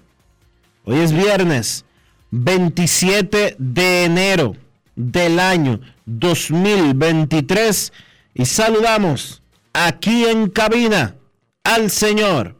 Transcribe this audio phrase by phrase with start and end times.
[0.84, 1.84] Hoy es viernes
[2.30, 4.56] 27 de enero
[4.96, 7.92] del año 2023
[8.34, 9.42] y saludamos
[9.74, 11.16] aquí en cabina
[11.64, 12.56] al señor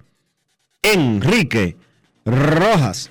[0.83, 1.79] Enrique
[2.27, 3.11] Rojas.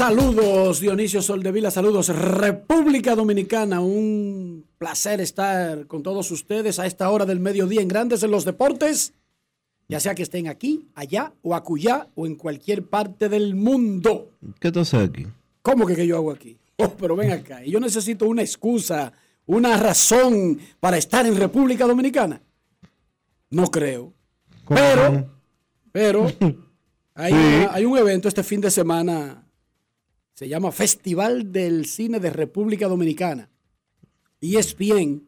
[0.00, 7.24] Saludos Dionisio Soldevila, saludos República Dominicana, un placer estar con todos ustedes a esta hora
[7.24, 9.14] del mediodía en Grandes en los Deportes,
[9.88, 14.32] ya sea que estén aquí, allá o acullá o en cualquier parte del mundo.
[14.60, 15.26] ¿Qué te haces aquí?
[15.62, 16.58] ¿Cómo que, que yo hago aquí?
[16.76, 19.14] Oh, pero ven acá, y yo necesito una excusa,
[19.46, 22.42] una razón para estar en República Dominicana.
[23.48, 24.12] No creo.
[24.66, 25.30] ¿Cómo Pero,
[25.90, 26.26] pero
[27.14, 27.38] hay, Sí.
[27.38, 29.42] una- hay un evento este fin de semana,
[30.36, 33.48] se llama Festival del Cine de República Dominicana.
[34.38, 35.22] Y ESPN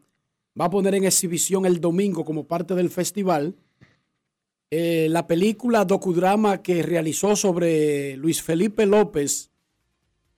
[0.60, 3.56] va a poner en exhibición el domingo como parte del festival
[4.70, 9.50] eh, la película docudrama que realizó sobre Luis Felipe López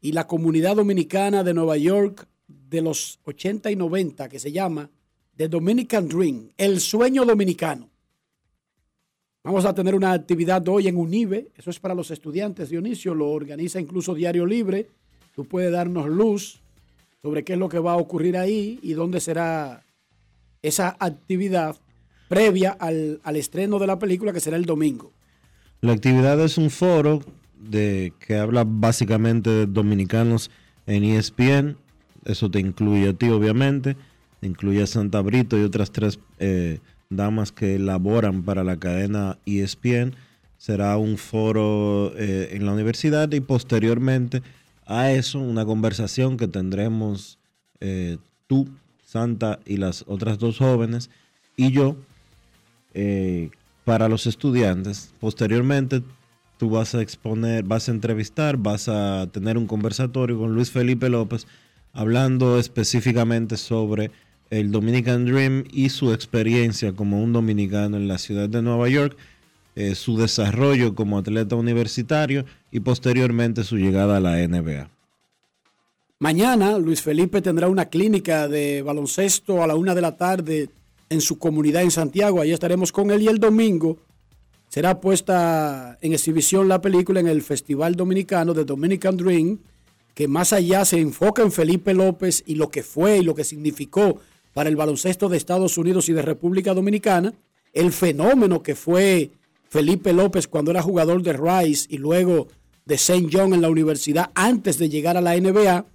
[0.01, 4.89] y la comunidad dominicana de Nueva York de los 80 y 90 que se llama
[5.35, 7.91] The Dominican Dream, el sueño dominicano.
[9.43, 13.31] Vamos a tener una actividad hoy en UNIBE, eso es para los estudiantes, Dionisio, lo
[13.31, 14.89] organiza incluso Diario Libre.
[15.35, 16.61] Tú puedes darnos luz
[17.23, 19.83] sobre qué es lo que va a ocurrir ahí y dónde será
[20.61, 21.77] esa actividad
[22.29, 25.11] previa al, al estreno de la película que será el domingo.
[25.81, 27.21] La actividad es un foro
[27.59, 30.51] de que habla básicamente de dominicanos
[30.87, 31.79] en ESPN.
[32.27, 33.97] Eso te incluye a ti, obviamente.
[34.41, 39.39] Te incluye a Santa Brito y otras tres eh, damas que laboran para la cadena
[39.45, 40.15] ESPN.
[40.57, 44.43] Será un foro eh, en la universidad y posteriormente
[44.87, 47.39] a eso una conversación que tendremos
[47.81, 48.69] eh, tú,
[49.05, 51.11] Santa y las otras dos jóvenes
[51.57, 51.97] y yo
[52.95, 53.51] eh,
[53.85, 55.13] para los estudiantes.
[55.19, 56.03] Posteriormente,
[56.59, 61.09] tú vas a exponer, vas a entrevistar, vas a tener un conversatorio con Luis Felipe
[61.09, 61.47] López
[61.93, 64.11] hablando específicamente sobre
[64.51, 69.17] el Dominican Dream y su experiencia como un dominicano en la ciudad de Nueva York,
[69.77, 74.91] eh, su desarrollo como atleta universitario y posteriormente su llegada a la NBA.
[76.19, 80.69] Mañana Luis Felipe tendrá una clínica de baloncesto a la una de la tarde
[81.09, 82.41] en su comunidad en Santiago.
[82.41, 83.99] Ahí estaremos con él y el domingo
[84.69, 89.61] será puesta en exhibición la película en el Festival Dominicano de Dominican Dream,
[90.15, 93.45] que más allá se enfoca en Felipe López y lo que fue y lo que
[93.45, 94.21] significó
[94.53, 97.33] para el baloncesto de Estados Unidos y de República Dominicana.
[97.73, 99.31] el fenómeno que fue
[99.69, 102.49] Felipe López cuando era jugador de Rice y luego
[102.85, 103.29] de St.
[103.33, 105.87] John en la universidad antes de llegar a la NBA.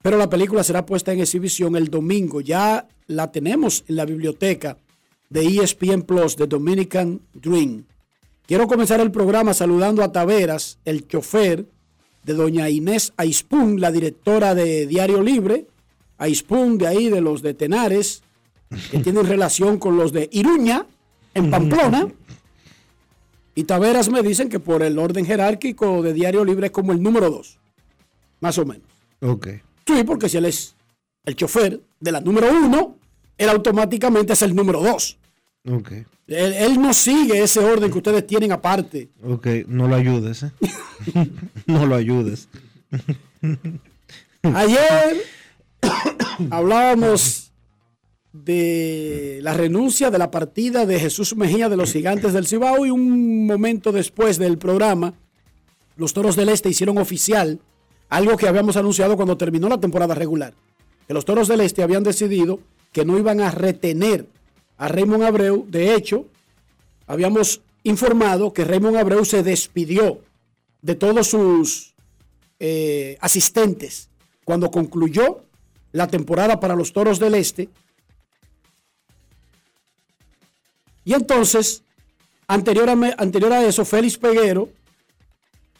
[0.00, 2.40] Pero la película será puesta en exhibición el domingo.
[2.40, 4.78] Ya la tenemos en la biblioteca
[5.28, 7.84] de ESPN Plus, de Dominican Dream.
[8.46, 11.66] Quiero comenzar el programa saludando a Taveras, el chofer
[12.24, 15.66] de doña Inés Aispun, la directora de Diario Libre.
[16.18, 18.22] Aispun, de ahí, de los de Tenares,
[18.90, 20.86] que tienen relación con los de Iruña,
[21.34, 22.08] en Pamplona.
[23.54, 27.02] Y Taveras me dicen que por el orden jerárquico de Diario Libre es como el
[27.02, 27.58] número dos,
[28.40, 28.86] más o menos.
[29.20, 29.48] Ok.
[29.86, 30.74] Sí, porque si él es
[31.24, 32.96] el chofer de la número uno,
[33.36, 35.18] él automáticamente es el número dos.
[35.68, 35.92] Ok.
[36.28, 39.08] Él, él no sigue ese orden que ustedes tienen aparte.
[39.24, 40.52] Ok, no lo ayudes, ¿eh?
[41.66, 42.48] no lo ayudes.
[44.42, 45.16] Ayer
[46.50, 47.52] hablábamos
[48.32, 52.90] de la renuncia de la partida de Jesús Mejía de los Gigantes del Cibao y
[52.90, 55.14] un momento después del programa,
[55.96, 57.60] los Toros del Este hicieron oficial
[58.08, 60.54] algo que habíamos anunciado cuando terminó la temporada regular,
[61.06, 62.60] que los Toros del Este habían decidido
[62.92, 64.26] que no iban a retener
[64.76, 65.66] a Raymond Abreu.
[65.68, 66.26] De hecho,
[67.06, 70.20] habíamos informado que Raymond Abreu se despidió
[70.82, 71.94] de todos sus
[72.60, 74.08] eh, asistentes
[74.44, 75.42] cuando concluyó
[75.92, 77.68] la temporada para los Toros del Este.
[81.04, 81.82] Y entonces,
[82.46, 84.68] anterior a, anterior a eso, Félix Peguero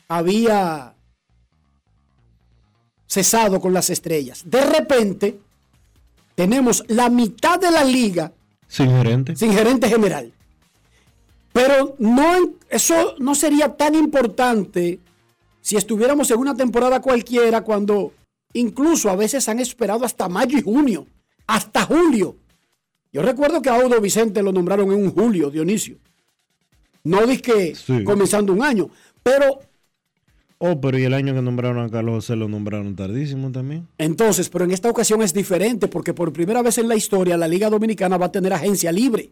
[0.08, 0.94] había
[3.06, 4.43] cesado con las estrellas.
[4.46, 5.38] De repente,
[6.34, 8.32] tenemos la mitad de la liga
[8.69, 9.37] Sin gerente.
[9.37, 10.32] sin gerente general.
[11.52, 15.00] Pero no, eso no sería tan importante
[15.60, 18.12] si estuviéramos en una temporada cualquiera cuando
[18.53, 21.06] incluso a veces han esperado hasta mayo y junio,
[21.47, 22.37] hasta julio.
[23.12, 25.97] Yo recuerdo que a Audo Vicente lo nombraron en un julio, Dionisio.
[27.05, 28.05] No dije Sí.
[28.05, 28.91] comenzando un año,
[29.23, 29.61] pero
[30.61, 33.87] Oh, pero y el año que nombraron a Carlos José lo nombraron tardísimo también.
[33.97, 37.47] entonces, pero en esta ocasión es diferente porque por primera vez en la historia la
[37.47, 39.31] Liga Dominicana va a tener agencia libre.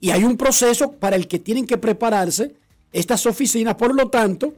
[0.00, 2.54] Y hay un proceso para el que tienen que prepararse
[2.90, 3.74] estas oficinas.
[3.74, 4.54] Por lo tanto,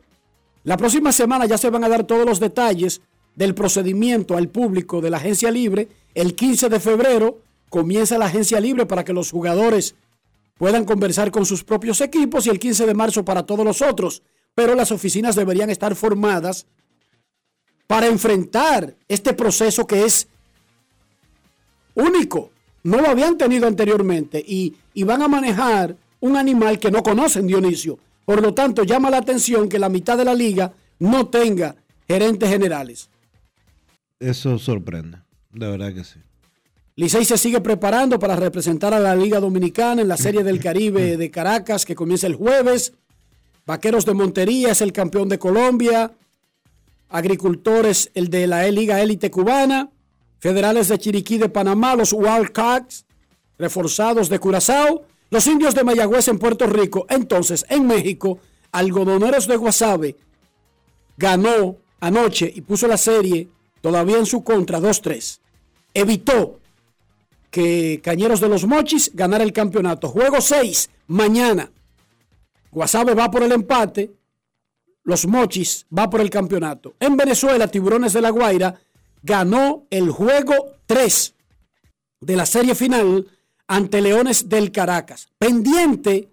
[0.62, 3.00] la próxima semana ya se van a dar todos los detalles
[3.38, 5.86] del procedimiento al público de la agencia libre.
[6.12, 7.38] El 15 de febrero
[7.70, 9.94] comienza la agencia libre para que los jugadores
[10.58, 14.22] puedan conversar con sus propios equipos y el 15 de marzo para todos los otros.
[14.56, 16.66] Pero las oficinas deberían estar formadas
[17.86, 20.26] para enfrentar este proceso que es
[21.94, 22.50] único.
[22.82, 27.46] No lo habían tenido anteriormente y, y van a manejar un animal que no conocen,
[27.46, 28.00] Dionisio.
[28.24, 31.76] Por lo tanto, llama la atención que la mitad de la liga no tenga
[32.08, 33.08] gerentes generales.
[34.20, 35.18] Eso sorprende.
[35.52, 36.20] De verdad que sí.
[36.96, 41.16] Licey se sigue preparando para representar a la Liga Dominicana en la Serie del Caribe
[41.16, 42.92] de Caracas que comienza el jueves.
[43.66, 46.10] Vaqueros de Montería es el campeón de Colombia.
[47.08, 49.90] Agricultores, el de la Liga Élite Cubana.
[50.40, 53.06] Federales de Chiriquí de Panamá, los Wildcats,
[53.58, 55.04] reforzados de Curazao.
[55.30, 57.06] Los indios de Mayagüez en Puerto Rico.
[57.08, 58.40] Entonces, en México,
[58.72, 60.16] algodoneros de Guasave
[61.16, 63.48] ganó anoche y puso la serie
[63.80, 65.40] todavía en su contra 2-3.
[65.94, 66.60] Evitó
[67.50, 70.08] que Cañeros de los Mochis ganara el campeonato.
[70.08, 71.70] Juego 6, mañana.
[72.70, 74.12] Guasave va por el empate.
[75.04, 76.94] Los Mochis va por el campeonato.
[77.00, 78.78] En Venezuela, Tiburones de la Guaira
[79.22, 80.54] ganó el juego
[80.86, 81.34] 3
[82.20, 83.26] de la serie final
[83.66, 85.28] ante Leones del Caracas.
[85.38, 86.30] Pendiente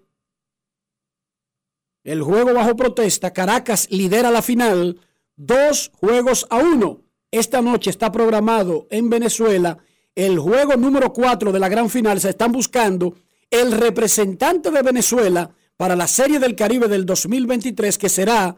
[2.04, 3.32] el juego bajo protesta.
[3.32, 5.00] Caracas lidera la final.
[5.34, 7.02] Dos juegos a uno.
[7.30, 9.78] Esta noche está programado en Venezuela
[10.14, 12.20] el juego número 4 de la gran final.
[12.20, 13.14] Se están buscando
[13.50, 18.56] el representante de Venezuela para la Serie del Caribe del 2023 que será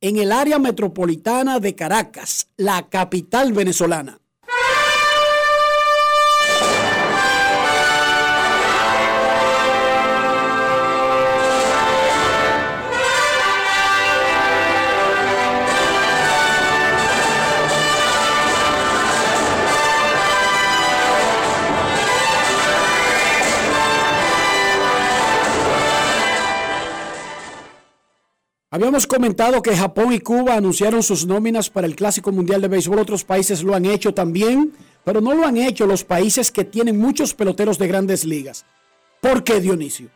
[0.00, 4.20] en el área metropolitana de Caracas, la capital venezolana.
[28.74, 32.98] Habíamos comentado que Japón y Cuba anunciaron sus nóminas para el Clásico Mundial de Béisbol.
[32.98, 34.72] Otros países lo han hecho también,
[35.04, 38.66] pero no lo han hecho los países que tienen muchos peloteros de grandes ligas.
[39.20, 40.08] ¿Por qué, Dionisio?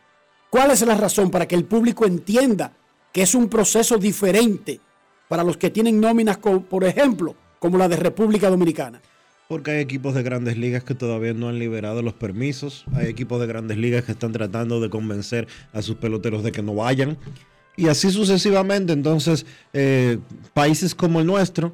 [0.49, 2.73] ¿Cuál es la razón para que el público entienda
[3.13, 4.81] que es un proceso diferente
[5.29, 9.01] para los que tienen nóminas, co- por ejemplo, como la de República Dominicana?
[9.47, 12.83] Porque hay equipos de grandes ligas que todavía no han liberado los permisos.
[12.93, 16.61] Hay equipos de grandes ligas que están tratando de convencer a sus peloteros de que
[16.61, 17.17] no vayan.
[17.79, 18.91] Y así sucesivamente.
[18.91, 20.19] Entonces, eh,
[20.53, 21.71] países como el nuestro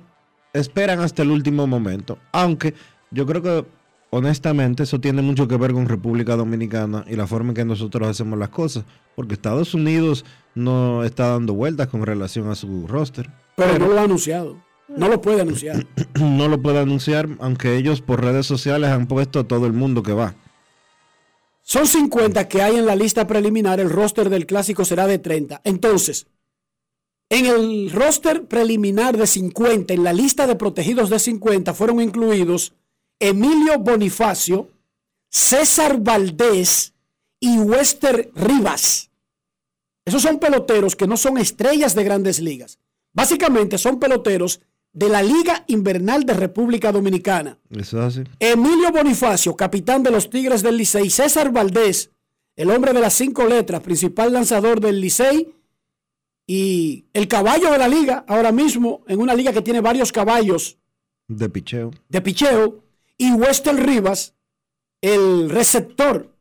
[0.54, 2.20] esperan hasta el último momento.
[2.32, 2.76] Aunque
[3.10, 3.66] yo creo que,
[4.12, 8.08] honestamente, eso tiene mucho que ver con República Dominicana y la forma en que nosotros
[8.08, 8.86] hacemos las cosas.
[9.16, 13.32] Porque Estados Unidos no está dando vueltas con relación a su roster.
[13.56, 14.62] Pero, no lo ha anunciado.
[14.88, 15.88] No lo puede anunciar.
[16.22, 20.04] no lo puede anunciar, aunque ellos por redes sociales han puesto a todo el mundo
[20.04, 20.36] que va.
[21.68, 25.62] Son 50 que hay en la lista preliminar, el roster del clásico será de 30.
[25.64, 26.28] Entonces,
[27.28, 32.76] en el roster preliminar de 50, en la lista de protegidos de 50, fueron incluidos
[33.20, 34.70] Emilio Bonifacio,
[35.32, 36.94] César Valdés
[37.40, 39.10] y Wester Rivas.
[40.06, 42.78] Esos son peloteros que no son estrellas de grandes ligas.
[43.12, 44.62] Básicamente son peloteros
[44.96, 47.60] de la Liga Invernal de República Dominicana.
[47.70, 48.24] Eso es así.
[48.40, 51.10] Emilio Bonifacio, capitán de los Tigres del Licey.
[51.10, 52.12] César Valdés,
[52.56, 55.54] el hombre de las cinco letras, principal lanzador del Licey.
[56.48, 60.78] Y el caballo de la liga, ahora mismo, en una liga que tiene varios caballos.
[61.28, 61.92] De picheo.
[62.08, 62.86] De picheo.
[63.18, 64.34] Y Wester Rivas,
[65.02, 66.34] el receptor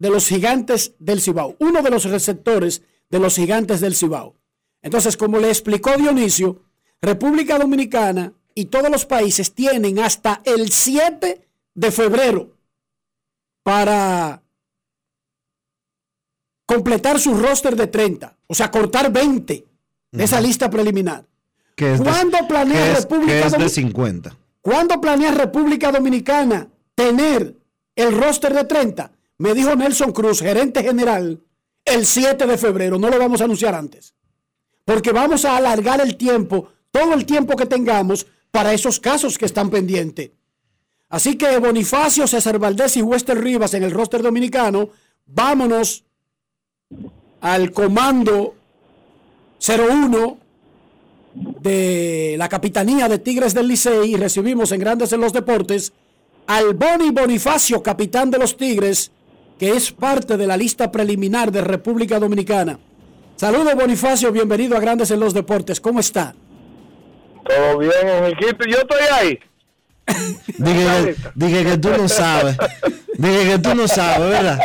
[0.00, 1.54] de los gigantes del Cibao.
[1.60, 4.34] Uno de los receptores de los gigantes del Cibao.
[4.80, 6.71] Entonces, como le explicó Dionisio,
[7.02, 12.56] República Dominicana y todos los países tienen hasta el 7 de febrero
[13.64, 14.42] para
[16.64, 19.66] completar su roster de 30, o sea, cortar 20
[20.12, 21.26] de esa lista preliminar.
[21.76, 23.68] ¿Cuándo planea República Dominicana?
[23.68, 24.38] 50.
[24.60, 27.56] ¿Cuándo planea República Dominicana tener
[27.96, 29.10] el roster de 30?
[29.38, 31.42] Me dijo Nelson Cruz, gerente general,
[31.84, 32.98] el 7 de febrero.
[32.98, 34.14] No lo vamos a anunciar antes.
[34.84, 39.46] Porque vamos a alargar el tiempo todo el tiempo que tengamos para esos casos que
[39.46, 40.30] están pendientes.
[41.08, 44.90] Así que Bonifacio, César Valdés y Wester Rivas en el roster dominicano,
[45.26, 46.04] vámonos
[47.40, 48.54] al comando
[49.66, 50.38] 01
[51.34, 55.92] de la Capitanía de Tigres del Licey y recibimos en Grandes en los Deportes
[56.46, 59.12] al Boni Bonifacio, capitán de los Tigres,
[59.58, 62.78] que es parte de la lista preliminar de República Dominicana.
[63.36, 65.80] Saludos Bonifacio, bienvenido a Grandes en los Deportes.
[65.80, 66.34] ¿Cómo está?
[67.44, 68.64] Todo bien, Enriquito.
[68.66, 69.38] Yo estoy ahí.
[70.58, 72.56] dije, que, dije que tú no sabes.
[73.14, 74.58] Dije que tú no sabes, ¿verdad?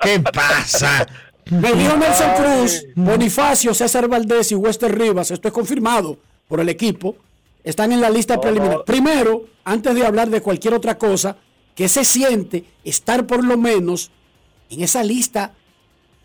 [0.00, 1.06] ¿Qué pasa?
[1.50, 5.30] Me dijo Nelson Cruz, Bonifacio, César Valdés y Wester Rivas.
[5.30, 7.16] Esto es confirmado por el equipo.
[7.64, 8.84] Están en la lista preliminar.
[8.84, 11.36] Primero, antes de hablar de cualquier otra cosa,
[11.74, 14.10] ¿qué se siente estar por lo menos
[14.70, 15.52] en esa lista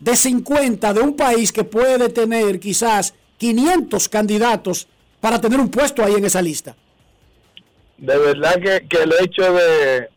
[0.00, 4.88] de 50 de un país que puede tener quizás 500 candidatos
[5.20, 6.74] para tener un puesto ahí en esa lista.
[7.96, 10.08] De verdad que, el hecho de,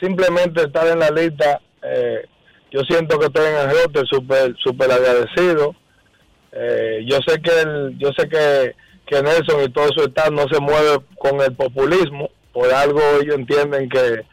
[0.00, 2.26] simplemente estar en la lista, eh,
[2.70, 5.74] yo siento que estoy en el rote súper super agradecido.
[6.52, 8.74] Eh, yo sé que el, yo sé que,
[9.06, 13.36] que Nelson y todo su estado no se mueve con el populismo, por algo ellos
[13.36, 14.24] entienden que,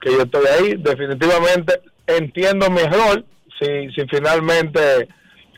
[0.00, 0.74] que yo estoy ahí.
[0.78, 3.24] Definitivamente entiendo mi rol,
[3.58, 5.08] si, si finalmente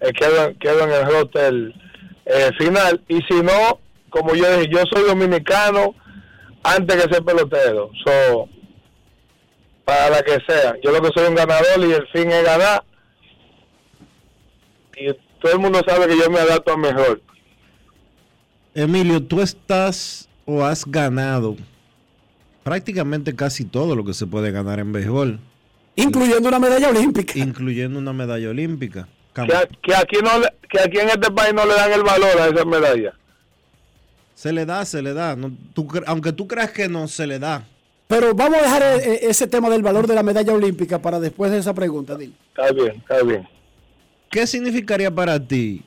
[0.01, 1.84] eh, quedo, quedo en el roster
[2.27, 3.03] eh, final.
[3.09, 5.95] Y si no, como yo dije, yo soy dominicano
[6.63, 7.91] antes que ser pelotero.
[8.05, 8.49] So,
[9.85, 10.77] para la que sea.
[10.83, 12.83] Yo lo que soy un ganador y el fin es ganar.
[14.97, 17.21] Y todo el mundo sabe que yo me adapto a mejor.
[18.75, 21.57] Emilio, tú estás o has ganado
[22.63, 25.39] prácticamente casi todo lo que se puede ganar en béisbol.
[25.97, 27.39] Incluyendo una medalla olímpica.
[27.39, 29.07] Incluyendo una medalla olímpica.
[29.35, 30.31] Que, aquí no
[30.69, 33.15] que aquí en este país no le dan el valor a esa medalla.
[34.35, 35.37] Se le da, se le da.
[36.07, 37.67] aunque tú creas que no, se le da.
[38.07, 41.19] Pero vamos a dejar e, e, ese tema del valor de la medalla olímpica para
[41.19, 42.35] después de esa pregunta, Dil.
[42.49, 43.49] Está bien, está bien.
[44.31, 45.83] ¿Qué significaría para ti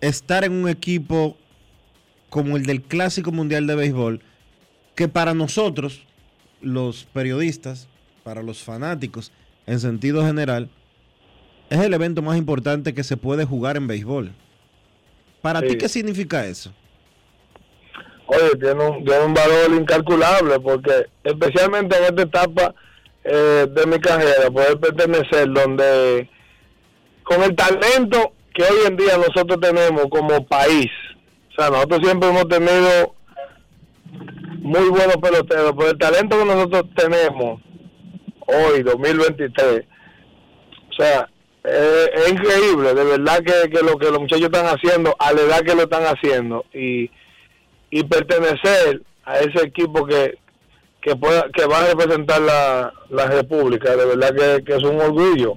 [0.00, 1.36] estar en un equipo
[2.28, 4.20] como el del Clásico Mundial de Béisbol,
[4.94, 6.06] que para nosotros,
[6.60, 7.88] los periodistas,
[8.24, 9.32] para los fanáticos,
[9.66, 10.68] en sentido general,
[11.70, 14.32] es el evento más importante que se puede jugar en béisbol.
[15.42, 16.72] ¿Para ti qué significa eso?
[18.26, 22.74] Oye, tiene un, valor incalculable porque especialmente en esta etapa
[23.22, 26.28] eh, de mi carrera, poder pertenecer donde
[27.22, 30.90] con el talento que hoy en día nosotros tenemos como país,
[31.50, 33.14] o sea, nosotros siempre hemos tenido
[34.58, 37.60] muy buenos peloteros, pero el talento que nosotros tenemos
[38.46, 39.84] hoy, 2023,
[40.90, 41.28] o sea,
[41.68, 45.60] eh, es increíble, de verdad que, lo que los muchachos están haciendo, a la edad
[45.62, 47.10] que lo están haciendo, y,
[48.10, 50.36] pertenecer a ese equipo que
[51.14, 53.96] pueda que va a representar la, la República.
[53.96, 55.54] De verdad que, que es un orgullo.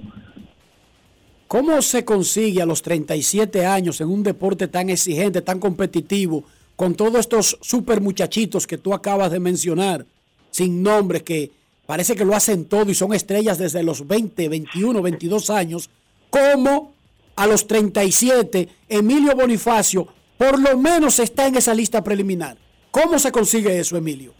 [1.46, 6.44] ¿Cómo se consigue a los 37 años en un deporte tan exigente, tan competitivo,
[6.76, 10.06] con todos estos super muchachitos que tú acabas de mencionar,
[10.50, 11.50] sin nombres, que
[11.86, 15.90] parece que lo hacen todo y son estrellas desde los 20, 21, 22 años?
[16.30, 16.94] ¿Cómo
[17.36, 20.06] a los 37 Emilio Bonifacio
[20.38, 22.56] por lo menos está en esa lista preliminar?
[22.90, 24.32] ¿Cómo se consigue eso, Emilio?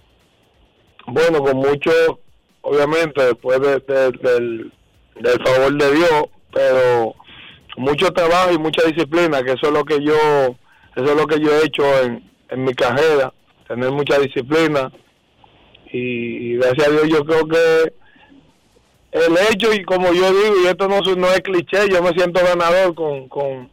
[1.07, 1.91] Bueno, con mucho,
[2.63, 4.73] obviamente, después de- de- del,
[5.21, 7.15] del favor de Dios, pero
[7.77, 10.15] mucho trabajo y mucha disciplina, que eso es lo que yo,
[10.97, 13.33] eso es lo que yo he hecho en, mi carrera,
[13.69, 14.93] tener mucha disciplina
[15.93, 17.93] y gracias a Dios yo creo que
[19.13, 22.41] el hecho y como yo digo y esto no, no es cliché, yo me siento
[22.45, 23.71] ganador con, con,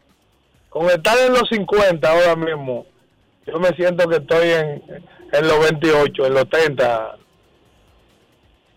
[0.90, 2.86] estar en los 50 ahora mismo.
[3.46, 4.84] Yo me siento que estoy en,
[5.32, 7.18] en los 28, en los 30.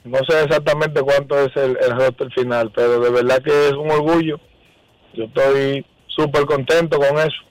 [0.04, 3.90] No sé exactamente cuánto es el, el roster final, pero de verdad que es un
[3.90, 4.40] orgullo.
[5.14, 7.42] Yo estoy súper contento con eso.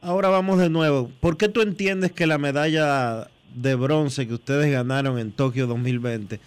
[0.00, 1.10] Ahora vamos de nuevo.
[1.20, 6.40] ¿Por qué tú entiendes que la medalla de bronce que ustedes ganaron en Tokio 2020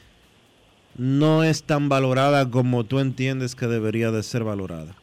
[0.98, 4.96] no es tan valorada como tú entiendes que debería de ser valorada?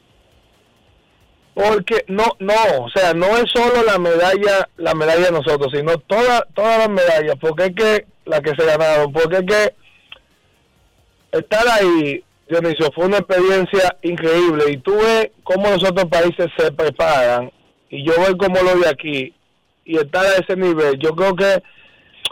[1.55, 5.99] Porque no, no, o sea, no es solo la medalla, la medalla de nosotros, sino
[5.99, 9.75] toda, todas las medallas, porque es que la que se ganaron, porque es que
[11.33, 16.71] estar ahí, Dionisio, fue una experiencia increíble y tú ves cómo los otros países se
[16.71, 17.51] preparan
[17.91, 19.35] y yo veo cómo lo de aquí
[19.85, 21.63] y estar a ese nivel, yo creo que,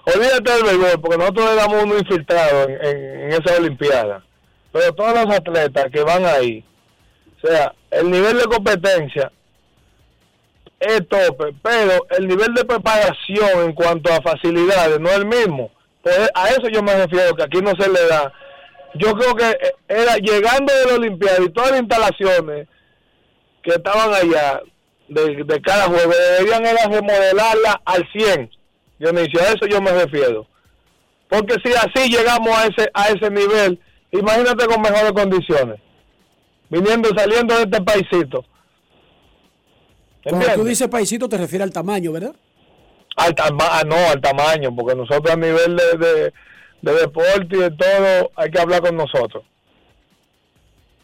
[0.05, 4.23] olvídate del béisbol, porque nosotros le damos uno infiltrado en, esa Olimpiada,
[4.73, 6.65] pero todos los atletas que van ahí,
[7.37, 9.31] o sea, el nivel de competencia
[10.81, 15.71] es tope, pero el nivel de preparación en cuanto a facilidades no es el mismo.
[16.03, 18.33] Pues a eso yo me refiero, que aquí no se le da.
[18.95, 22.69] Yo creo que eh, era llegando de la Olimpiada y todas las instalaciones
[23.63, 24.63] que estaban allá
[25.09, 28.51] de, cada juego, deberían era remodelarla al 100.
[28.99, 30.47] Dionisio, a eso yo me refiero.
[31.29, 33.79] Porque si así llegamos a ese a ese nivel,
[34.13, 35.81] imagínate con mejores condiciones
[36.69, 38.45] viniendo saliendo de este paisito.
[40.23, 42.35] Cuando tú dices paisito te refieres al tamaño, ¿verdad?
[43.17, 46.33] Al tama- ah, no, al tamaño, porque nosotros a nivel de, de,
[46.83, 49.45] de deporte y de todo hay que hablar con nosotros.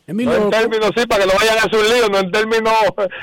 [0.06, 2.30] No Emilio, en términos, sí, para que no vayan a hacer un lío, no en
[2.32, 2.72] términos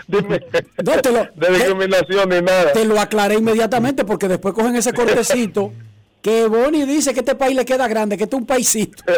[0.83, 2.71] No, te lo- de discriminación ni nada.
[2.71, 5.73] te lo aclaré inmediatamente porque después cogen ese cortecito
[6.21, 9.03] que Bonnie dice que este país le queda grande, que este es un paisito.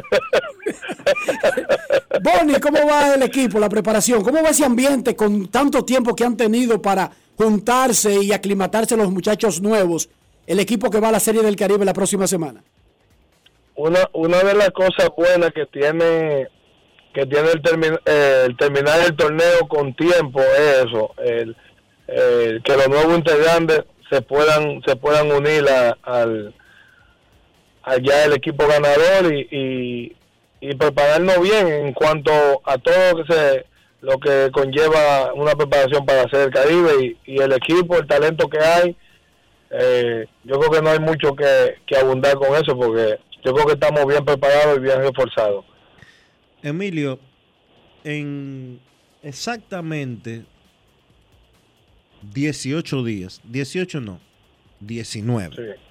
[2.22, 4.24] Bonnie, ¿cómo va el equipo, la preparación?
[4.24, 9.12] ¿Cómo va ese ambiente con tanto tiempo que han tenido para juntarse y aclimatarse los
[9.12, 10.10] muchachos nuevos?
[10.48, 12.64] El equipo que va a la Serie del Caribe la próxima semana.
[13.76, 16.48] una una de las cosas buenas que tiene
[17.14, 17.50] que tiene
[18.06, 21.56] eh, el terminar el torneo con tiempo es eso el,
[22.08, 25.66] que los nuevos integrantes se puedan se puedan unir
[26.04, 26.54] al
[27.84, 30.16] allá el equipo ganador y,
[30.60, 32.32] y, prepararnos bien en cuanto
[32.66, 33.66] a todo lo que se
[34.02, 38.60] lo que conlleva una preparación para hacer el Caribe y, el equipo el talento que
[38.60, 38.96] hay
[39.70, 43.74] eh, yo creo que no hay mucho que abundar con eso porque yo creo que
[43.74, 45.66] estamos bien preparados y bien reforzados.
[46.64, 47.20] Emilio,
[48.04, 48.80] en
[49.24, 50.46] exactamente
[52.34, 54.20] 18 días, 18 no,
[54.80, 55.56] 19.
[55.56, 55.82] Sí.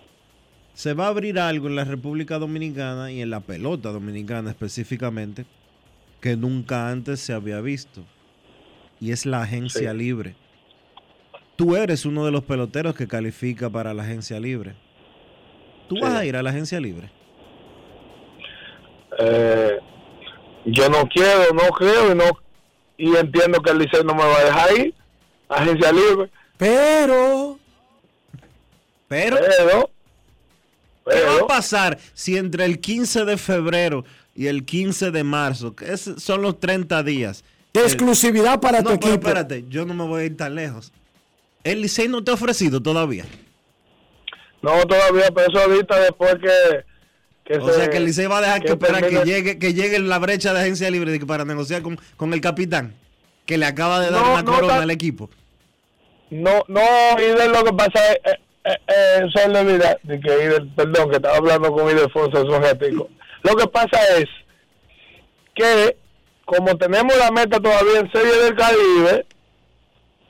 [0.75, 5.45] Se va a abrir algo en la República Dominicana y en la pelota dominicana específicamente
[6.21, 8.05] que nunca antes se había visto.
[9.01, 9.97] Y es la agencia Sí.
[9.99, 10.35] libre.
[11.57, 14.75] Tú eres uno de los peloteros que califica para la agencia libre.
[15.89, 16.03] ¿Tú Sí.
[16.03, 17.11] vas a ir a la agencia libre?
[19.19, 19.79] Eh,
[20.65, 22.25] yo no quiero, no creo y no
[22.99, 24.95] y entiendo que el liceo no me va a dejar ir,
[25.49, 27.59] agencia libre, Pero,
[29.09, 29.91] Pero, pero,
[31.07, 34.05] ¿qué va a pasar si entre el 15 de febrero
[34.37, 37.43] y el 15 de marzo, que es- son los 30 días,
[37.73, 39.15] de el- exclusividad para tu No, equipo.
[39.15, 40.93] espérate, yo no me voy a ir tan lejos.
[41.65, 43.25] El Licey no te ha ofrecido todavía.
[44.63, 46.85] no todavía, pero eso ahorita después que,
[47.59, 49.99] que O sea que el Licey va a dejar que, esperar que llegue, que llegue
[49.99, 52.95] la brecha de agencia libre que para negociar con, con el capitán,
[53.47, 55.31] que le acaba de dar No, una no corona al equipo.
[56.31, 56.81] No, no,
[57.19, 61.73] Ider lo que pasa es, eh, eh, eh, de que Ider, perdón, que estaba hablando
[61.73, 63.09] con Idelfonso hace un.
[63.43, 64.27] Lo que pasa es
[65.55, 65.97] que
[66.45, 69.27] como tenemos la meta todavía en Serie del Caribe,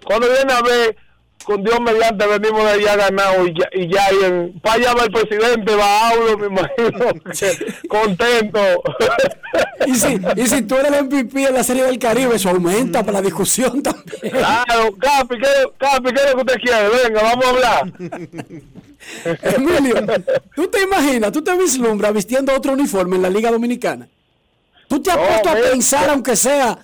[0.05, 0.97] cuando viene a ver,
[1.45, 4.95] con Dios mediante venimos de allá ganado y ya, y ya y en, para allá
[4.95, 8.61] va el presidente, va Aulo, me imagino, que contento.
[9.87, 13.01] Y si, y si tú eres el MVP en la Serie del Caribe, eso aumenta
[13.01, 14.33] para la discusión también.
[14.33, 15.49] Claro, Capi, ¿qué,
[15.79, 16.89] Capi, ¿qué es lo que usted quiere?
[17.05, 17.93] Venga, vamos a hablar.
[19.43, 19.95] Emilio,
[20.55, 24.09] ¿tú te imaginas, tú te vislumbras vistiendo otro uniforme en la Liga Dominicana?
[24.89, 25.71] ¿Tú te has No, puesto a mira.
[25.71, 26.79] pensar, aunque sea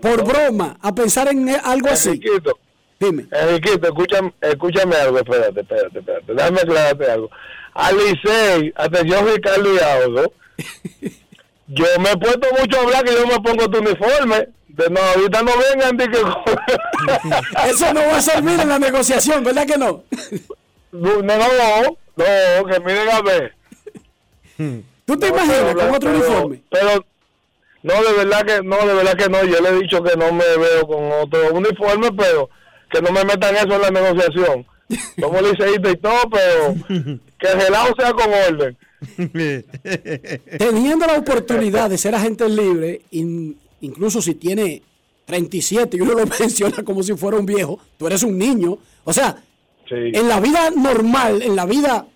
[0.00, 2.10] por broma, a pensar en algo así?
[2.10, 2.58] Enriquito,
[3.00, 3.26] Dime.
[3.30, 7.30] Enriquito, escúchame, escúchame algo, espérate, espérate, espérate, déjame aclararte algo.
[7.74, 10.32] Al Licey, atención Ricardo y Audo,
[11.68, 14.48] yo me he puesto mucho a hablar que yo me pongo tu uniforme.
[14.68, 16.18] De no, ahorita no vengan de que...
[17.70, 20.04] Eso no va a servir en la negociación, ¿verdad que no?
[20.92, 23.54] no, no, no, no, que miren a ver.
[25.04, 26.62] ¿Tú te No, imaginas pero- con otro pero- uniforme?
[26.70, 27.04] Pero,
[27.82, 29.44] no, de verdad que no, de verdad que no.
[29.44, 32.50] Yo le he dicho que no me veo con otro uniforme, pero
[32.90, 34.66] que no me metan eso en la negociación.
[35.20, 36.74] Somos liceístas y todo, pero
[37.38, 38.76] que el helado sea con orden.
[40.58, 44.82] Teniendo la oportunidad de ser agente libre, in- incluso si tiene
[45.26, 48.78] 37 y uno lo menciona como si fuera un viejo, tú eres un niño.
[49.04, 49.42] O sea,
[49.88, 49.94] Sí.
[50.12, 52.06] en la vida normal, en la vida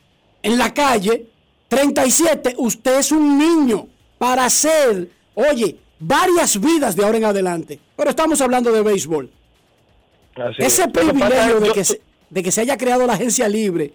[0.43, 1.25] en la calle,
[1.69, 3.87] 37, usted es un niño
[4.19, 7.79] para hacer, oye, varias vidas de ahora en adelante.
[7.97, 9.31] Pero estamos hablando de béisbol.
[10.37, 10.63] Así.
[10.63, 13.93] Ese privilegio de yo- que, se, de que se haya creado la agencia libre,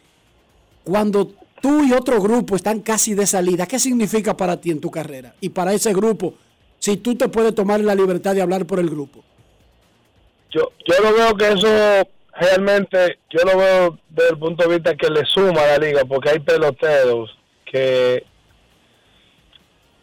[0.83, 4.91] cuando tú y otro grupo están casi de salida, ¿qué significa para ti en tu
[4.91, 5.33] carrera?
[5.41, 6.35] Y para ese grupo,
[6.79, 9.23] si tú te puedes tomar la libertad de hablar por el grupo.
[10.51, 11.67] yo, yo lo veo que eso
[12.39, 16.05] realmente, yo lo veo desde el punto de vista que le suma a la liga,
[16.05, 18.23] porque hay peloteros que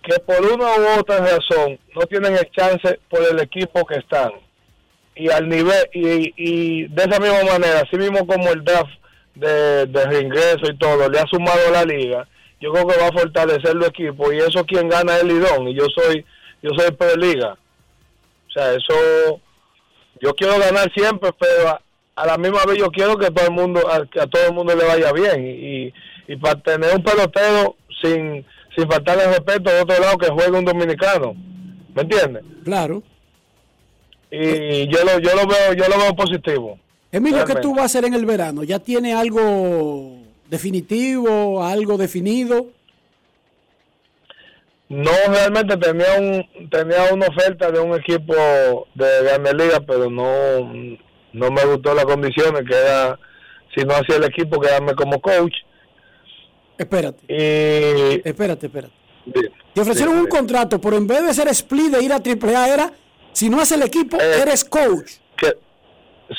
[0.03, 4.33] que por una u otra razón no tienen el chance por el equipo que están
[5.17, 8.93] y al nivel y, y de esa misma manera así mismo como el draft
[9.35, 12.27] de, de reingreso y todo le ha sumado la liga
[12.61, 15.69] yo creo que va a fortalecer el equipo y eso quien gana es el Lidón
[15.69, 16.25] y yo soy
[16.63, 17.57] yo soy pre liga
[18.49, 19.41] o sea eso
[20.21, 21.81] yo quiero ganar siempre, pero a,
[22.17, 24.55] a la misma vez yo quiero que todo el mundo, a, que a todo el
[24.55, 25.93] mundo le vaya bien y,
[26.27, 30.65] y para tener un pelotero sin, sin faltarle respeto de otro lado que juegue un
[30.65, 31.35] dominicano,
[31.95, 32.43] ¿me entiendes?
[32.65, 33.03] Claro.
[34.37, 36.79] Y yo lo, yo lo veo, yo lo veo positivo.
[37.13, 38.65] Emilio, ¿qué tú vas a hacer en el verano?
[38.65, 40.17] ¿Ya tiene algo
[40.51, 42.67] definitivo, algo definido?
[44.89, 48.35] No, realmente tenía un, tenía una oferta de un equipo
[48.95, 50.73] de Grande Liga, pero no,
[51.33, 53.19] no me gustó las condiciones que era,
[53.75, 55.55] si no hacía el equipo, quedarme como coach.
[56.77, 58.95] Espérate, Y espérate, espérate.
[59.73, 62.93] Te ofrecieron un contrato, pero en vez de ser split de ir a AAA era,
[63.35, 64.41] si no haces el equipo, Eh.
[64.43, 65.13] eres coach.
[65.37, 65.53] que,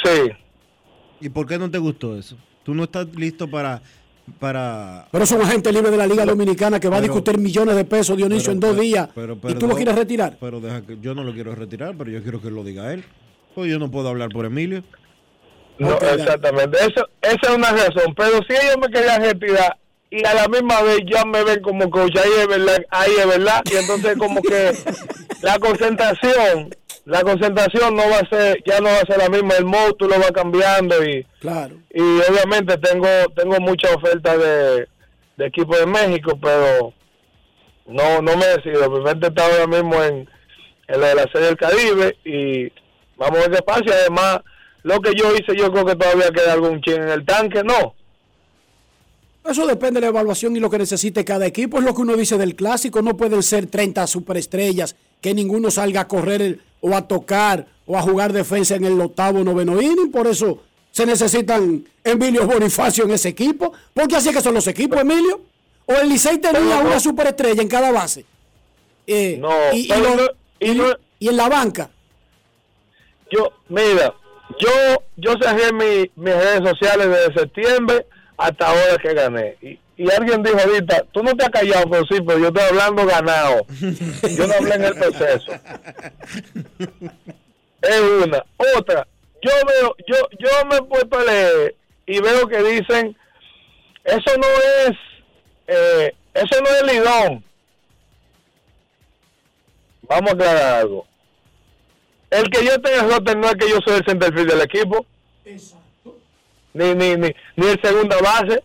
[0.03, 0.31] sí,
[1.21, 2.35] ¿Y por qué no te gustó eso?
[2.63, 3.81] ¿Tú no estás listo para...
[4.39, 7.75] para Pero es un agente libre de la Liga Dominicana que va a discutir millones
[7.75, 9.09] de pesos, Dionisio, pero- en dos pero- días.
[9.15, 10.37] pero- y tú lo quieres retirar.
[10.39, 13.03] Pero deja que yo no lo quiero retirar, pero yo quiero que lo diga él.
[13.53, 14.83] Pues yo no puedo hablar por Emilio.
[15.79, 16.77] no, exactamente.
[16.79, 18.13] Eso, esa es una razón.
[18.15, 19.77] Pero si ellos me querían retirar
[20.09, 23.27] y a la misma vez ya me ven como coach, ahí es verdad, ahí es
[23.27, 23.61] verdad.
[23.71, 24.71] Y entonces como que
[25.45, 29.53] la concentración, la concentración no va a ser, ya no va a ser la misma,
[29.57, 31.75] el módulo va cambiando y, Claro.
[31.93, 34.87] y obviamente tengo, tengo mucha oferta de,
[35.37, 36.93] de equipo de México, pero
[37.85, 38.89] no, no me decido.
[38.89, 40.27] Mi mente está ahora mismo en,
[40.87, 42.71] en la de la Serie del Caribe y
[43.15, 43.83] vamos a ver qué pasa.
[43.85, 44.39] Y además,
[44.81, 47.93] lo que yo hice, yo creo que todavía queda algún chin en el tanque, no.
[49.47, 51.77] Eso depende de la evaluación y lo que necesite cada equipo.
[51.77, 53.03] Es lo que uno dice del clásico.
[53.03, 58.01] No pueden ser 30 superestrellas que ninguno salga a correr o a tocar o a
[58.01, 60.11] jugar defensa en el octavo noveno inning.
[60.11, 63.73] Por eso se necesitan Emilio Bonifacio en ese equipo.
[63.93, 65.41] Porque así es que son los equipos, Emilio.
[65.87, 66.87] O el Licey tenía no.
[66.89, 68.25] una superestrella en cada base.
[69.07, 69.73] Eh, No, lo-
[70.59, 71.89] y- no- y en la banca.
[73.31, 74.13] Yo, mira,
[74.59, 74.69] yo
[75.17, 78.05] yo cerré mi, mis redes sociales desde septiembre
[78.37, 79.55] hasta ahora que gané.
[79.61, 82.63] Y, y alguien dijo ahorita, tú no te has callado, pero sí, pero yo estoy
[82.63, 83.65] hablando ganado.
[84.37, 85.51] Yo no hablé en el proceso.
[87.81, 88.43] Es una.
[88.77, 89.07] Otra,
[89.43, 91.75] yo veo, yo, yo me he puesto a leer
[92.07, 93.15] y veo que dicen,
[94.03, 94.47] eso no
[94.87, 94.97] es,
[95.67, 97.43] eh, eso no es lidón.
[100.01, 101.05] Vamos a aclarar algo.
[102.31, 105.05] El que yo tenga roster no es que yo soy el centerfield del equipo.
[106.73, 108.63] Ni, ni, ni, ni el segunda base.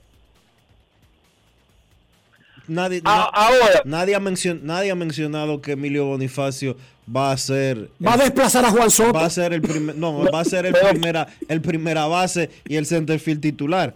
[2.71, 6.77] Nadie, A- na- ahora, nadie, ha mencion- nadie ha mencionado que Emilio Bonifacio
[7.15, 9.13] va a ser Va a desplazar a Juan Soto.
[9.13, 12.77] va a ser el primer no, va a ser el primera el primera base y
[12.77, 13.95] el centerfield titular.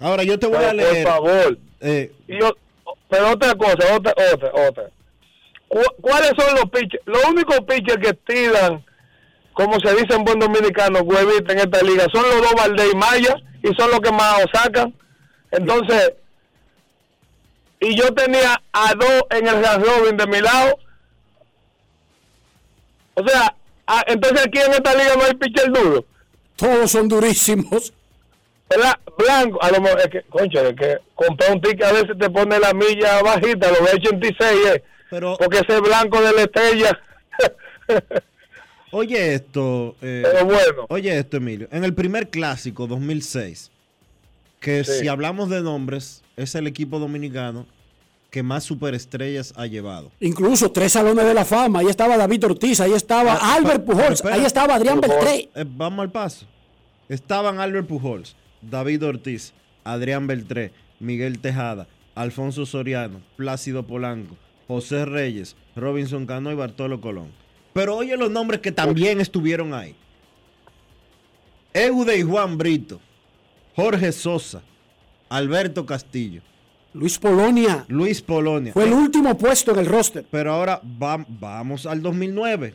[0.00, 1.58] Ahora yo te voy pero a leer por favor.
[1.80, 2.56] eh, yo-
[3.08, 4.84] pero otra cosa, otra, otra, otra.
[5.68, 7.02] Cu- ¿Cuáles son los pitchers?
[7.06, 8.84] Los únicos pitchers que tiran,
[9.52, 12.96] como se dice en buen dominicano, huevita en esta liga, son los dos Valdés y
[12.96, 14.92] Maya, y son los que más sacan.
[15.50, 16.12] Entonces,
[17.84, 20.78] y yo tenía a dos en el Ras Robin de mi lado.
[23.14, 23.54] O sea,
[23.86, 26.04] a- entonces aquí en esta liga no hay pitcher duro.
[26.56, 27.92] Todos son durísimos.
[28.68, 28.94] ¿verdad?
[29.18, 32.30] Blanco, a lo mejor, es que, concha, es que comprar un ticket a veces te
[32.30, 36.98] pone la milla bajita, lo ve 86, eh, pero porque ese blanco de la estrella.
[38.90, 41.68] oye esto eh, Pero bueno, Oye esto, Emilio.
[41.70, 43.70] En el primer clásico 2006,
[44.64, 45.00] que Sí.
[45.00, 47.66] si hablamos de nombres, es el equipo dominicano
[48.30, 50.10] que más superestrellas ha llevado.
[50.20, 51.80] Incluso tres salones de la fama.
[51.80, 54.34] Ahí estaba David Ortiz, ahí estaba Ah, Albert pero- pero Pujols, espera.
[54.36, 55.24] ahí estaba Adrián Pujols.
[55.24, 55.50] Beltré.
[55.54, 56.46] Eh, vamos al paso.
[57.10, 59.52] Estaban Albert Pujols, David Ortiz,
[59.84, 67.28] Adrián Beltré, Miguel Tejada, Alfonso Soriano, Plácido Polanco, José Reyes, Robinson Cano y Bartolo Colón.
[67.74, 69.94] Pero oye los nombres que también estuvieron ahí.
[71.74, 73.00] Eude y Juan Brito,
[73.76, 74.62] Jorge Sosa,
[75.28, 76.42] Alberto Castillo,
[76.92, 78.72] Luis Polonia Luis Polonia.
[78.72, 80.24] fue el último puesto en el roster.
[80.30, 82.74] Pero ahora va- vamos al 2009.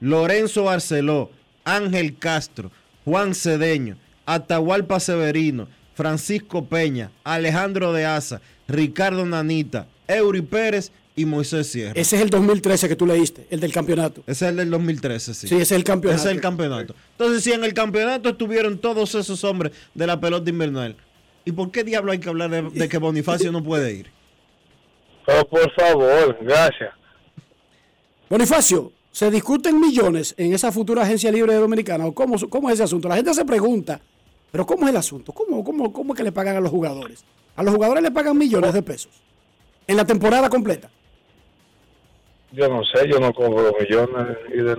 [0.00, 1.30] Lorenzo Barceló,
[1.64, 2.70] Ángel Castro,
[3.04, 11.66] Juan Cedeño, Atahualpa Severino, Francisco Peña, Alejandro de Asa, Ricardo Nanita, Eury Pérez y Moisés
[11.66, 11.92] Sierra.
[11.94, 14.22] Ese es el 2013 que tú leíste, el del campeonato.
[14.26, 15.48] Ese es el del 2013, sí.
[15.48, 16.20] Sí, ese es el campeonato.
[16.20, 16.94] Ese es el campeonato.
[17.12, 20.96] Entonces, si en el campeonato estuvieron todos esos hombres de la pelota invernal,
[21.44, 24.20] ¿y por qué diablo hay que hablar de, de que Bonifacio no puede ir?
[25.26, 26.90] pero por favor, gracias.
[28.28, 32.06] Bonifacio, ¿se discuten millones en esa futura agencia libre dominicana?
[32.06, 33.08] ¿O cómo, cómo es ese asunto?
[33.08, 34.00] La gente se pregunta,
[34.50, 35.32] ¿pero cómo es el asunto?
[35.32, 37.24] ¿Cómo, cómo, ¿Cómo es que le pagan a los jugadores?
[37.56, 39.12] A los jugadores le pagan millones de pesos
[39.86, 40.90] en la temporada completa.
[42.52, 44.36] Yo no sé, yo no cobro millones.
[44.52, 44.76] Y de,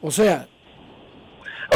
[0.00, 0.48] O sea,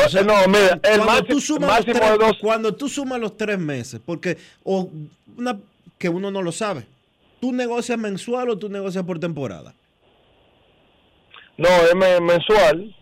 [0.04, 2.38] o sea, no, mira, el cuando, máximo, tú sumas los máximo tres, de dos.
[2.40, 4.90] cuando tú sumas los tres meses, porque o
[5.36, 5.58] una,
[5.98, 6.86] que uno no lo sabe,
[7.40, 9.74] ¿tú negocias mensual o tú negocias por temporada?
[11.56, 12.94] No, es me- mensual.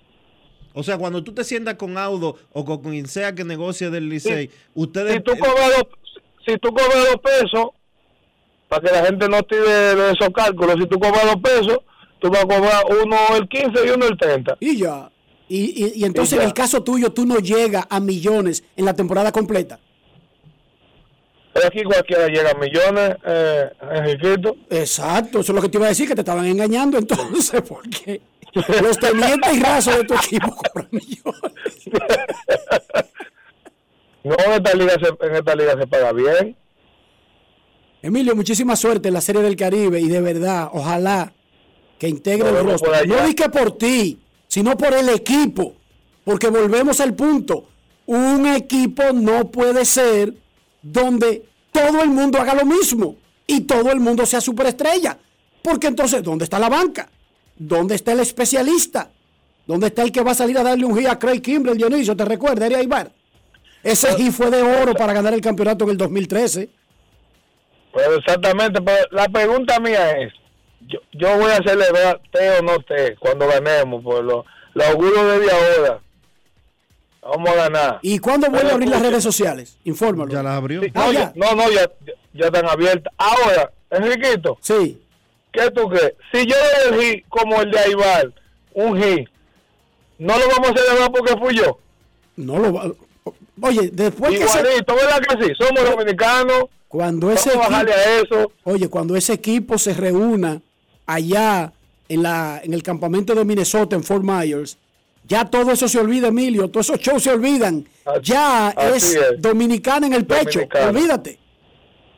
[0.74, 4.09] O sea, cuando tú te sientas con Audo o con quien sea que negocie del
[4.09, 5.14] Licey, ustedes...
[5.14, 5.87] Si tú cobras dos,
[6.46, 7.66] si tú cobras dos pesos,
[8.75, 11.79] para que la gente no tire de esos cálculos, si tú cobras dos pesos,
[12.19, 14.57] tú vas a cobrar uno el 15 y uno el 30.
[14.61, 15.11] y ya.
[15.49, 18.85] Y, y- y entonces Y en el caso tuyo, tú no llegas a millones en
[18.87, 19.79] la temporada completa.
[21.53, 24.57] Pero aquí cualquiera llega a millones, eh, Enriquito.
[24.71, 28.23] Exacto, eso es lo que te iba a decir, que te estaban engañando entonces, porque
[28.83, 31.53] los tenientes y rasos de tu equipo cobran millones.
[34.25, 36.57] No, en esta liga se, en esta liga se paga bien.
[38.05, 41.33] Emilio, muchísima suerte en la Serie del Caribe y de verdad, ojalá
[41.99, 43.07] que integre el allá.
[43.07, 45.73] No di que por ti, sino por el equipo,
[46.23, 47.64] porque volvemos al punto.
[48.05, 50.35] Un equipo no puede ser
[50.83, 55.17] donde todo el mundo haga lo mismo y todo el mundo sea superestrella.
[55.62, 57.09] Porque entonces, ¿dónde está la banca?
[57.57, 59.11] ¿Dónde está el especialista?
[59.67, 62.14] ¿Dónde está el que va a salir a darle un hit a Craig Kimbrell, Dionisio?
[62.14, 63.11] ¿Te recuerdas, Eri Aibar?
[63.83, 66.84] Ese hit fue de oro para ganar el campeonato en el 2013.
[67.95, 70.33] Pero exactamente, pero la pregunta mía es,
[70.87, 75.25] yo, yo voy a celebrar té o no té cuando ganemos, por lo, lo auguro
[75.39, 76.01] desde ahora.
[77.23, 77.99] Vamos a ganar.
[78.03, 79.79] ¿Y cuándo vuelve a abrir las redes sociales?
[79.85, 80.31] Infórmalo.
[80.31, 80.83] Ya las abrió.
[80.83, 81.33] Sí, Ah, no, ya.
[81.37, 83.13] no, no, ya, ya- ya están abiertas.
[83.17, 85.01] Ahora, Enriquito, Sí.
[85.53, 86.15] ¿qué tú crees?
[86.33, 86.55] Si yo
[86.91, 88.33] doy el hit como el de Aibar,
[88.75, 89.29] un hit,
[90.19, 91.79] ¿no lo vamos a celebrar porque fui yo?
[92.37, 92.91] No lo va.
[93.61, 95.53] Oye, después que se, ¿verdad que sí?
[95.59, 98.53] Somos dominicanos, cuando vamos ese a bajarle equipo, a eso.
[98.64, 100.61] oye, cuando ese equipo se reúna
[101.07, 101.73] allá
[102.09, 104.77] en la en el campamento de Minnesota en Fort Myers,
[105.27, 107.87] ya todo eso se olvida, Emilio, todos esos shows se olvidan.
[108.05, 109.23] Así- ya así es, es.
[109.43, 110.88] dominicana en el pecho, Dominicana.
[110.88, 111.38] olvídate.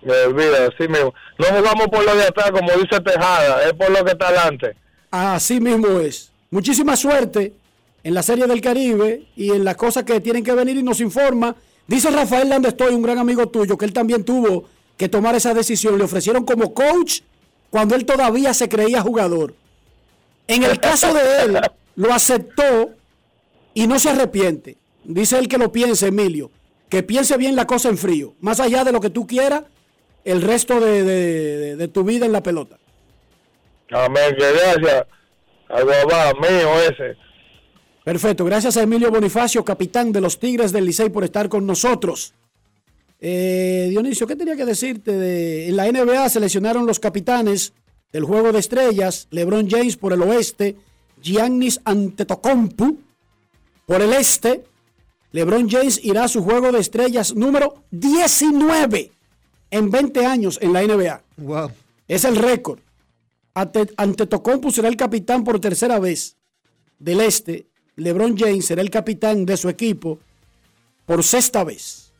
[0.02, 1.12] Me olvida, así mismo.
[1.38, 4.76] No jugamos por lo de atrás, como dice Tejada, es por lo que está adelante.
[5.10, 6.30] Así mismo es.
[6.50, 7.52] Muchísima suerte
[8.06, 11.00] en la Serie del Caribe y en las cosas que tienen que venir y nos
[11.00, 11.56] informa.
[11.88, 14.62] Dice Rafael Landestoy, un gran amigo tuyo, que él también tuvo
[14.96, 15.98] que tomar esa decisión.
[15.98, 17.22] Le ofrecieron como coach
[17.68, 19.54] cuando él todavía se creía jugador.
[20.46, 21.58] En el caso de él,
[21.96, 22.90] lo aceptó
[23.74, 24.76] y no se arrepiente.
[25.02, 26.52] Dice él que lo piense, Emilio.
[26.88, 28.34] Que piense bien la cosa en frío.
[28.40, 29.64] Más allá de lo que tú quieras,
[30.24, 32.78] el resto de, de- tu vida en la pelota.
[33.90, 35.06] Amén, que gracias
[35.68, 37.25] al papá mío ese.
[38.06, 42.34] Perfecto, gracias a Emilio Bonifacio, capitán de los Tigres del Licey, por estar con nosotros.
[43.18, 45.10] Eh, Dionisio, ¿qué tenía que decirte?
[45.10, 47.72] De, en la NBA seleccionaron los capitanes
[48.12, 50.76] del Juego de Estrellas, LeBron James por el oeste,
[51.20, 52.94] Giannis Antetokounmpo
[53.86, 54.62] por el este.
[55.32, 59.10] LeBron James irá a su Juego de Estrellas número 19
[59.72, 61.24] en 20 años en la NBA.
[61.38, 61.72] Wow.
[62.06, 62.78] Es el récord.
[63.52, 66.36] Ante, Antetokounmpo será el capitán por tercera vez
[67.00, 67.66] del este.
[67.96, 70.18] LeBron James será el capitán de su equipo
[71.06, 72.12] por sexta vez.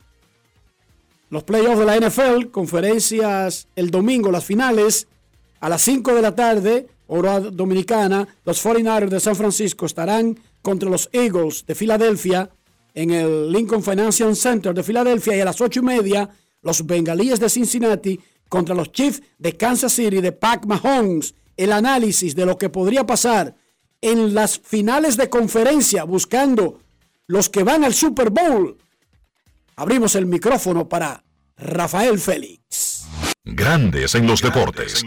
[1.28, 5.08] Los playoffs de la NFL, conferencias el domingo, las finales
[5.60, 8.26] a las 5 de la tarde, hora dominicana.
[8.44, 12.50] Los 49ers de San Francisco estarán contra los Eagles de Filadelfia
[12.94, 16.30] en el Lincoln Financial Center de Filadelfia y a las 8 y media
[16.62, 21.34] los Bengalíes de Cincinnati contra los Chiefs de Kansas City de Pac Mahomes.
[21.56, 23.54] El análisis de lo que podría pasar
[24.00, 26.80] en las finales de conferencia buscando
[27.26, 28.78] los que van al Super Bowl.
[29.76, 31.22] Abrimos el micrófono para
[31.56, 33.04] Rafael Félix.
[33.44, 35.04] Grandes en los deportes.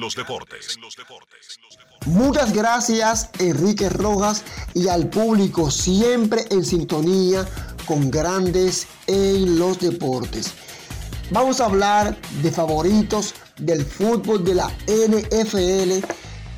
[2.06, 7.46] Muchas gracias Enrique Rojas y al público siempre en sintonía
[7.86, 10.54] con grandes en los deportes.
[11.32, 16.06] Vamos a hablar de favoritos del fútbol de la NFL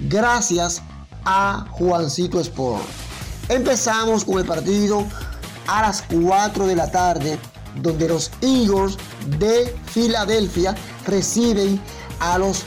[0.07, 0.81] gracias
[1.25, 2.83] a Juancito Sport.
[3.49, 5.05] Empezamos con el partido
[5.67, 7.39] a las 4 de la tarde
[7.81, 8.97] donde los Eagles
[9.39, 11.79] de Filadelfia reciben
[12.19, 12.63] a los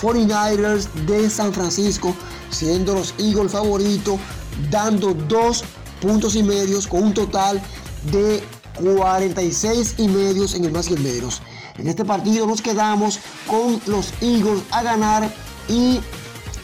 [0.00, 2.14] 49ers de San Francisco,
[2.50, 4.18] siendo los Eagles favoritos,
[4.70, 5.64] dando dos
[6.00, 7.60] puntos y medios con un total
[8.12, 8.42] de
[8.80, 11.42] 46 y medios en el más y menos.
[11.78, 15.32] En este partido nos quedamos con los Eagles a ganar
[15.68, 16.00] y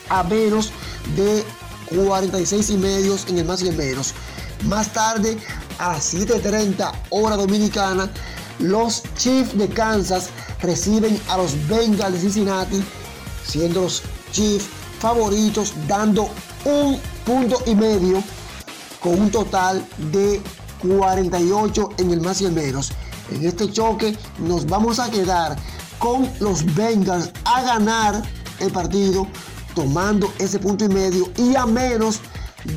[0.08, 0.72] a menos
[1.16, 1.44] de
[1.94, 4.14] 46 y medios en el más y el menos.
[4.64, 5.36] Más tarde,
[5.78, 8.10] a las 7.30 hora dominicana,
[8.58, 10.28] los Chiefs de Kansas
[10.60, 12.82] reciben a los Bengals de Cincinnati,
[13.46, 14.66] siendo los Chiefs
[15.00, 16.30] favoritos dando
[16.64, 18.22] un punto y medio
[19.00, 20.40] con un total de
[20.80, 22.92] 48 en el más y el menos.
[23.30, 25.56] En este choque nos vamos a quedar
[25.98, 28.22] con los Bengals a ganar
[28.60, 29.26] el partido
[29.74, 32.20] tomando ese punto y medio y a menos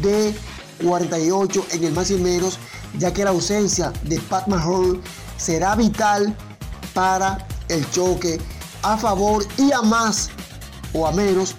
[0.02, 0.36] de
[0.84, 2.60] 48 en el más y menos,
[2.98, 5.00] ya que la ausencia de Pat Mahomes
[5.38, 6.36] será vital
[6.94, 8.40] para el choque
[8.84, 10.30] a favor y a más
[10.94, 11.56] o a menos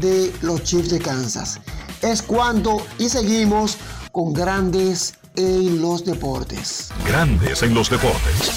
[0.00, 1.60] de los Chiefs de Kansas.
[2.00, 3.76] Es cuando y seguimos
[4.10, 6.90] con grandes en los deportes.
[7.06, 8.52] Grandes en los deportes.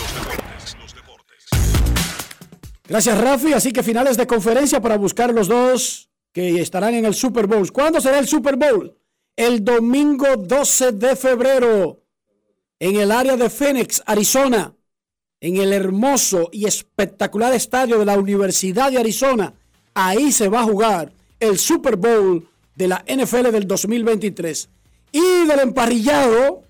[2.88, 3.54] Gracias, Rafi.
[3.54, 7.71] Así que finales de conferencia para buscar los dos que estarán en el Super Bowl.
[7.71, 8.93] ¿Cuándo será el Super Bowl?
[9.38, 12.02] El domingo 12 de febrero
[12.78, 14.76] en el área de Phoenix, Arizona,
[15.39, 19.54] en el hermoso y espectacular estadio de la Universidad de Arizona.
[19.93, 22.45] Ahí se va a jugar el Super Bowl
[22.76, 24.67] de la NFL del 2023.
[25.13, 26.63] Y del emparrillado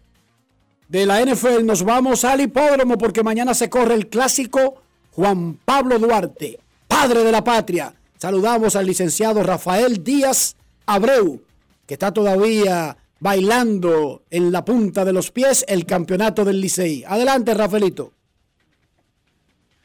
[0.89, 4.75] de la NFL nos vamos al hipódromo porque mañana se corre el clásico
[5.13, 7.95] Juan Pablo Duarte, padre de la patria.
[8.17, 11.41] Saludamos al licenciado Rafael Díaz Abreu,
[11.86, 17.04] que está todavía bailando en la punta de los pies el campeonato del Licey.
[17.08, 18.12] Adelante, Rafaelito.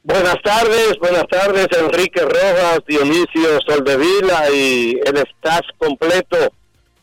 [0.02, 6.36] Buenas tardes, buenas tardes, Enrique Rojas, Dionisio Soldevila y el staff completo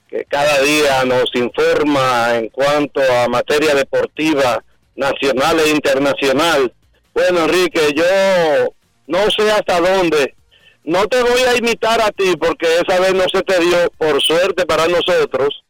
[0.10, 4.64] que cada día nos informa en cuanto a materia deportiva
[4.96, 6.74] nacional e internacional.
[7.14, 8.74] Bueno, Enrique, yo
[9.06, 10.34] no sé hasta dónde.
[10.88, 14.22] No te voy a imitar a ti porque esa vez no se te dio, por
[14.22, 15.62] suerte para nosotros,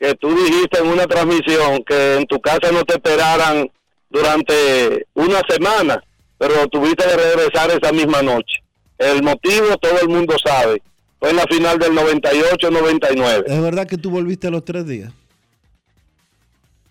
[0.00, 3.70] que tú dijiste en una transmisión que en tu casa no te esperaran
[4.08, 6.02] durante una semana,
[6.38, 8.62] pero tuviste que regresar esa misma noche.
[8.96, 10.80] El motivo todo el mundo sabe.
[11.18, 13.44] Fue en la final del 98-99.
[13.46, 15.12] ¿Es verdad que tú volviste a los tres días?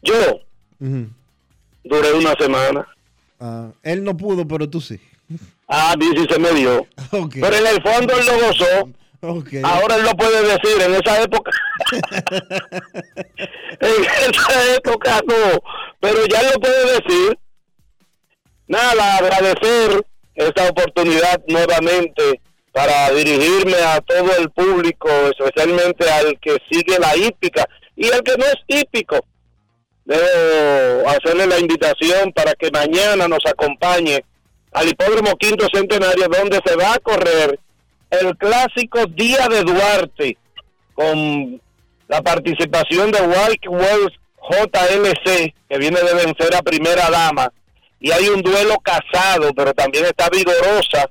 [0.04, 0.40] Yo
[1.84, 2.88] duré una semana.
[3.40, 5.00] Ah, él no pudo, pero tú sí.
[5.76, 6.86] Ah, sí, se me dio.
[7.32, 8.90] Pero en el fondo él lo gozó.
[9.64, 11.52] Ahora él lo puede decir, en esa época.
[13.80, 15.60] en esa época no,
[16.02, 17.40] pero ya lo puede decir.
[18.68, 20.06] Nada, agradecer
[20.36, 22.42] esta oportunidad nuevamente
[22.74, 25.08] para dirigirme a todo el público,
[25.40, 27.66] especialmente al que sigue la hípica
[27.96, 29.20] y al que no es hípico.
[30.04, 34.24] Debo hacerle la invitación para que mañana nos acompañe
[34.74, 37.60] al Hipódromo Quinto Centenario, donde se va a correr
[38.10, 40.38] el clásico Día de Duarte,
[40.94, 41.62] con
[42.08, 44.14] la participación de White Wells
[44.50, 47.52] JLC, que viene de vencer a Primera Dama,
[48.00, 51.10] y hay un duelo casado, pero también está vigorosa,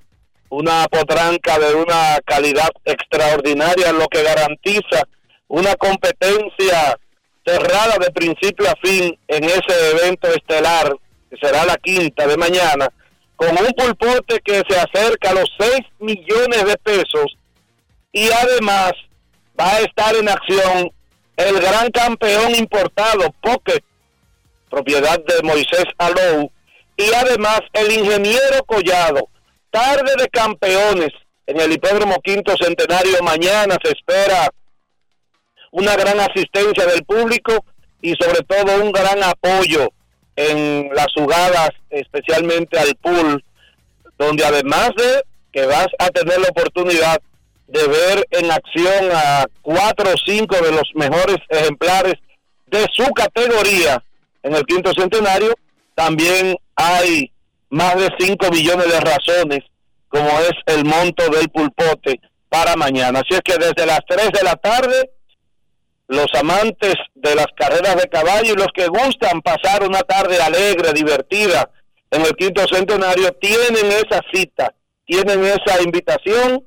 [0.51, 5.09] una potranca de una calidad extraordinaria, lo que garantiza
[5.49, 6.99] una competencia
[7.45, 10.95] cerrada de principio a fin en ese evento estelar,
[11.31, 12.89] que será la quinta de mañana,
[13.43, 17.37] con un pulpote que se acerca a los 6 millones de pesos
[18.13, 18.93] y además
[19.59, 20.93] va a estar en acción
[21.37, 23.83] el gran campeón importado, Pocket,
[24.71, 26.53] propiedad de Moisés Alou,
[26.97, 29.29] y además el ingeniero Collado,
[29.73, 31.11] tarde de campeones
[31.47, 33.23] en el hipódromo quinto centenario.
[33.25, 34.51] Mañana se espera
[35.73, 37.65] una gran asistencia del público
[38.01, 39.89] y sobre todo un gran apoyo
[40.37, 43.45] en las jugadas, especialmente al pool,
[44.19, 47.21] donde además de que vas a tener la oportunidad
[47.67, 52.15] de ver en acción a cuatro o cinco de los mejores ejemplares
[52.67, 54.03] de su categoría
[54.43, 55.55] en el quinto centenario,
[55.95, 57.31] también hay
[57.71, 59.61] más de 5 millones de razones,
[60.09, 63.21] como es el monto del pulpote para mañana.
[63.21, 65.11] Así es que desde las 3 de la tarde,
[66.09, 70.93] los amantes de las carreras de caballo y los que gustan pasar una tarde alegre,
[70.93, 71.71] divertida
[72.11, 74.75] en el quinto centenario, tienen esa cita,
[75.07, 76.65] tienen esa invitación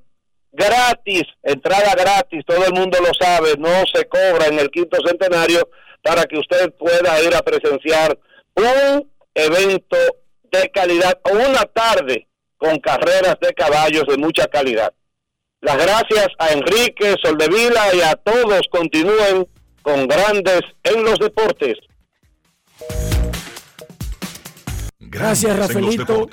[0.52, 5.70] gratis, entrada gratis, todo el mundo lo sabe, no se cobra en el quinto centenario
[6.02, 8.18] para que usted pueda ir a presenciar
[8.56, 9.98] un evento
[10.44, 12.28] de calidad o una tarde
[12.58, 14.94] con carreras de caballos de mucha calidad.
[15.66, 19.48] Las gracias a Enrique Soldevila y a todos continúen
[19.82, 21.74] con grandes en los deportes.
[25.00, 26.30] Gracias, Rafaelito.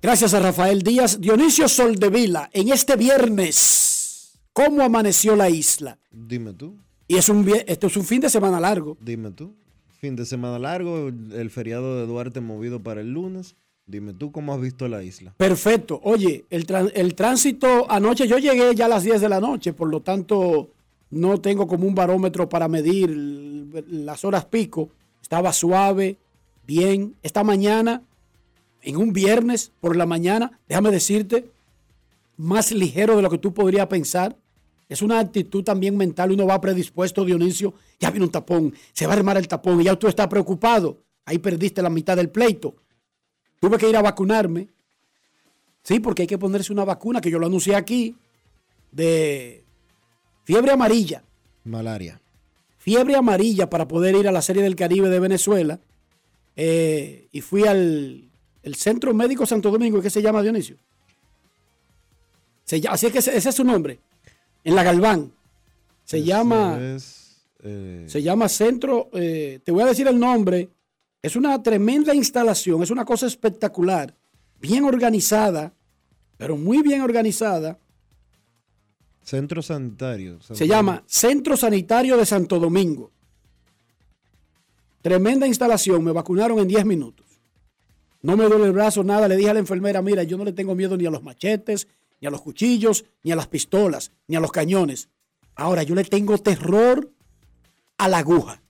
[0.00, 1.20] Gracias a Rafael Díaz.
[1.20, 5.98] Dionisio Soldevila, en este viernes, ¿cómo amaneció la isla?
[6.12, 6.78] Dime tú.
[7.08, 8.96] Y es un, esto es un fin de semana largo.
[9.00, 9.56] Dime tú.
[10.00, 13.56] Fin de semana largo, el feriado de Duarte movido para el lunes.
[13.88, 15.32] Dime tú cómo has visto la isla.
[15.38, 15.98] Perfecto.
[16.04, 19.88] Oye, el, el tránsito anoche, yo llegué ya a las 10 de la noche, por
[19.88, 20.68] lo tanto
[21.10, 23.08] no tengo como un barómetro para medir
[23.88, 24.90] las horas pico.
[25.22, 26.18] Estaba suave,
[26.66, 27.16] bien.
[27.22, 28.02] Esta mañana,
[28.82, 31.50] en un viernes por la mañana, déjame decirte,
[32.36, 34.36] más ligero de lo que tú podrías pensar.
[34.90, 36.30] Es una actitud también mental.
[36.30, 37.72] Uno va predispuesto, Dionisio.
[37.98, 40.98] Ya viene un tapón, se va a armar el tapón y ya tú estás preocupado.
[41.24, 42.74] Ahí perdiste la mitad del pleito.
[43.60, 44.68] Tuve que ir a vacunarme.
[45.82, 48.16] Sí, porque hay que ponerse una vacuna que yo lo anuncié aquí
[48.92, 49.64] de
[50.44, 51.22] fiebre amarilla.
[51.64, 52.20] Malaria.
[52.76, 55.80] Fiebre amarilla para poder ir a la Serie del Caribe de Venezuela.
[56.56, 58.28] Eh, y fui al
[58.62, 60.76] el Centro Médico Santo Domingo, ¿qué se llama Dionisio?
[62.64, 63.98] Se, así es que ese, es su nombre.
[64.62, 65.32] En la Galván.
[66.04, 66.78] Se llama.
[66.80, 69.08] Eh, se llama Centro.
[69.14, 70.68] Eh, te voy a decir el nombre.
[71.22, 74.14] Es una tremenda instalación, es una cosa espectacular,
[74.60, 75.74] bien organizada,
[76.36, 77.78] pero muy bien organizada.
[79.22, 80.40] Centro Sanitario.
[80.40, 83.10] Se llama Centro Sanitario de Santo Domingo.
[85.02, 87.26] Tremenda instalación, me vacunaron en 10 minutos.
[88.22, 89.28] No me duele el brazo, nada.
[89.28, 91.88] Le dije a la enfermera, mira, yo no le tengo miedo ni a los machetes,
[92.20, 95.08] ni a los cuchillos, ni a las pistolas, ni a los cañones.
[95.54, 97.12] Ahora, yo le tengo terror
[97.96, 98.62] a la aguja.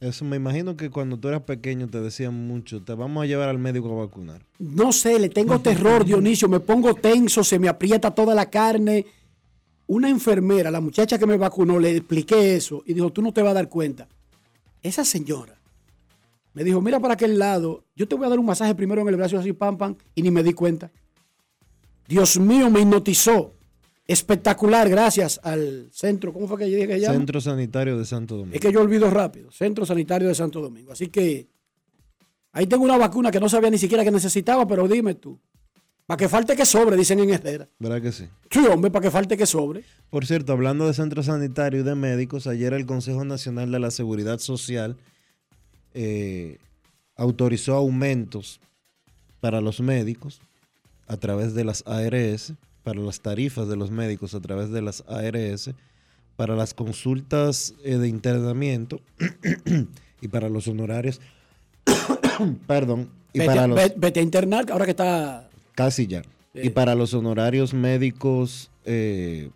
[0.00, 3.48] Eso me imagino que cuando tú eras pequeño te decían mucho, te vamos a llevar
[3.48, 4.42] al médico a vacunar.
[4.58, 9.06] No sé, le tengo terror, Dionisio, me pongo tenso, se me aprieta toda la carne.
[9.86, 13.40] Una enfermera, la muchacha que me vacunó, le expliqué eso y dijo, tú no te
[13.40, 14.08] vas a dar cuenta.
[14.82, 15.56] Esa señora
[16.56, 19.08] me dijo, mira para aquel lado, yo te voy a dar un masaje primero en
[19.08, 20.90] el brazo así, pam, pam, y ni me di cuenta.
[22.08, 23.52] Dios mío, me hipnotizó.
[24.08, 27.16] Espectacular, gracias al centro, ¿cómo fue que yo dije que llama?
[27.16, 28.54] Centro Sanitario de Santo Domingo.
[28.54, 30.92] Es que yo olvido rápido, Centro Sanitario de Santo Domingo.
[30.92, 31.48] Así que
[32.52, 35.40] ahí tengo una vacuna que no sabía ni siquiera que necesitaba, pero dime tú.
[36.06, 37.68] Para que falte que sobre, dicen en Herrera.
[37.80, 38.28] ¿Verdad que sí?
[38.48, 39.82] Sí, hombre, para que falte que sobre.
[40.08, 43.90] Por cierto, hablando de centro sanitario y de médicos, ayer el Consejo Nacional de la
[43.90, 44.96] Seguridad Social
[45.94, 46.58] eh,
[47.16, 48.60] autorizó aumentos
[49.40, 50.40] para los médicos
[51.08, 52.52] a través de las ARS
[52.86, 55.72] para las tarifas de los médicos a través de las ARS,
[56.36, 59.00] para las consultas eh, de internamiento
[60.20, 61.20] y para los honorarios.
[62.68, 63.10] Perdón.
[63.32, 65.50] Y vete, para los, vete, a internar, ahora que está.
[65.74, 66.22] Casi ya.
[66.54, 69.50] Y para los honorarios médicos eh,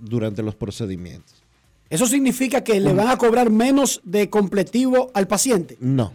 [0.00, 1.42] durante los procedimientos.
[1.90, 5.76] ¿Eso significa que le van a cobrar menos de completivo al paciente?
[5.80, 6.14] No.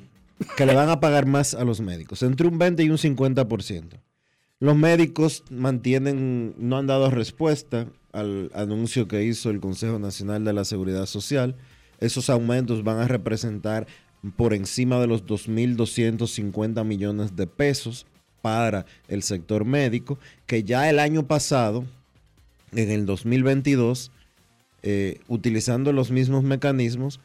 [0.55, 4.06] que le van a pagar más a los médicos, entre un 20 y un 50%.
[4.59, 10.53] Los médicos mantienen, no han dado respuesta al anuncio que hizo el Consejo Nacional de
[10.53, 11.55] la Seguridad Social.
[11.99, 13.85] Esos aumentos van a representar
[14.35, 18.07] por encima de los 2.250 millones de pesos
[18.41, 21.85] para el sector médico, que ya el año pasado,
[22.71, 24.11] en el 2022,
[24.81, 27.19] eh, utilizando los mismos mecanismos,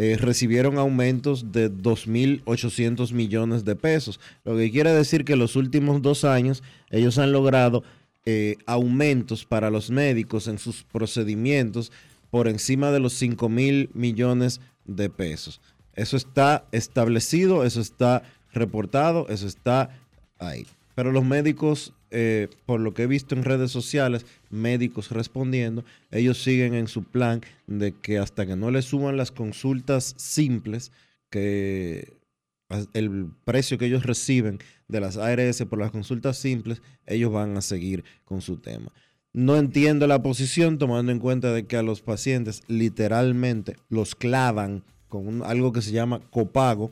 [0.00, 4.20] eh, recibieron aumentos de 2.800 millones de pesos.
[4.44, 7.82] Lo que quiere decir que los últimos dos años ellos han logrado
[8.24, 11.90] eh, aumentos para los médicos en sus procedimientos
[12.30, 15.60] por encima de los 5 mil millones de pesos.
[15.94, 18.22] Eso está establecido, eso está
[18.52, 19.90] reportado, eso está
[20.38, 20.64] ahí.
[20.98, 26.42] Pero los médicos, eh, por lo que he visto en redes sociales, médicos respondiendo, ellos
[26.42, 30.90] siguen en su plan de que hasta que no le suban las consultas simples,
[31.30, 32.14] que
[32.94, 37.62] el precio que ellos reciben de las ARS por las consultas simples, ellos van a
[37.62, 38.90] seguir con su tema.
[39.32, 44.82] No entiendo la posición tomando en cuenta de que a los pacientes literalmente los clavan
[45.06, 46.90] con algo que se llama copago.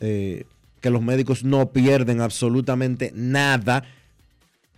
[0.00, 0.46] Eh,
[0.86, 3.82] que los médicos no pierden absolutamente nada,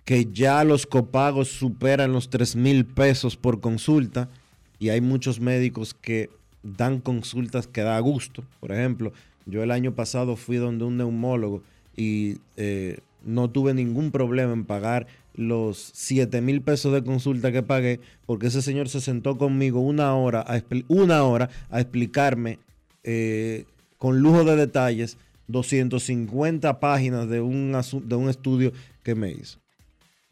[0.07, 4.31] que ya los copagos superan los 3 mil pesos por consulta
[4.79, 6.31] y hay muchos médicos que
[6.63, 8.43] dan consultas que da gusto.
[8.59, 9.13] Por ejemplo,
[9.45, 11.63] yo el año pasado fui donde un neumólogo
[11.95, 17.63] y eh, no tuve ningún problema en pagar los 7 mil pesos de consulta que
[17.63, 22.61] pagué porque ese señor se sentó conmigo una hora a, una hora a explicarme
[23.05, 23.67] eh,
[23.99, 25.19] con lujo de detalles
[25.49, 27.73] 250 páginas de un,
[28.05, 28.73] de un estudio
[29.03, 29.59] que me hizo.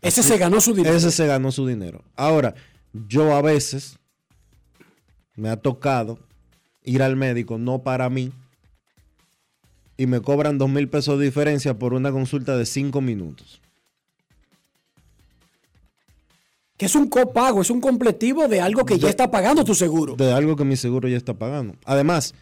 [0.03, 0.95] Ese se ganó su dinero.
[0.95, 2.05] Ese se ganó su dinero.
[2.15, 2.55] Ahora,
[2.93, 3.99] yo a veces
[5.35, 6.19] me ha tocado
[6.85, 8.33] ir al médico, no para mí,
[9.97, 13.61] y me cobran dos mil pesos de diferencia por una consulta de cinco minutos.
[16.77, 20.15] Que es un copago, es un completivo de algo que ya está pagando tu seguro.
[20.15, 21.75] De algo que mi seguro ya está pagando.
[21.87, 22.35] Además,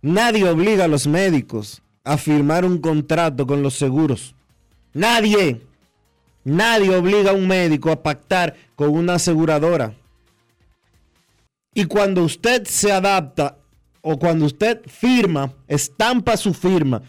[0.00, 4.34] nadie obliga a los médicos a firmar un contrato con los seguros.
[4.92, 5.62] Nadie,
[6.44, 9.94] nadie obliga a un médico a pactar con una aseguradora.
[11.72, 13.56] Y cuando usted se adapta
[14.02, 17.02] o cuando usted firma, estampa su firma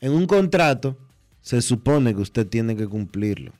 [0.00, 0.96] en un contrato,
[1.42, 3.52] se supone que usted tiene que cumplirlo.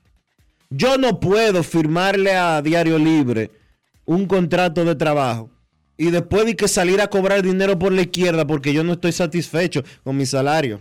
[0.71, 3.51] Yo no puedo firmarle a Diario Libre
[4.07, 5.51] un contrato de trabajo
[6.01, 9.13] y después de que salir a cobrar dinero por la izquierda porque yo no estoy
[9.13, 10.81] satisfecho con mi salario.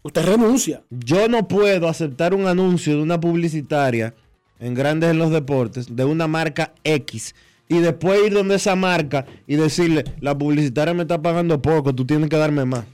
[0.00, 0.82] Usted renuncia.
[0.88, 4.14] Yo no puedo aceptar un anuncio de una publicitaria
[4.58, 7.34] en Grandes en los Deportes de una marca X
[7.68, 12.06] y después ir donde esa marca y decirle, la publicitaria me está pagando poco, tú
[12.06, 12.86] tienes que darme más.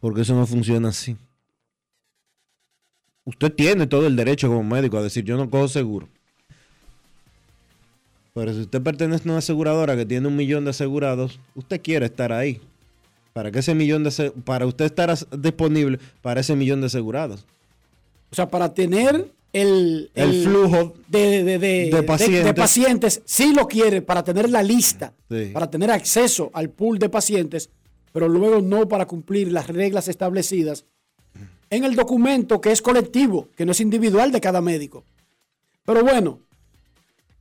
[0.00, 1.16] Porque eso no funciona así.
[3.22, 6.08] Usted tiene todo el derecho como médico a decir, yo no cojo seguro.
[8.36, 12.04] Pero si usted pertenece a una aseguradora que tiene un millón de asegurados, usted quiere
[12.04, 12.60] estar ahí.
[13.32, 17.46] Para que ese millón de para usted estar disponible para ese millón de asegurados.
[18.30, 22.52] O sea, para tener el, el, flujo de, de, pacientes.
[22.52, 23.22] pacientes.
[23.24, 25.14] sí lo quiere, para tener la lista,
[25.54, 27.70] para tener acceso al pool de pacientes,
[28.12, 30.84] pero luego no para cumplir las reglas establecidas
[31.70, 35.04] en el documento que es colectivo, que no es individual de cada médico.
[35.86, 36.40] Pero bueno,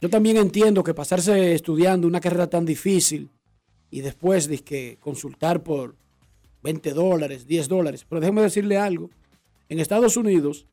[0.02, 3.30] yo también entiendo que pasarse estudiando una carrera tan difícil
[3.89, 5.96] y después de que consultar por
[6.64, 9.10] 20 dólares, 10 dólares, pero déjeme decirle algo.
[9.70, 10.66] En Estados Unidos,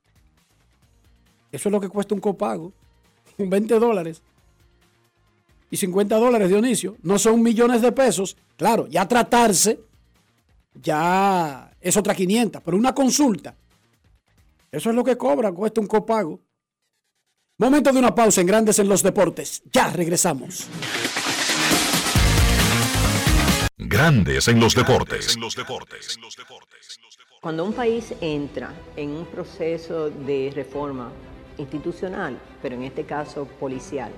[1.51, 2.73] eso es lo que cuesta un copago,
[3.39, 4.23] 20 dólares
[5.71, 6.97] y 50 dólares, Dionisio.
[7.03, 8.37] No son millones de pesos.
[8.57, 9.81] Claro, ya tratarse,
[10.75, 13.57] ya es otra 500, pero una consulta,
[14.71, 16.41] eso es lo que cobra, cuesta un copago.
[17.63, 19.63] Momento de una pausa en Grandes en los Deportes.
[19.73, 20.67] Ya regresamos.
[23.79, 25.39] Grandes en los Deportes.
[27.41, 31.13] Cuando un país entra en un proceso de reforma
[31.57, 34.11] institucional, pero en este caso policial,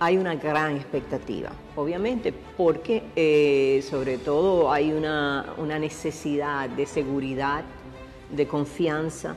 [0.00, 7.62] hay una gran expectativa, obviamente, porque eh, sobre todo hay una, una necesidad de seguridad,
[8.34, 9.36] de confianza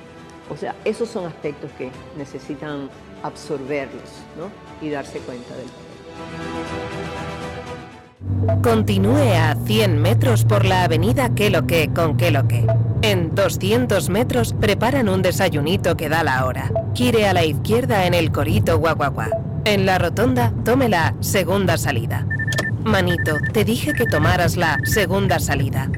[0.51, 2.89] O sea, esos son aspectos que necesitan
[3.23, 4.03] absorberlos
[4.37, 4.49] ¿no?
[4.85, 5.67] y darse cuenta del
[8.61, 12.67] Continúe a 100 metros por la avenida Que lo que con Que lo que.
[13.01, 16.69] En 200 metros preparan un desayunito que da la hora.
[16.93, 19.29] Gire a la izquierda en el Corito Guaguaguá.
[19.63, 22.27] En la rotonda, tome la segunda salida.
[22.83, 25.89] Manito, te dije que tomaras la segunda salida.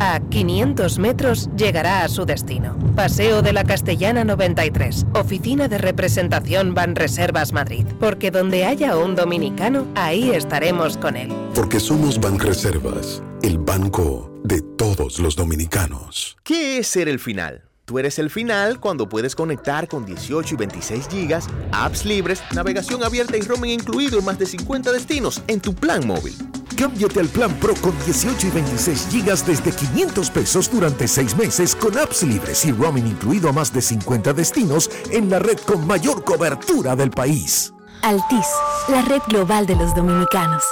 [0.00, 2.76] A 500 metros llegará a su destino.
[2.94, 7.84] Paseo de la Castellana 93, Oficina de Representación Banreservas Madrid.
[7.98, 11.32] Porque donde haya un dominicano, ahí estaremos con él.
[11.52, 16.36] Porque somos Banreservas, el banco de todos los dominicanos.
[16.44, 17.64] ¿Qué es ser el final?
[17.84, 23.02] Tú eres el final cuando puedes conectar con 18 y 26 gigas, apps libres, navegación
[23.02, 26.34] abierta y roaming incluido en más de 50 destinos en tu plan móvil.
[26.78, 31.74] Cámbiate al plan Pro con 18 y 26 gigas desde 500 pesos durante 6 meses
[31.74, 35.84] con apps libres y roaming incluido a más de 50 destinos en la red con
[35.88, 37.74] mayor cobertura del país.
[38.02, 38.46] Altis,
[38.88, 40.62] la red global de los dominicanos.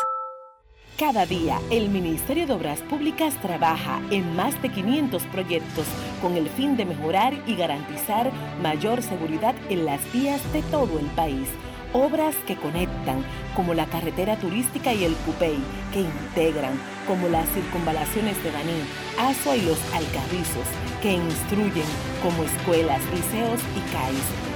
[0.96, 5.86] Cada día, el Ministerio de Obras Públicas trabaja en más de 500 proyectos
[6.22, 8.30] con el fin de mejorar y garantizar
[8.62, 11.48] mayor seguridad en las vías de todo el país
[11.92, 13.24] obras que conectan,
[13.54, 15.58] como la carretera turística y el Cupey,
[15.92, 18.82] que integran, como las circunvalaciones de Baní,
[19.18, 20.68] Asua y los Alcarrizos,
[21.02, 21.86] que instruyen,
[22.22, 24.45] como escuelas, liceos y CAIS.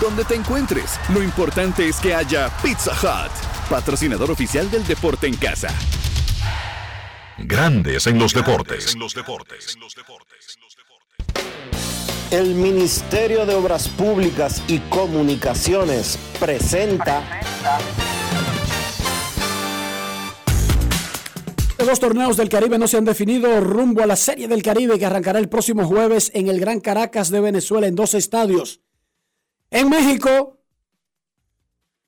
[0.00, 3.32] Donde te encuentres, lo importante es que haya Pizza Hut,
[3.68, 5.74] patrocinador oficial del deporte en casa.
[7.36, 8.96] Grandes en los deportes.
[12.30, 17.40] El Ministerio de Obras Públicas y Comunicaciones presenta.
[21.84, 25.06] Los torneos del Caribe no se han definido rumbo a la Serie del Caribe que
[25.06, 28.80] arrancará el próximo jueves en el Gran Caracas de Venezuela en dos estadios.
[29.70, 30.58] En México,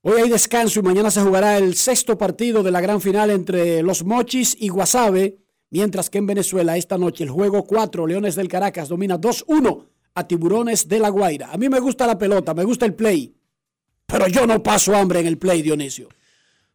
[0.00, 3.82] hoy hay descanso y mañana se jugará el sexto partido de la gran final entre
[3.82, 5.38] los Mochis y Guasave,
[5.68, 10.26] mientras que en Venezuela esta noche el juego 4, Leones del Caracas, domina 2-1 a
[10.26, 11.50] Tiburones de La Guaira.
[11.52, 13.34] A mí me gusta la pelota, me gusta el play,
[14.06, 16.08] pero yo no paso hambre en el play, Dionisio.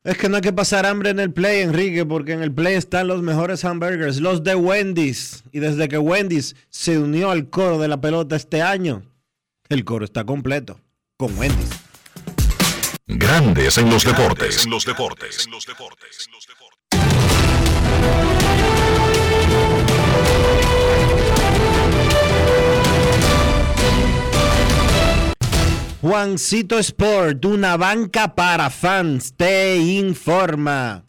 [0.03, 2.75] Es que no hay que pasar hambre en el Play, Enrique, porque en el Play
[2.75, 5.43] están los mejores hamburgers, los de Wendy's.
[5.51, 9.01] Y desde que Wendy's se unió al coro de la pelota este año,
[9.69, 10.79] el coro está completo
[11.17, 11.69] con Wendy's.
[13.07, 14.63] Grandes en los deportes.
[14.65, 15.45] En los deportes.
[15.45, 16.29] En los deportes.
[26.01, 31.04] Juancito Sport, una banca para fans, te informa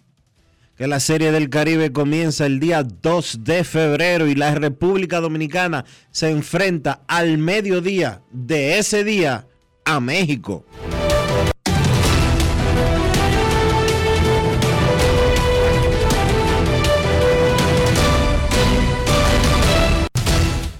[0.76, 5.86] que la Serie del Caribe comienza el día 2 de febrero y la República Dominicana
[6.10, 9.46] se enfrenta al mediodía de ese día
[9.86, 10.66] a México.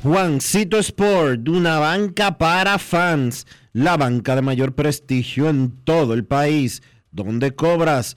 [0.02, 6.82] Juancito Sport, una banca para fans, la banca de mayor prestigio en todo el país,
[7.10, 8.16] donde cobras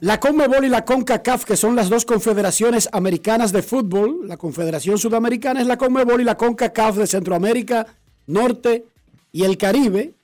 [0.00, 4.96] La CONMEBOL y la CONCACAF, que son las dos confederaciones americanas de fútbol, la Confederación
[4.96, 7.86] Sudamericana es la CONMEBOL y la CONCACAF de Centroamérica,
[8.26, 8.86] Norte
[9.30, 10.14] y el Caribe,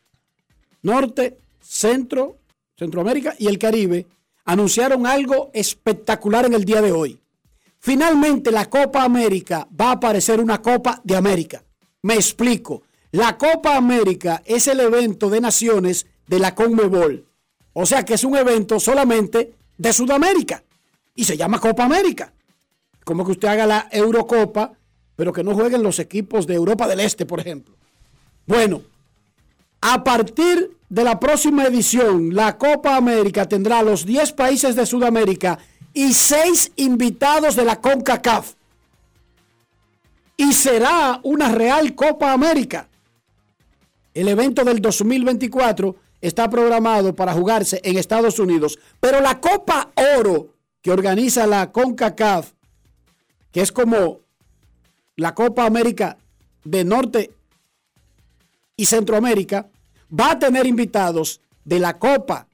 [0.81, 2.39] Norte, Centro,
[2.75, 4.07] Centroamérica y el Caribe
[4.47, 7.21] anunciaron algo espectacular en el día de hoy.
[7.79, 11.63] Finalmente la Copa América va a parecer una Copa de América.
[12.01, 12.85] Me explico.
[13.11, 17.27] La Copa América es el evento de naciones de la Conmebol.
[17.75, 20.63] O sea que es un evento solamente de Sudamérica.
[21.15, 22.33] Y se llama Copa América.
[23.05, 24.73] Como que usted haga la Eurocopa,
[25.15, 27.75] pero que no jueguen los equipos de Europa del Este, por ejemplo.
[28.47, 28.83] Bueno,
[29.81, 35.59] a partir de la próxima edición, la Copa América tendrá los 10 países de Sudamérica
[35.95, 38.55] y 6 invitados de la CONCACAF.
[40.37, 42.89] Y será una real Copa América.
[44.13, 45.97] El evento del 2024
[46.27, 52.53] está programado para jugarse en Estados Unidos, pero la Copa Oro que organiza la CONCACAF,
[53.53, 54.21] que es como
[55.15, 56.17] la Copa América
[56.65, 57.31] de Norte
[58.77, 59.69] y Centroamérica,
[60.09, 62.49] va a tener invitados de la Copa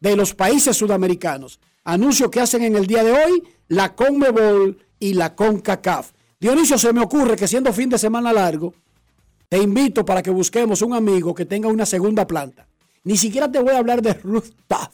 [0.00, 1.58] de los países sudamericanos.
[1.82, 6.12] Anuncio que hacen en el día de hoy la CONMEBOL y la CONCACAF.
[6.38, 8.72] Dionisio, se me ocurre que siendo fin de semana largo,
[9.48, 12.68] te invito para que busquemos un amigo que tenga una segunda planta.
[13.06, 14.92] Ni siquiera te voy a hablar de rooftop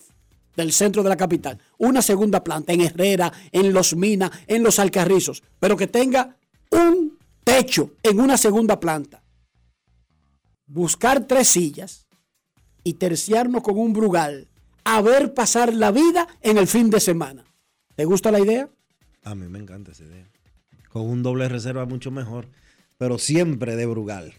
[0.55, 1.59] del centro de la capital.
[1.79, 6.37] Una segunda planta en Herrera, en Los Minas, en Los Alcarrizos, pero que tenga
[6.71, 9.23] un techo en una segunda planta.
[10.67, 12.07] Buscar tres sillas
[12.85, 14.47] y terciarnos con un brugal
[14.85, 17.47] a ver pasar la vida en el fin de semana.
[17.95, 18.69] ¿Te gusta la idea?
[19.23, 20.29] A mí me encanta esa idea.
[20.91, 22.51] Con un doble reserva mucho mejor,
[22.99, 24.35] pero siempre de Brugal.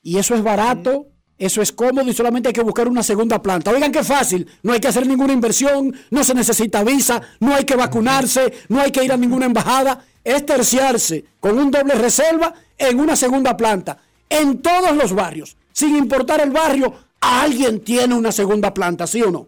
[0.00, 1.08] Y eso es barato,
[1.38, 3.70] eso es cómodo y solamente hay que buscar una segunda planta.
[3.70, 7.64] Oigan qué fácil, no hay que hacer ninguna inversión, no se necesita visa, no hay
[7.64, 10.04] que vacunarse, no hay que ir a ninguna embajada.
[10.24, 15.96] Es terciarse con un doble reserva en una segunda planta, en todos los barrios, sin
[15.96, 19.46] importar el barrio, alguien tiene una segunda planta, ¿sí o no?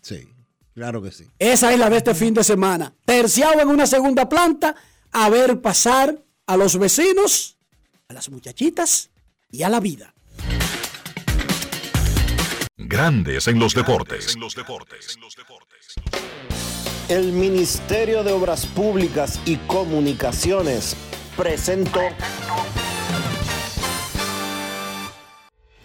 [0.00, 0.28] Sí,
[0.74, 1.24] claro que sí.
[1.38, 2.92] Esa es la de este fin de semana.
[3.04, 4.74] Terciado en una segunda planta,
[5.12, 7.56] a ver pasar a los vecinos,
[8.08, 9.10] a las muchachitas
[9.50, 10.13] y a la vida.
[12.86, 14.36] Grandes en los deportes.
[17.08, 20.96] El Ministerio de Obras Públicas y Comunicaciones
[21.36, 22.00] presentó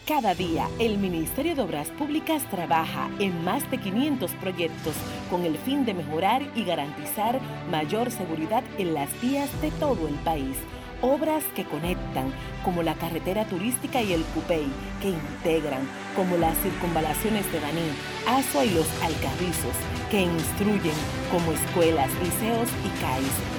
[0.06, 4.96] Cada día, el Ministerio de Obras Públicas trabaja en más de 500 proyectos
[5.30, 7.40] con el fin de mejorar y garantizar
[7.72, 10.58] mayor seguridad en las vías de todo el país.
[11.02, 12.34] Obras que conectan,
[12.64, 14.68] como la carretera turística y el Cupey,
[15.02, 17.90] que integran, como las circunvalaciones de Baní,
[18.28, 19.78] Asua y los Alcarrizos,
[20.12, 20.96] que instruyen,
[21.32, 23.59] como escuelas, liceos y CAIS.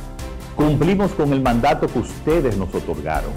[0.61, 3.31] Cumplimos con el mandato que ustedes nos otorgaron.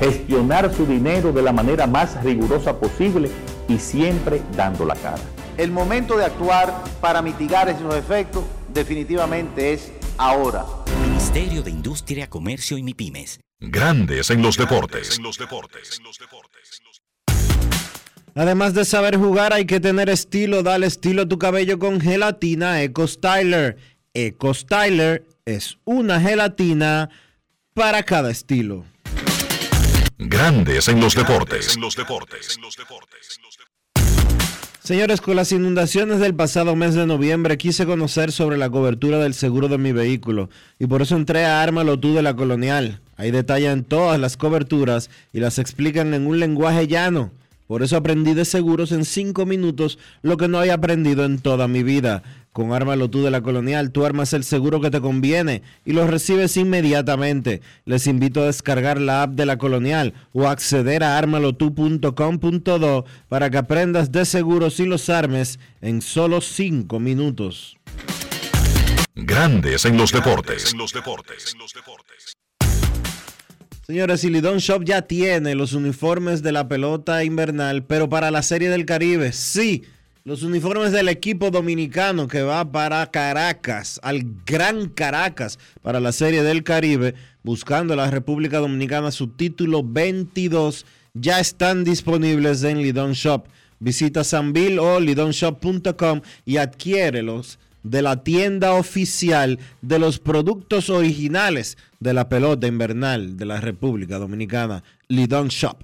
[0.00, 3.30] Gestionar su dinero de la manera más rigurosa posible
[3.68, 5.22] y siempre dando la cara.
[5.56, 8.42] El momento de actuar para mitigar esos efectos
[8.74, 10.66] definitivamente es ahora.
[11.04, 13.38] Ministerio de Industria, Comercio y MIPIMES.
[13.60, 15.20] Grandes en los deportes.
[18.34, 20.64] Además de saber jugar, hay que tener estilo.
[20.64, 23.76] Dale estilo a tu cabello con gelatina Eco Styler.
[24.14, 27.10] Eco Styler es una gelatina
[27.74, 28.84] para cada estilo.
[30.18, 31.78] Grandes en los deportes.
[34.82, 39.34] Señores, con las inundaciones del pasado mes de noviembre quise conocer sobre la cobertura del
[39.34, 43.00] seguro de mi vehículo y por eso entré a Ármalo tú de la Colonial.
[43.16, 47.32] Ahí detallan todas las coberturas y las explican en un lenguaje llano.
[47.70, 51.68] Por eso aprendí de seguros en 5 minutos lo que no había aprendido en toda
[51.68, 52.24] mi vida.
[52.52, 56.04] Con Ármalo tú de la Colonial, tú armas el seguro que te conviene y lo
[56.08, 57.60] recibes inmediatamente.
[57.84, 63.58] Les invito a descargar la app de la Colonial o acceder a armalotu.com.do para que
[63.58, 67.78] aprendas de seguros y los armes en solo 5 minutos.
[69.14, 70.74] Grandes en los deportes.
[73.90, 78.44] Señores, y Lidón Shop ya tiene los uniformes de la pelota invernal, pero para la
[78.44, 79.82] Serie del Caribe, sí.
[80.22, 86.44] Los uniformes del equipo dominicano que va para Caracas, al Gran Caracas, para la Serie
[86.44, 93.48] del Caribe, buscando la República Dominicana su título 22, ya están disponibles en Lidón Shop.
[93.80, 102.14] Visita Sanville o lidonshop.com y adquiérelos de la tienda oficial de los productos originales de
[102.14, 105.82] la pelota invernal de la República Dominicana, Lidon Shop.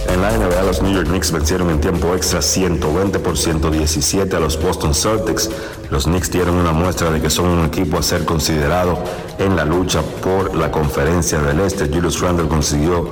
[0.07, 4.39] En la NBA, los New York Knicks vencieron en tiempo extra 120 por 117 a
[4.39, 5.49] los Boston Celtics.
[5.89, 8.97] Los Knicks dieron una muestra de que son un equipo a ser considerado
[9.39, 11.87] en la lucha por la conferencia del Este.
[11.87, 13.09] Julius Randle consiguió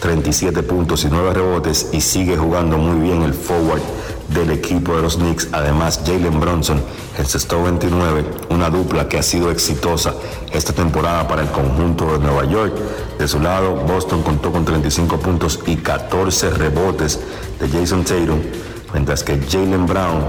[0.00, 3.82] 37 puntos y 9 rebotes y sigue jugando muy bien el forward
[4.28, 5.48] del equipo de los Knicks.
[5.52, 6.82] Además, Jalen Bronson
[7.18, 10.14] encestó 29, una dupla que ha sido exitosa
[10.52, 12.74] esta temporada para el conjunto de Nueva York.
[13.18, 17.20] De su lado, Boston contó con 35 puntos y 14 rebotes
[17.58, 18.40] de Jason Tatum,
[18.92, 20.24] mientras que Jalen Brown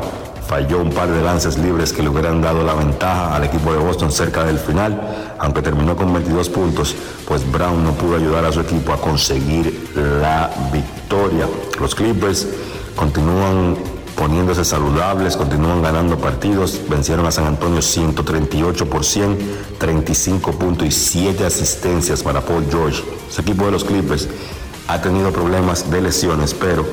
[0.49, 3.77] falló un par de lances libres que le hubieran dado la ventaja al equipo de
[3.77, 6.95] Boston cerca del final, aunque terminó con 22 puntos,
[7.27, 11.47] pues Brown no pudo ayudar a su equipo a conseguir la victoria.
[11.79, 12.47] Los Clippers
[12.99, 13.77] continúan
[14.17, 19.37] poniéndose saludables, continúan ganando partidos, vencieron a San Antonio 138 por 100,
[19.77, 23.01] 35 puntos y 7 asistencias para Paul George.
[23.29, 24.27] Ese equipo de los Clippers
[24.89, 26.85] ha tenido problemas de lesiones, pero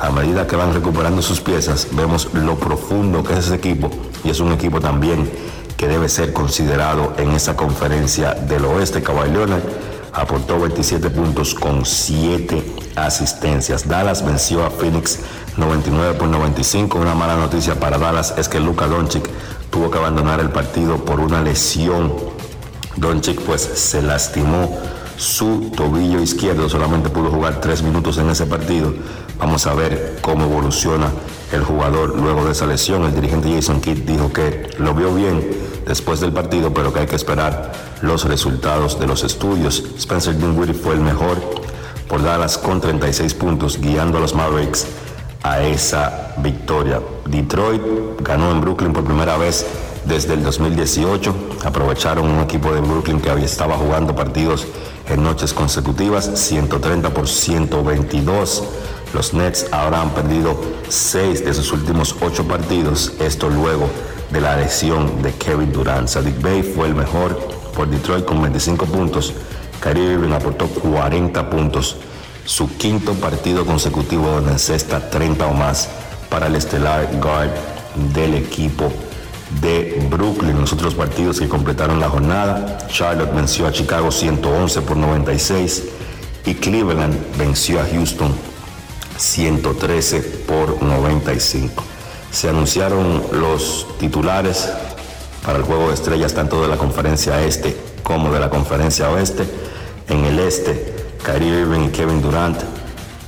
[0.00, 3.90] a medida que van recuperando sus piezas, vemos lo profundo que es ese equipo
[4.22, 5.30] y es un equipo también
[5.78, 9.02] que debe ser considerado en esa conferencia del oeste.
[9.02, 9.62] Kawhi Leonard
[10.14, 12.62] aportó 27 puntos con 7
[12.96, 13.88] asistencias.
[13.88, 15.20] Dallas venció a Phoenix
[15.56, 16.98] 99 por 95.
[16.98, 19.28] Una mala noticia para Dallas es que Luka Doncic
[19.70, 22.12] tuvo que abandonar el partido por una lesión.
[22.96, 24.78] Doncic pues se lastimó
[25.16, 28.94] su tobillo izquierdo, solamente pudo jugar tres minutos en ese partido.
[29.38, 31.10] Vamos a ver cómo evoluciona
[31.52, 33.04] el jugador luego de esa lesión.
[33.04, 37.06] El dirigente Jason Kidd dijo que lo vio bien después del partido, pero que hay
[37.06, 37.72] que esperar
[38.02, 39.84] los resultados de los estudios.
[39.96, 41.38] Spencer Dinwiddie fue el mejor
[42.08, 44.86] por Dallas con 36 puntos, guiando a los Mavericks
[45.42, 47.00] a esa victoria.
[47.26, 47.82] Detroit
[48.20, 49.66] ganó en Brooklyn por primera vez
[50.06, 51.34] desde el 2018.
[51.64, 54.66] Aprovecharon un equipo de Brooklyn que había estaba jugando partidos
[55.08, 58.64] en noches consecutivas, 130 por 122.
[59.12, 60.56] Los Nets ahora han perdido
[60.88, 63.88] 6 de sus últimos 8 partidos, esto luego
[64.34, 66.08] de la lesión de Kevin Durant.
[66.08, 67.38] Sadiq Bay fue el mejor
[67.74, 69.32] por Detroit con 25 puntos.
[69.80, 71.96] Kyrie Irving aportó 40 puntos,
[72.44, 75.88] su quinto partido consecutivo donde encesta 30 o más
[76.28, 77.50] para el estelar guard
[78.12, 78.92] del equipo
[79.60, 80.60] de Brooklyn.
[80.60, 85.84] Los otros partidos que completaron la jornada, Charlotte venció a Chicago 111 por 96
[86.44, 88.34] y Cleveland venció a Houston
[89.16, 91.93] 113 por 95.
[92.34, 94.68] Se anunciaron los titulares
[95.46, 99.44] para el juego de estrellas tanto de la conferencia este como de la conferencia oeste.
[100.08, 102.60] En el este, Kyrie Irving y Kevin Durant,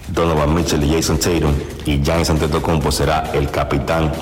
[0.09, 1.54] Donovan Mitchell y Jason Tatum
[1.84, 4.12] y Giannis Antetokounmpo será el capitán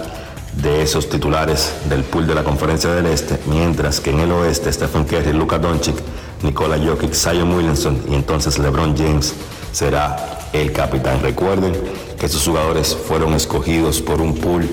[0.63, 4.71] de esos titulares del pool de la conferencia del este, mientras que en el oeste
[4.71, 5.97] Stephen Curry, Luka Doncic,
[6.43, 9.35] Nikola Jokic, Zion Williamson y entonces LeBron James
[9.75, 11.21] será el capitán.
[11.21, 11.75] Recuerden
[12.19, 14.69] que estos jugadores fueron escogidos por un pool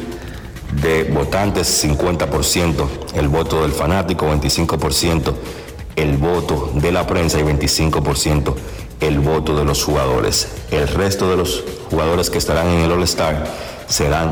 [0.82, 5.34] de votantes, 50% el voto del fanático, 25%
[5.96, 8.54] el voto de la prensa y 25%
[9.02, 10.48] el voto de los jugadores.
[10.70, 13.46] El resto de los jugadores que estarán en el All-Star
[13.88, 14.32] serán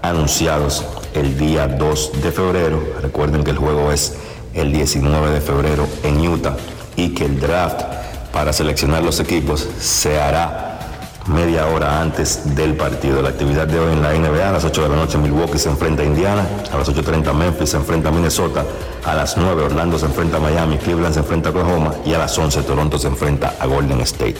[0.00, 0.84] anunciados
[1.14, 2.80] el día 2 de febrero.
[3.02, 4.14] Recuerden que el juego es
[4.54, 6.56] el 19 de febrero en Utah
[6.96, 8.03] y que el draft
[8.34, 10.80] para seleccionar los equipos se hará
[11.28, 13.22] media hora antes del partido.
[13.22, 15.70] La actividad de hoy en la NBA, a las 8 de la noche Milwaukee se
[15.70, 18.64] enfrenta a Indiana, a las 8.30 Memphis se enfrenta a Minnesota,
[19.06, 22.18] a las 9 Orlando se enfrenta a Miami, Cleveland se enfrenta a Oklahoma y a
[22.18, 24.36] las 11 Toronto se enfrenta a Golden State.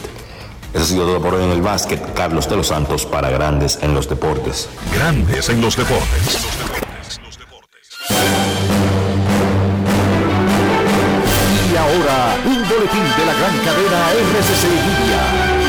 [0.75, 2.15] Eso ha sido todo por hoy en el básquet.
[2.15, 4.69] Carlos de los Santos para Grandes en los Deportes.
[4.93, 6.41] Grandes en los Deportes.
[8.11, 8.44] Y
[13.03, 15.64] de la gran cadena RCC Media.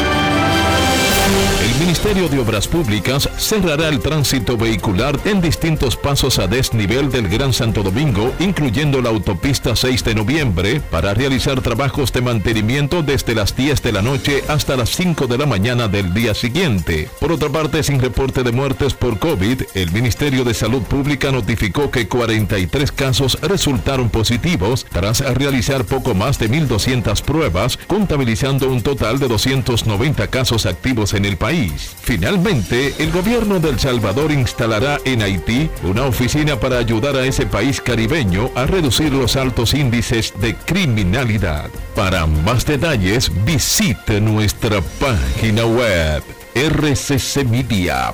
[1.79, 7.51] Ministerio de Obras Públicas cerrará el tránsito vehicular en distintos pasos a desnivel del Gran
[7.51, 13.57] Santo Domingo, incluyendo la autopista 6 de noviembre, para realizar trabajos de mantenimiento desde las
[13.57, 17.09] 10 de la noche hasta las 5 de la mañana del día siguiente.
[17.19, 21.91] Por otra parte, sin reporte de muertes por COVID, el Ministerio de Salud Pública notificó
[21.91, 29.19] que 43 casos resultaron positivos tras realizar poco más de 1.200 pruebas, contabilizando un total
[29.19, 31.64] de 290 casos activos en el país.
[32.01, 37.45] Finalmente, el gobierno de El Salvador instalará en Haití una oficina para ayudar a ese
[37.45, 41.69] país caribeño a reducir los altos índices de criminalidad.
[41.95, 46.23] Para más detalles, visite nuestra página web
[46.55, 48.05] rccmedia.com.do.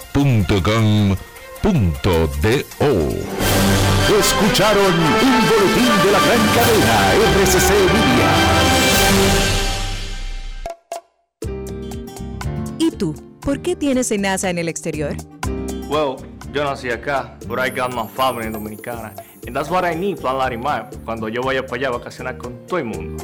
[4.20, 8.32] Escucharon un boletín de la gran cadena RCC Media.
[12.80, 13.31] ¿Y tú?
[13.42, 15.18] ¿Por qué tienes NASA en el exterior?
[15.90, 16.18] Well,
[16.54, 19.14] yo nací acá, but I got my family dominicana.
[19.48, 22.68] And that's what I need, Plan Larimar, cuando yo vaya para allá a vacacionar con
[22.68, 23.24] todo el mundo.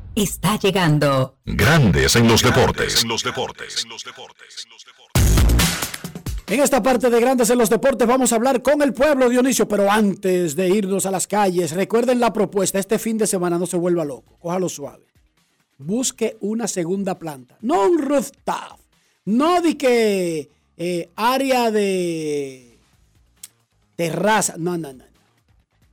[0.15, 1.37] está llegando.
[1.45, 3.03] Grandes en los deportes.
[3.03, 3.85] En los deportes.
[6.47, 9.69] En esta parte de Grandes en los Deportes vamos a hablar con el pueblo, Dionisio,
[9.69, 13.65] pero antes de irnos a las calles, recuerden la propuesta, este fin de semana no
[13.65, 15.05] se vuelva loco, cójalo suave.
[15.77, 18.77] Busque una segunda planta, no un rooftop,
[19.23, 22.77] no di que eh, área de
[23.95, 25.05] terraza, no, no, no,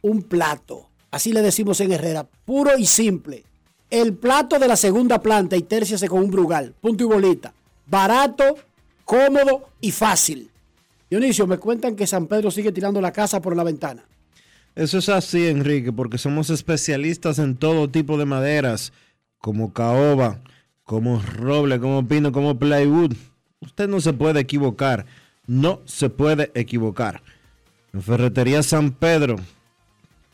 [0.02, 3.44] un plato, así le decimos en Herrera, puro y simple.
[3.90, 7.54] El plato de la segunda planta y térciase con un brugal, punto y bolita,
[7.86, 8.56] barato,
[9.04, 10.50] cómodo y fácil.
[11.08, 14.04] Dionisio, me cuentan que San Pedro sigue tirando la casa por la ventana.
[14.74, 18.92] Eso es así, Enrique, porque somos especialistas en todo tipo de maderas,
[19.38, 20.40] como caoba,
[20.84, 23.14] como roble, como pino, como plywood.
[23.60, 25.06] Usted no se puede equivocar,
[25.46, 27.22] no se puede equivocar.
[27.92, 29.36] En Ferretería San Pedro,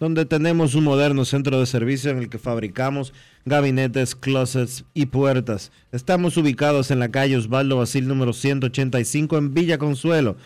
[0.05, 3.15] donde tenemos un moderno centro de servicio en el que fabricamos
[3.47, 5.73] gabinetes, closets y puertas.
[5.93, 10.37] Estamos ubicados en la calle Osvaldo Basil número 185 en Villa Consuelo.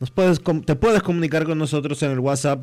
[0.00, 2.58] Nos puedes, te puedes comunicar con nosotros en el WhatsApp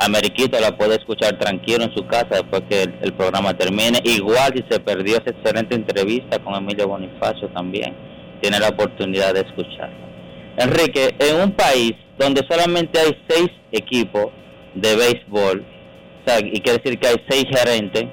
[0.00, 4.00] Ameriquito, la puede escuchar tranquilo en su casa después que el, programa termine.
[4.04, 7.94] Igual si se perdió esa excelente entrevista con Emilio Bonifacio también,
[8.40, 10.08] tiene la oportunidad de escucharla.
[10.56, 14.28] Enrique, en un país donde solamente hay seis equipos
[14.74, 15.64] de béisbol,
[16.44, 18.04] y quiere decir que hay seis gerentes,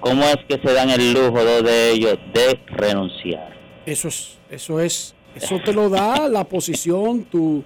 [0.00, 3.52] ¿cómo es que se dan el lujo dos de ellos de renunciar?
[3.86, 7.62] Eso es, eso es, eso te lo da la posición, tu,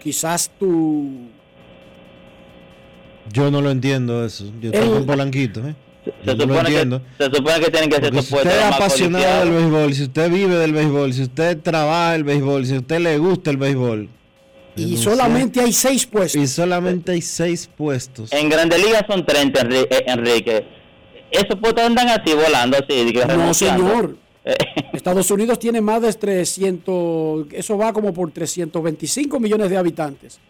[0.00, 1.28] quizás tu,
[3.30, 4.44] Yo no lo entiendo eso.
[4.60, 5.74] Yo estoy El- con Polanquito, ¿eh?
[6.04, 7.02] Se no lo supone, entiendo.
[7.18, 9.94] que, se supone que tienen que ser Porque estos si usted es apasionado del béisbol,
[9.94, 13.50] si usted vive del béisbol, si usted trabaja el béisbol, si a usted le gusta
[13.50, 14.08] el béisbol.
[14.74, 16.42] y solamente hay seis puestos.
[16.42, 18.32] Y solamente hay seis puestos.
[18.32, 20.64] En Grandes Ligas son 30, Enri- eh, Enrique.
[21.30, 23.12] Esos puestos andan así volando, así.
[23.36, 24.16] No, señor.
[24.92, 30.40] Estados Unidos tiene más de 300, eso va como por 325 millones de habitantes.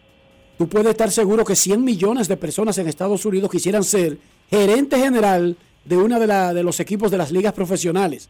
[0.58, 4.18] Tú puedes estar seguro que 100 millones de personas en Estados Unidos quisieran ser
[4.50, 8.28] gerente general de uno de, la- de los equipos de las ligas profesionales.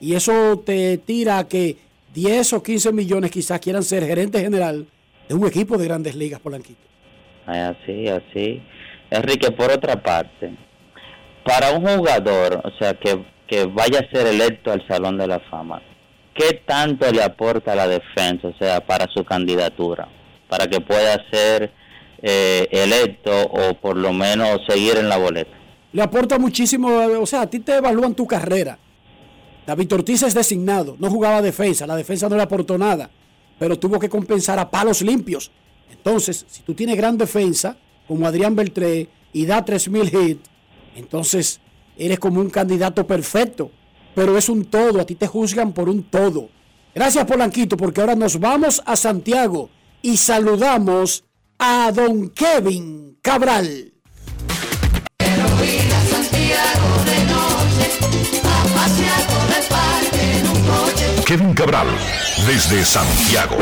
[0.00, 1.76] Y eso te tira a que
[2.14, 4.86] 10 o 15 millones quizás quieran ser gerente general
[5.28, 6.80] de un equipo de grandes ligas, Polanquito.
[7.46, 8.62] Así, así.
[9.10, 10.52] Enrique, por otra parte,
[11.44, 15.40] para un jugador, o sea, que, que vaya a ser electo al Salón de la
[15.40, 15.80] Fama,
[16.34, 20.08] ¿qué tanto le aporta la defensa, o sea, para su candidatura?
[20.48, 21.72] Para que pueda ser
[22.20, 25.50] eh, electo o por lo menos seguir en la boleta.
[25.92, 28.78] le aporta muchísimo, o sea, a ti te evalúan tu carrera.
[29.66, 33.08] David Ortiz es designado, no jugaba defensa, la defensa no le aportó nada,
[33.58, 35.50] pero tuvo que compensar a palos limpios.
[35.92, 37.76] Entonces, si tú tienes gran defensa,
[38.08, 40.50] como Adrián Beltré, y da 3.000 hits,
[40.96, 41.60] entonces
[41.96, 43.70] eres como un candidato perfecto,
[44.14, 46.48] pero es un todo, a ti te juzgan por un todo.
[46.94, 49.70] Gracias Polanquito, porque ahora nos vamos a Santiago
[50.02, 51.24] y saludamos
[51.58, 53.92] a don Kevin Cabral.
[61.26, 61.88] Kevin Cabral,
[62.46, 63.58] desde Santiago.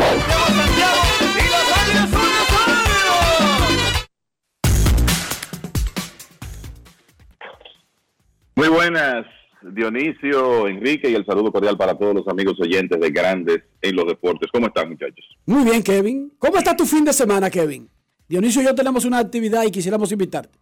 [8.54, 9.26] Muy buenas,
[9.62, 14.06] Dionisio, Enrique y el saludo cordial para todos los amigos oyentes de Grandes en los
[14.06, 14.50] Deportes.
[14.52, 15.24] ¿Cómo están, muchachos?
[15.46, 16.32] Muy bien, Kevin.
[16.38, 17.88] ¿Cómo está tu fin de semana, Kevin?
[18.28, 20.58] Dionisio y yo tenemos una actividad y quisiéramos invitarte.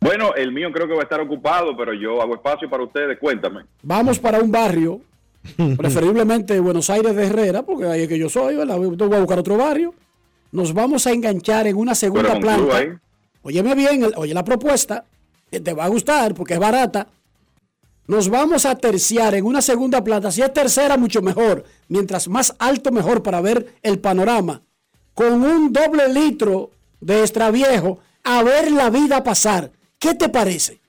[0.00, 3.18] Bueno, el mío creo que va a estar ocupado, pero yo hago espacio para ustedes.
[3.18, 3.62] Cuéntame.
[3.82, 5.00] Vamos para un barrio,
[5.76, 8.76] preferiblemente Buenos Aires de Herrera, porque ahí es que yo soy, ¿verdad?
[8.76, 9.94] Yo voy a buscar otro barrio.
[10.52, 13.00] Nos vamos a enganchar en una segunda planta.
[13.46, 15.04] Óyeme bien, oye la propuesta,
[15.48, 17.06] que te va a gustar porque es barata.
[18.08, 20.32] Nos vamos a terciar en una segunda planta.
[20.32, 21.62] Si es tercera, mucho mejor.
[21.86, 24.62] Mientras más alto, mejor para ver el panorama.
[25.14, 29.70] Con un doble litro de extra viejo, a ver la vida pasar.
[30.00, 30.80] ¿Qué te parece?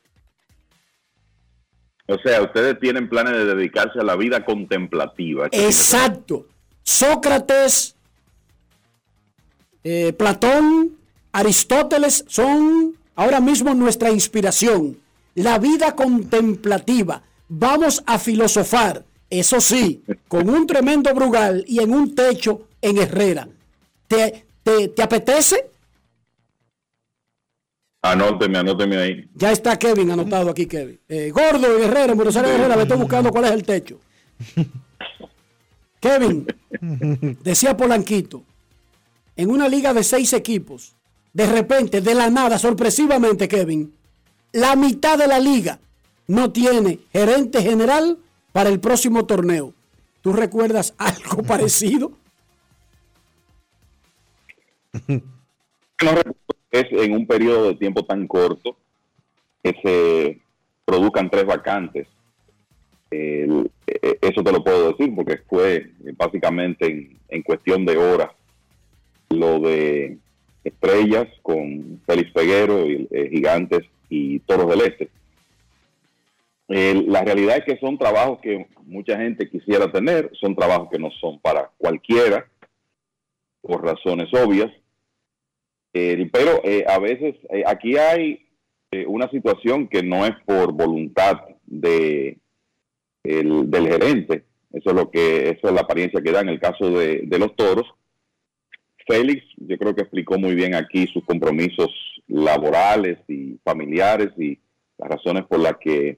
[2.08, 5.48] O sea, ustedes tienen planes de dedicarse a la vida contemplativa.
[5.52, 6.48] Exacto.
[6.82, 7.96] Sócrates,
[9.84, 10.97] eh, Platón,
[11.32, 14.98] Aristóteles son ahora mismo nuestra inspiración.
[15.36, 17.22] La vida contemplativa.
[17.50, 23.48] Vamos a filosofar, eso sí, con un tremendo brugal y en un techo en Herrera.
[24.08, 25.70] ¿Te, te, te apetece?
[28.02, 29.30] Anóteme, anóteme ahí.
[29.34, 31.00] Ya está Kevin anotado aquí, Kevin.
[31.08, 34.00] Eh, Gordo Herrera, en Buenos Aires Herrera, me estoy buscando cuál es el techo.
[36.00, 36.46] Kevin,
[37.44, 38.44] decía Polanquito,
[39.36, 40.96] en una liga de seis equipos,
[41.38, 43.94] de repente, de la nada, sorpresivamente, Kevin,
[44.54, 45.80] la mitad de la liga
[46.26, 48.18] no tiene gerente general
[48.52, 49.72] para el próximo torneo.
[50.22, 52.12] ¿Tú recuerdas algo parecido?
[55.96, 56.12] Que
[56.72, 58.76] es en un periodo de tiempo tan corto
[59.64, 60.42] que se
[60.86, 62.08] produzcan tres vacantes.
[63.12, 68.32] El- eh, eso te lo puedo decir porque fue básicamente en, en cuestión de horas
[69.30, 70.18] lo de
[70.68, 75.10] Estrellas con Félix Peguero, y, eh, Gigantes y Toros del Este.
[76.68, 81.00] El- la realidad es que son trabajos que mucha gente quisiera tener, son trabajos que
[81.00, 82.46] no son para cualquiera,
[83.62, 84.72] por razones obvias.
[85.94, 88.46] Eh, pero eh, a veces eh, aquí hay
[88.92, 92.38] eh, una situación que no es por voluntad de
[93.24, 94.44] el- del gerente.
[94.74, 97.40] Eso es lo que, eso es la apariencia que da en el caso de, de
[97.40, 97.86] los toros.
[99.08, 101.90] Félix, yo creo que explicó muy bien aquí sus compromisos
[102.28, 104.60] laborales y familiares y
[104.98, 106.18] las razones por las que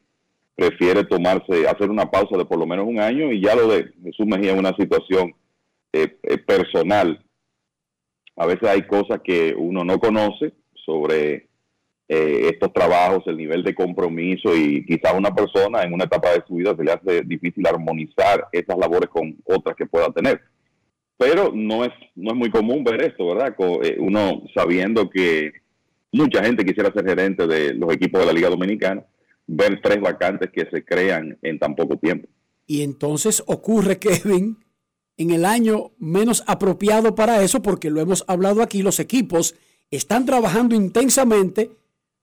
[0.55, 3.93] prefiere tomarse, hacer una pausa de por lo menos un año y ya lo de
[4.03, 5.33] Jesús Mejía es una situación
[5.93, 7.23] eh, eh, personal.
[8.35, 10.53] A veces hay cosas que uno no conoce
[10.85, 11.47] sobre
[12.07, 16.43] eh, estos trabajos, el nivel de compromiso y quizás una persona en una etapa de
[16.47, 20.41] su vida se le hace difícil armonizar esas labores con otras que pueda tener.
[21.19, 23.53] Pero no es, no es muy común ver esto, ¿verdad?
[23.83, 25.51] Eh, uno sabiendo que
[26.13, 29.05] mucha gente quisiera ser gerente de los equipos de la Liga Dominicana,
[29.45, 32.29] ver tres vacantes que se crean en tan poco tiempo.
[32.65, 34.59] Y entonces ocurre, Kevin,
[35.17, 39.55] en el año menos apropiado para eso, porque lo hemos hablado aquí, los equipos
[39.91, 41.71] están trabajando intensamente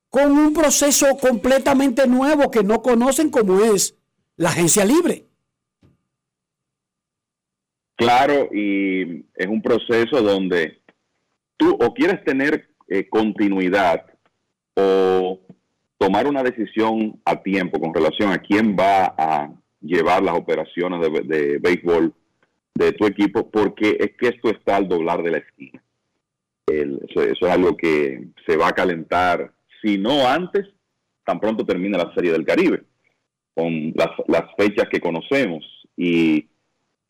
[0.08, 3.94] con un proceso completamente nuevo que no conocen como es
[4.36, 5.25] la agencia libre.
[7.96, 10.80] Claro, y es un proceso donde
[11.56, 14.04] tú o quieres tener eh, continuidad
[14.74, 15.40] o
[15.98, 19.50] tomar una decisión a tiempo con relación a quién va a
[19.80, 22.12] llevar las operaciones de, de béisbol
[22.74, 25.82] de tu equipo, porque es que esto está al doblar de la esquina.
[26.66, 29.52] El- eso, eso es algo que se va a calentar,
[29.82, 30.66] si no antes,
[31.24, 32.82] tan pronto termina la Serie del Caribe,
[33.54, 35.64] con las, las fechas que conocemos.
[35.96, 36.46] Y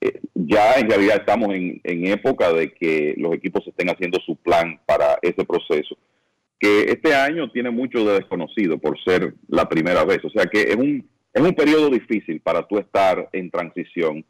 [0.01, 4.81] eh, ya en realidad estamos en, época de que los equipos estén haciendo su plan
[4.87, 5.97] para ese proceso,
[6.59, 10.25] que este año tiene mucho de desconocido por ser la primera vez.
[10.25, 14.25] O sea que es un, es un periodo difícil para tú estar en transición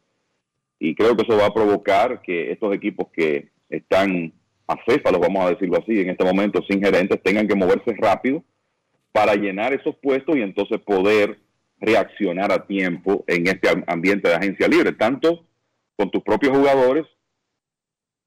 [0.78, 4.32] y creo que eso va a provocar que estos equipos que están
[4.66, 8.42] acéfalos, vamos a decirlo así, en este momento sin gerentes, tengan que moverse rápido
[9.12, 11.38] para llenar esos puestos y entonces poder
[11.80, 15.45] reaccionar a tiempo en este am- ambiente de agencia libre, tanto
[15.96, 17.06] con tus propios jugadores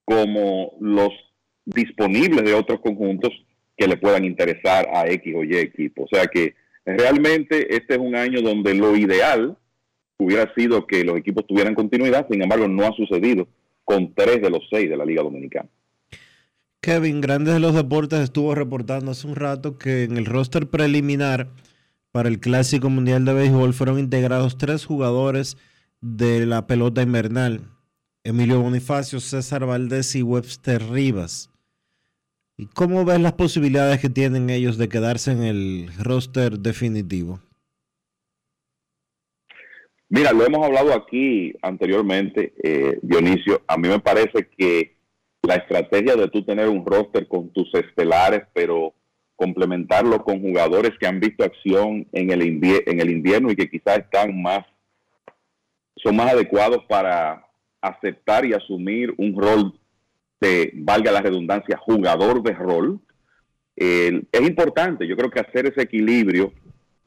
[0.06, 1.10] como los
[1.66, 3.32] disponibles de otros conjuntos
[3.78, 6.04] que le puedan interesar a X o Y equipo.
[6.04, 6.56] O sea que
[6.86, 9.58] realmente este es un año donde lo ideal
[10.18, 13.48] hubiera sido que los equipos tuvieran continuidad, sin embargo no ha sucedido
[13.86, 15.70] con tres de los seis de la Liga Dominicana.
[16.82, 21.50] Kevin, Grandes de los Deportes estuvo reportando hace un rato que en el roster preliminar
[22.12, 25.58] para el Clásico Mundial de Béisbol fueron integrados tres jugadores
[26.02, 27.62] de la pelota invernal.
[28.24, 31.50] Emilio Bonifacio, César Valdés y Webster Rivas.
[32.58, 37.40] ¿Y cómo ves las posibilidades que tienen ellos de quedarse en el roster definitivo?
[40.10, 43.62] Mira, lo hemos hablado aquí anteriormente, eh, Dionisio.
[43.68, 44.98] A mí me parece que
[45.44, 48.94] la estrategia de tú tener un roster con tus estelares, pero
[49.36, 54.00] complementarlo con jugadores que han visto acción en el, en el invierno y que quizás
[54.00, 54.66] están más,
[56.04, 57.46] son más adecuados para
[57.82, 59.80] aceptar y asumir un rol
[60.40, 63.00] de, valga la redundancia, jugador de rol.
[63.76, 66.54] Eh, es importante, yo creo que hacer ese equilibrio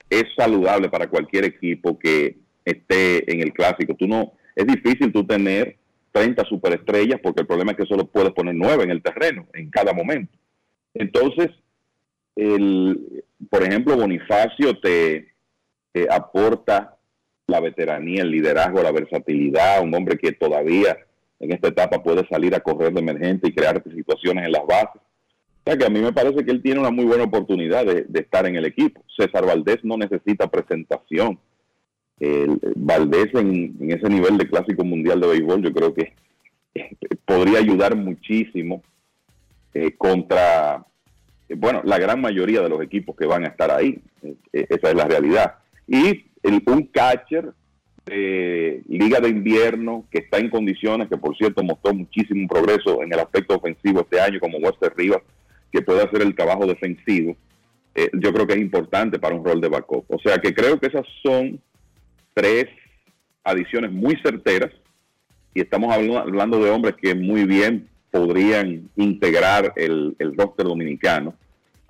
[0.09, 3.94] es saludable para cualquier equipo que esté en el clásico.
[3.94, 5.77] Tú no, es difícil tú tener
[6.12, 9.70] 30 superestrellas porque el problema es que solo puedes poner 9 en el terreno en
[9.70, 10.36] cada momento.
[10.94, 11.48] Entonces,
[12.36, 15.32] el, por ejemplo, Bonifacio te,
[15.93, 16.97] te aporta
[17.47, 20.97] la veteranía, el liderazgo, la versatilidad, un hombre que todavía
[21.40, 25.02] en esta etapa puede salir a correr de emergente y crear situaciones en las bases.
[25.64, 28.06] O sea que a mí me parece que él tiene una muy buena oportunidad de,
[28.14, 29.05] estar en el equipo.
[29.16, 31.39] César Valdés no necesita presentación.
[32.19, 36.12] El, Valdés en, ese nivel de clásico mundial de béisbol yo creo que
[36.74, 38.82] eh, podría ayudar muchísimo
[39.74, 40.85] eh, contra,
[41.48, 44.01] eh, bueno, la gran mayoría de los equipos que van a estar ahí.
[44.52, 45.55] Esa es la realidad.
[45.89, 47.52] Y el- un catcher
[48.06, 53.12] de Liga de Invierno que está en condiciones, que por cierto mostró muchísimo progreso en
[53.12, 55.23] el aspecto ofensivo este año, como Wester Rivas,
[55.70, 57.36] que puede hacer el trabajo defensivo,
[57.94, 60.05] eh, yo creo que es importante para un rol de backup.
[60.09, 61.60] O sea que creo que esas son
[62.35, 62.66] tres
[63.44, 64.70] adiciones muy certeras
[65.55, 71.35] y estamos habl- hablando de hombres que muy bien podrían integrar el, el roster dominicano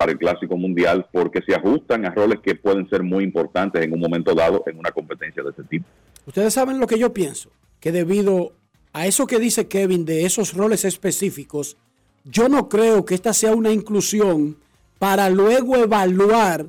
[0.03, 3.93] para el Clásico Mundial porque se ajustan a roles que pueden ser muy importantes en
[3.93, 5.85] un momento dado en una competencia de ese tipo.
[6.25, 7.49] Ustedes saben lo que yo pienso,
[7.79, 8.51] que debido
[8.91, 11.77] a eso que dice Kevin de esos roles específicos,
[12.25, 14.57] yo no creo que esta sea una inclusión
[14.99, 16.65] para luego evaluar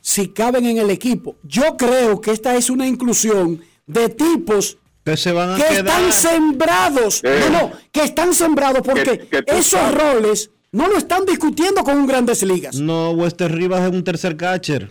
[0.00, 1.34] si caben en el equipo.
[1.42, 5.86] Yo creo que esta es una inclusión de tipos que se van a que quedar.
[5.86, 7.22] están sembrados.
[7.24, 10.00] No, no, que están sembrados porque Que- que tú esos sabes.
[10.00, 12.76] roles no lo están discutiendo con un Grandes Ligas.
[12.76, 14.90] No, Wester Rivas es un tercer catcher.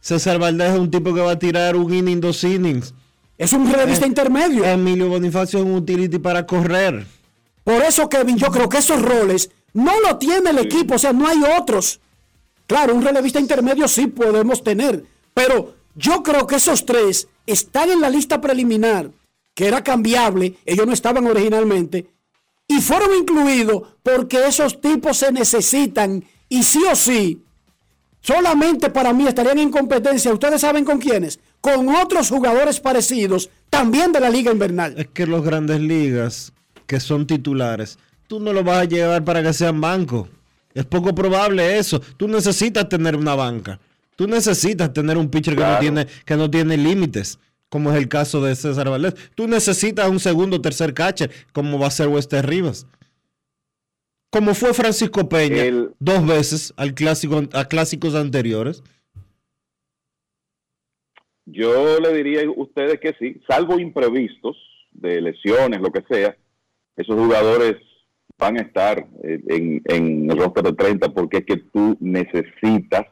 [0.00, 2.92] César Valdés es un tipo que va a tirar un inning, dos innings.
[3.38, 4.64] Es un relevista intermedio.
[4.64, 7.06] Emilio Bonifacio es un utility para correr.
[7.64, 11.12] Por eso, Kevin, yo creo que esos roles no lo tiene el equipo, o sea,
[11.12, 12.00] no hay otros.
[12.66, 15.04] Claro, un relevista intermedio sí podemos tener,
[15.34, 19.10] pero yo creo que esos tres están en la lista preliminar,
[19.54, 22.06] que era cambiable, ellos no estaban originalmente,
[22.68, 27.42] y fueron incluidos porque esos tipos se necesitan y sí o sí,
[28.20, 34.12] solamente para mí estarían en competencia, ustedes saben con quiénes, con otros jugadores parecidos, también
[34.12, 34.94] de la liga invernal.
[34.98, 36.52] Es que los grandes ligas,
[36.86, 40.28] que son titulares, tú no los vas a llevar para que sean bancos.
[40.74, 42.00] Es poco probable eso.
[42.16, 43.78] Tú necesitas tener una banca.
[44.16, 47.38] Tú necesitas tener un pitcher que no tiene, que no tiene límites,
[47.72, 49.14] como es el caso de César Valdés.
[49.34, 52.86] Tú necesitas un segundo o tercer catcher, como va a ser Wester Rivas.
[54.30, 58.82] Como fue Francisco Peña dos veces al clásico, a clásicos anteriores.
[61.46, 64.54] Yo le diría a ustedes que sí, salvo imprevistos
[64.90, 66.36] de lesiones, lo que sea,
[66.94, 67.76] esos jugadores
[68.36, 73.06] van a estar en, en el roster de 30 porque es que tú necesitas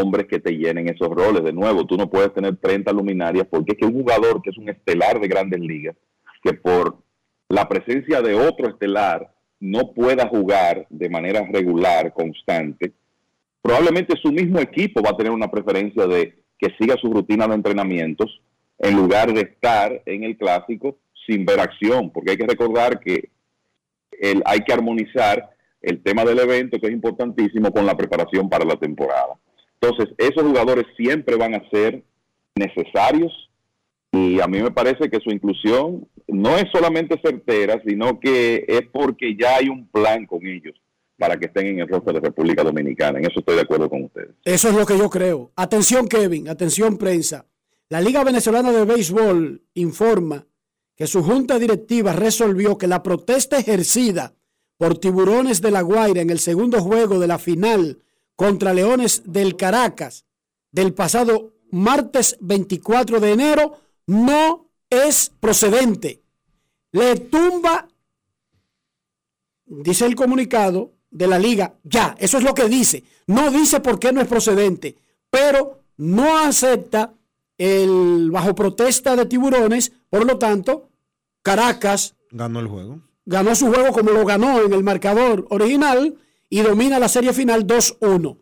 [0.00, 1.42] hombres que te llenen esos roles.
[1.44, 4.58] De nuevo, tú no puedes tener 30 luminarias porque es que un jugador que es
[4.58, 5.96] un estelar de grandes ligas,
[6.42, 6.98] que por
[7.48, 12.92] la presencia de otro estelar no pueda jugar de manera regular, constante,
[13.60, 17.54] probablemente su mismo equipo va a tener una preferencia de que siga su rutina de
[17.54, 18.40] entrenamientos
[18.78, 20.96] en lugar de estar en el clásico
[21.26, 23.30] sin ver acción, porque hay que recordar que
[24.18, 25.50] el- hay que armonizar
[25.80, 29.34] el tema del evento, que es importantísimo, con la preparación para la temporada.
[29.82, 32.04] Entonces, esos jugadores siempre van a ser
[32.54, 33.32] necesarios
[34.12, 38.82] y a mí me parece que su inclusión no es solamente certera, sino que es
[38.92, 40.74] porque ya hay un plan con ellos
[41.18, 43.18] para que estén en el roster de República Dominicana.
[43.18, 44.30] En eso estoy de acuerdo con ustedes.
[44.44, 45.50] Eso es lo que yo creo.
[45.56, 47.46] Atención, Kevin, atención, prensa.
[47.88, 50.46] La Liga Venezolana de Béisbol informa
[50.94, 54.34] que su junta directiva resolvió que la protesta ejercida
[54.76, 57.98] por Tiburones de La Guaira en el segundo juego de la final
[58.42, 60.24] contra Leones del Caracas
[60.72, 63.78] del pasado martes 24 de enero
[64.08, 66.24] no es procedente.
[66.90, 67.86] Le tumba,
[69.64, 73.04] dice el comunicado de la liga, ya, eso es lo que dice.
[73.28, 74.96] No dice por qué no es procedente,
[75.30, 77.14] pero no acepta
[77.56, 80.88] el bajo protesta de tiburones, por lo tanto,
[81.42, 83.02] Caracas Ganó el juego.
[83.24, 86.18] ganó su juego como lo ganó en el marcador original
[86.52, 88.38] y domina la serie final 2-1.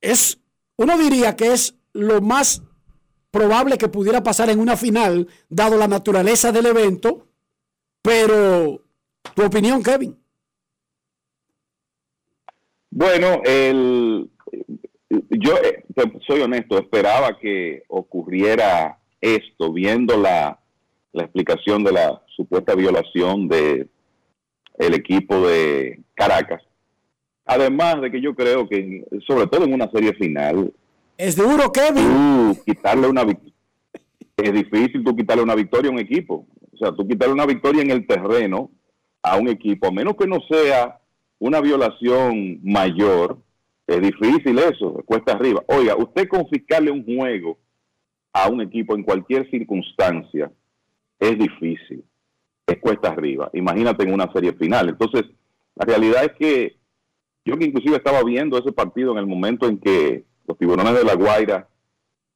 [0.00, 0.40] Es,
[0.76, 2.62] uno diría que es lo más
[3.30, 7.28] probable que pudiera pasar en una final, dado la naturaleza del evento,
[8.00, 8.80] pero
[9.34, 10.18] tu opinión, Kevin.
[12.88, 14.30] Bueno, el,
[15.28, 15.84] yo eh,
[16.26, 20.58] soy honesto, esperaba que ocurriera esto, viendo la,
[21.12, 23.90] la explicación de la supuesta violación de
[24.78, 26.62] el equipo de Caracas.
[27.46, 30.72] Además de que yo creo que, sobre todo en una serie final,
[31.16, 32.54] Es duro, Kevin.
[32.54, 33.22] tú quitarle una.
[34.36, 36.46] Es difícil tú quitarle una victoria a un equipo.
[36.72, 38.70] O sea, tú quitarle una victoria en el terreno
[39.22, 40.98] a un equipo, a menos que no sea
[41.38, 43.38] una violación mayor,
[43.86, 45.62] es difícil eso, cuesta arriba.
[45.66, 47.58] Oiga, usted confiscarle un juego
[48.32, 50.50] a un equipo en cualquier circunstancia
[51.18, 52.04] es difícil,
[52.66, 53.50] es cuesta arriba.
[53.52, 54.88] Imagínate en una serie final.
[54.88, 55.24] Entonces,
[55.74, 56.76] la realidad es que
[57.44, 61.04] yo que inclusive estaba viendo ese partido en el momento en que los tiburones de
[61.04, 61.68] La Guaira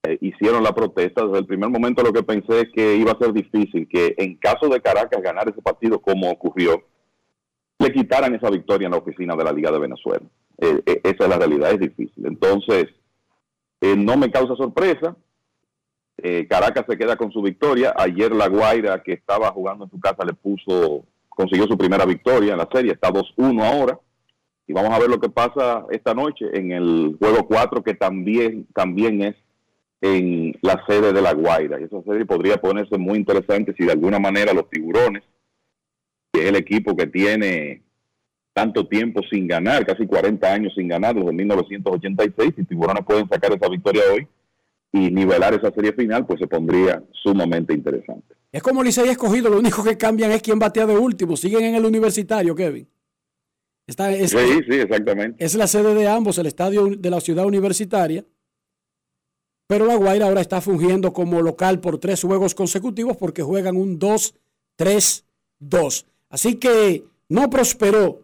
[0.03, 3.19] eh, hicieron la protesta, desde el primer momento lo que pensé es que iba a
[3.19, 6.85] ser difícil que en caso de Caracas ganar ese partido como ocurrió,
[7.79, 10.25] le quitaran esa victoria en la oficina de la Liga de Venezuela.
[10.59, 12.27] Eh, eh, esa es la realidad, es difícil.
[12.27, 12.87] Entonces,
[13.81, 15.17] no me causa sorpresa.
[16.21, 17.95] Eh, Caracas se queda con su victoria.
[17.97, 22.53] Ayer La Guaira, que estaba jugando en su casa, le puso, consiguió su primera victoria
[22.53, 22.93] en la serie.
[22.93, 23.99] Está 2-1 ahora.
[24.67, 28.67] Y vamos a ver lo que pasa esta noche en el juego 4, que también,
[28.75, 29.37] también es
[30.01, 31.81] en la sede de La Guaira.
[31.81, 35.23] Y esa serie podría ponerse muy interesante si de alguna manera los tiburones,
[36.33, 37.83] que es el equipo que tiene
[38.53, 43.53] tanto tiempo sin ganar, casi 40 años sin ganar, desde 1986, si tiburones pueden sacar
[43.53, 44.27] esa victoria hoy
[44.93, 48.35] y nivelar esa serie final, pues se pondría sumamente interesante.
[48.51, 51.37] Es como Licey escogido, lo único que cambian es quién batea de último.
[51.37, 52.89] Siguen en el universitario, Kevin.
[53.87, 55.45] Está, es, Sí, sí, exactamente.
[55.45, 58.25] es la sede de ambos, el estadio de la ciudad universitaria.
[59.67, 63.99] Pero La Guaira ahora está fungiendo como local por tres juegos consecutivos porque juegan un
[63.99, 66.07] 2-3-2.
[66.31, 68.23] Así que no prosperó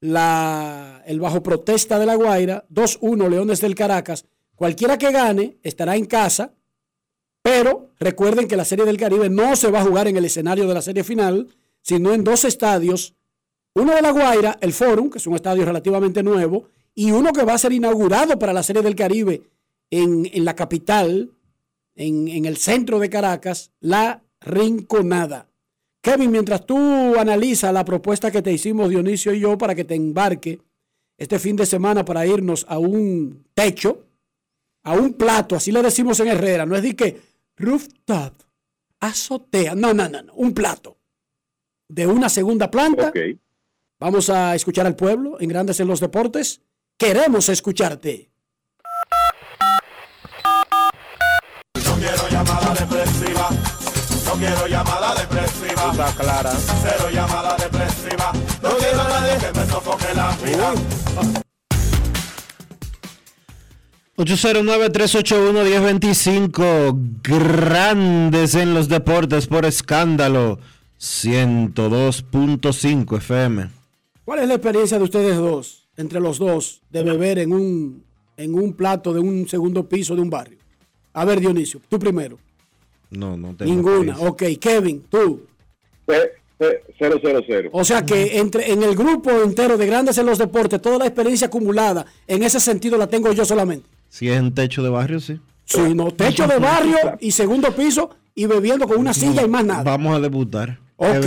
[0.00, 2.64] la, el bajo protesta de La Guaira.
[2.72, 4.26] 2-1 Leones del Caracas.
[4.60, 6.52] Cualquiera que gane estará en casa.
[7.40, 10.68] Pero recuerden que la Serie del Caribe no se va a jugar en el escenario
[10.68, 11.48] de la serie final,
[11.80, 13.14] sino en dos estadios.
[13.72, 17.42] Uno de La Guaira, el Forum, que es un estadio relativamente nuevo, y uno que
[17.42, 19.40] va a ser inaugurado para la Serie del Caribe
[19.88, 21.30] en, en la capital,
[21.94, 25.48] en, en el centro de Caracas, La Rinconada.
[26.02, 26.76] Kevin, mientras tú
[27.18, 30.60] analizas la propuesta que te hicimos Dionisio y yo para que te embarque
[31.16, 34.04] este fin de semana para irnos a un techo,
[34.82, 37.20] a un plato, así le decimos en Herrera, no es de que
[37.56, 38.34] rooftop,
[39.00, 40.98] azotea, no, no, no, no, un plato
[41.88, 43.12] de una segunda planta.
[43.98, 46.62] Vamos a escuchar al pueblo en Grandes en los Deportes.
[46.96, 48.30] Queremos escucharte.
[51.84, 53.48] No quiero llamada depresiva.
[54.24, 55.90] No quiero llamada depresiva.
[55.90, 56.52] Está clara.
[56.52, 58.32] Cero llamada depresiva.
[58.62, 61.40] No quiero a nadie que me sofoque la vida.
[64.20, 70.58] 809-381-1025, grandes en los deportes por escándalo,
[70.98, 73.70] 102.5 FM.
[74.24, 78.04] ¿Cuál es la experiencia de ustedes dos, entre los dos, de beber en un,
[78.36, 80.58] en un plato de un segundo piso de un barrio?
[81.14, 82.38] A ver, Dionisio, tú primero.
[83.10, 84.12] No, no tengo Ninguna.
[84.12, 84.28] experiencia.
[84.28, 85.46] Ok, Kevin, tú.
[86.98, 87.70] Cero, cero, cero.
[87.72, 91.06] O sea que entre en el grupo entero de grandes en los deportes, toda la
[91.06, 93.88] experiencia acumulada, en ese sentido la tengo yo solamente.
[94.10, 95.40] Si es en techo de barrio, sí.
[95.64, 99.64] Sí, no, techo de barrio y segundo piso y bebiendo con una silla y más
[99.64, 99.82] nada.
[99.84, 100.78] Vamos a debutar.
[100.96, 101.26] Ok.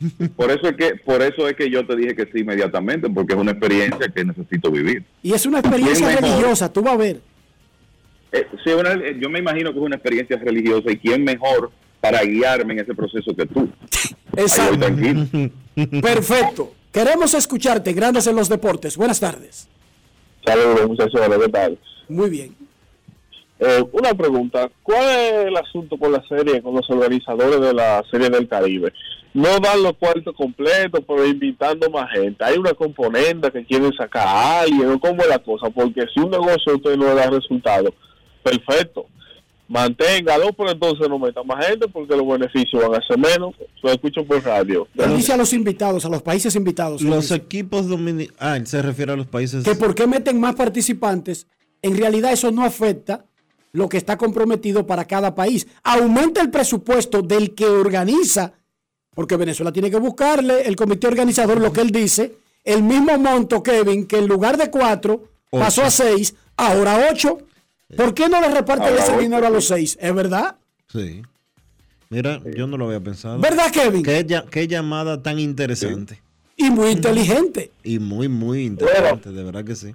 [0.36, 3.34] Por eso es que, por eso es que yo te dije que sí inmediatamente, porque
[3.34, 5.04] es una experiencia que necesito vivir.
[5.22, 6.30] Y es una experiencia ¿Quién mejor?
[6.38, 7.20] religiosa, tú vas a ver.
[8.32, 11.70] Eh, sí, una- yo me imagino que es una experiencia religiosa y quién mejor
[12.00, 13.68] para guiarme en ese proceso que tú.
[14.36, 14.86] Exacto.
[16.02, 16.72] Perfecto.
[16.90, 18.96] Queremos escucharte, Grandes en los Deportes.
[18.96, 19.68] Buenas tardes.
[20.44, 21.78] Saludos, muchachos, ¿qué tal?
[22.12, 22.54] Muy bien.
[23.58, 28.02] Eh, una pregunta, ¿cuál es el asunto con la serie, con los organizadores de la
[28.10, 28.92] serie del Caribe?
[29.34, 32.44] No dan los cuartos completos, pero invitando más gente.
[32.44, 35.70] Hay una componente que quieren sacar a alguien, ¿o cómo es la cosa?
[35.70, 37.94] Porque si un negocio usted no le da resultado,
[38.42, 39.06] perfecto,
[39.68, 43.54] manténgalo, pero entonces no meta más gente porque los beneficios van a ser menos.
[43.82, 44.88] Lo escucho por radio.
[45.16, 47.00] Dice a los invitados, a los países invitados.
[47.00, 48.36] Los dice, equipos dominicanos.
[48.38, 49.64] Ah, se refiere a los países.
[49.64, 51.46] que por qué meten más participantes.
[51.82, 53.26] En realidad eso no afecta
[53.72, 55.66] lo que está comprometido para cada país.
[55.82, 58.52] Aumenta el presupuesto del que organiza,
[59.14, 63.62] porque Venezuela tiene que buscarle, el comité organizador, lo que él dice, el mismo monto,
[63.62, 67.38] Kevin, que en lugar de cuatro pasó a seis, ahora ocho.
[67.96, 69.98] ¿Por qué no le reparten ese ocho, dinero a los seis?
[70.00, 70.56] ¿Es verdad?
[70.88, 71.22] Sí.
[72.08, 73.38] Mira, yo no lo había pensado.
[73.38, 74.02] ¿Verdad, Kevin?
[74.02, 76.22] Qué llamada tan interesante.
[76.56, 77.70] Y muy inteligente.
[77.82, 79.94] Y muy, muy inteligente, de verdad que sí.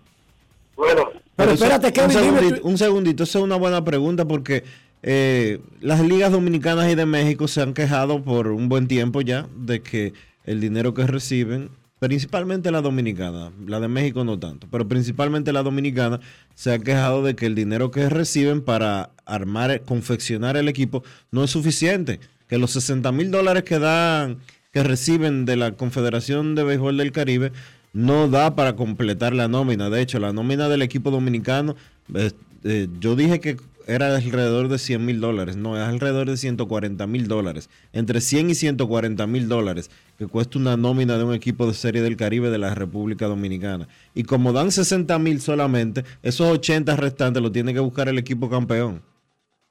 [0.75, 4.63] Bueno, Pero espérate, un Kevin, dime segundito, un segundito, esa es una buena pregunta porque
[5.03, 9.47] eh, las ligas dominicanas y de México se han quejado por un buen tiempo ya
[9.55, 10.13] de que
[10.45, 11.69] el dinero que reciben,
[11.99, 16.19] principalmente la dominicana, la de México no tanto, pero principalmente la dominicana
[16.55, 21.43] se ha quejado de que el dinero que reciben para armar, confeccionar el equipo no
[21.43, 24.39] es suficiente, que los 60 mil dólares que dan,
[24.71, 27.51] que reciben de la Confederación de Béisbol del Caribe
[27.97, 29.89] no da para completar la nómina.
[29.89, 31.75] De hecho, la nómina del equipo dominicano,
[32.13, 32.31] eh,
[32.63, 33.57] eh, yo dije que
[33.87, 35.55] era alrededor de 100 mil dólares.
[35.55, 37.69] No, es alrededor de 140 mil dólares.
[37.93, 42.01] Entre 100 y 140 mil dólares que cuesta una nómina de un equipo de Serie
[42.01, 43.87] del Caribe de la República Dominicana.
[44.13, 48.49] Y como dan 60 mil solamente, esos 80 restantes lo tiene que buscar el equipo
[48.49, 49.01] campeón.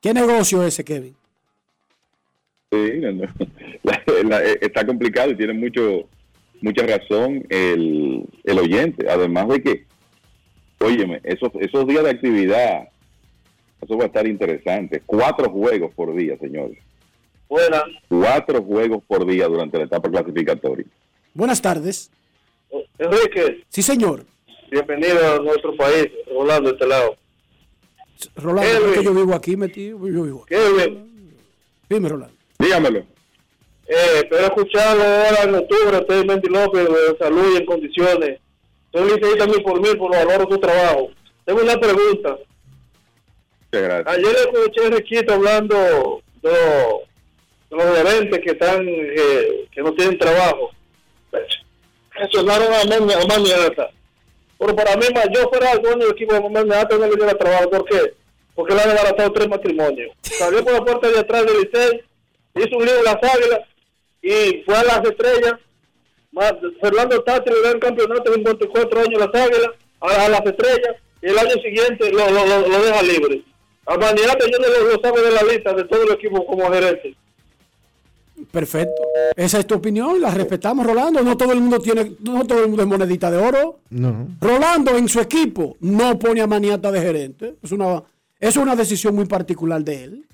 [0.00, 1.14] ¿Qué negocio es ese, Kevin?
[2.72, 3.22] Sí, no, no.
[3.84, 6.08] La- la- eh, está complicado y tiene mucho
[6.60, 9.08] mucha razón el, el oyente.
[9.10, 9.84] Además de que,
[10.80, 12.88] óyeme, esos, esos días de actividad,
[13.80, 15.02] eso va a estar interesante.
[15.06, 16.78] Cuatro juegos por día, señores.
[17.48, 17.84] buenas.
[18.08, 20.86] Cuatro juegos por día durante la etapa clasificatoria.
[21.34, 22.10] Buenas tardes.
[22.98, 24.24] Enrique, Sí, señor.
[24.70, 27.16] bienvenido a nuestro país, Rolando, de este lado.
[28.36, 29.98] Rolando, yo vivo aquí metido.
[30.08, 30.54] Yo vivo aquí.
[30.54, 31.34] Kevin,
[31.88, 32.34] Dime, Rolando.
[32.58, 33.04] Dígamelo.
[33.88, 38.40] Eh, espero escucharlo ahora en octubre, estoy en Mendy López, de salud y en condiciones.
[38.92, 41.10] Soy liceísta mil por mil, por lo valoro tu trabajo.
[41.44, 42.36] Tengo una pregunta.
[43.70, 44.06] Gracias.
[44.16, 49.92] Ayer escuché a Riquito hablando de, los- de los gerentes que están eh, que no
[49.94, 50.70] tienen trabajo.
[52.18, 53.90] Mencionaron a Mani- a Maniata.
[54.58, 57.34] Pero para mí, más yo fuera el dueño del equipo de Maniata, no le diera
[57.34, 57.70] trabajo.
[57.70, 58.14] ¿Por qué?
[58.54, 60.12] Porque le han desbaratado tres matrimonios.
[60.22, 62.00] Salió por la puerta de atrás del Licey,
[62.54, 63.60] hizo un lío en las águilas
[64.28, 65.54] y fue a las estrellas.
[66.32, 69.70] Más, Fernando Tati le da el campeonato en 54 años a las águilas,
[70.00, 73.42] a, a las estrellas, y el año siguiente lo, lo, lo, lo deja libre.
[73.86, 76.70] A Maniata yo no lo, lo sabe de la lista de todo el equipo como
[76.70, 77.16] gerente.
[78.50, 79.02] Perfecto.
[79.34, 81.22] Esa es tu opinión, la respetamos, Rolando.
[81.22, 83.78] No todo el mundo tiene, no todo el mundo es monedita de oro.
[83.90, 84.28] No.
[84.40, 87.54] Rolando en su equipo no pone a Maniata de gerente.
[87.62, 88.02] Es una,
[88.38, 90.24] es una decisión muy particular de él.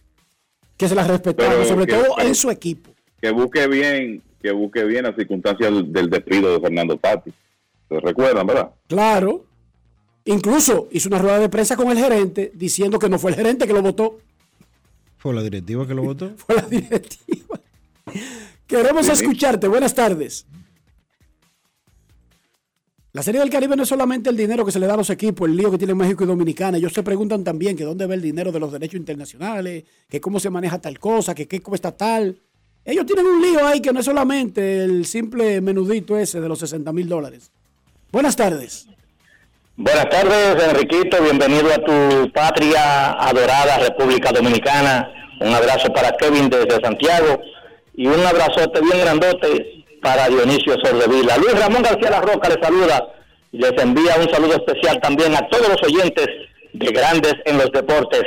[0.76, 2.90] Que se la respetamos, Pero sobre que- todo pero- en su equipo.
[3.22, 7.32] Que busque bien, que busque bien las circunstancias del, del despido de Fernando Tati.
[7.88, 8.72] ¿Se recuerdan, verdad?
[8.88, 9.46] Claro.
[10.24, 13.66] Incluso hizo una rueda de prensa con el gerente diciendo que no fue el gerente
[13.66, 14.18] que lo votó,
[15.18, 16.32] ¿Fue la directiva que lo votó?
[16.36, 17.60] fue la directiva.
[18.66, 19.22] Queremos Sí, sí.
[19.22, 19.68] escucharte.
[19.68, 20.46] Buenas tardes.
[23.12, 25.10] La Serie del Caribe no es solamente el dinero que se le da a los
[25.10, 26.78] equipos, el lío que tienen México y Dominicana.
[26.78, 30.40] Ellos se preguntan también que dónde va el dinero de los derechos internacionales, que cómo
[30.40, 32.40] se maneja tal cosa, que qué cuesta tal.
[32.84, 36.58] Ellos tienen un lío ahí que no es solamente el simple menudito ese de los
[36.58, 37.52] 60 mil dólares.
[38.10, 38.88] Buenas tardes.
[39.76, 41.22] Buenas tardes, Enriquito.
[41.22, 45.08] Bienvenido a tu patria adorada, República Dominicana.
[45.40, 47.40] Un abrazo para Kevin desde Santiago
[47.94, 51.36] y un abrazote bien grandote para Dionisio Sordevila.
[51.38, 53.08] Luis Ramón García La Roca les saluda
[53.52, 56.26] y les envía un saludo especial también a todos los oyentes
[56.72, 58.24] de Grandes en los Deportes.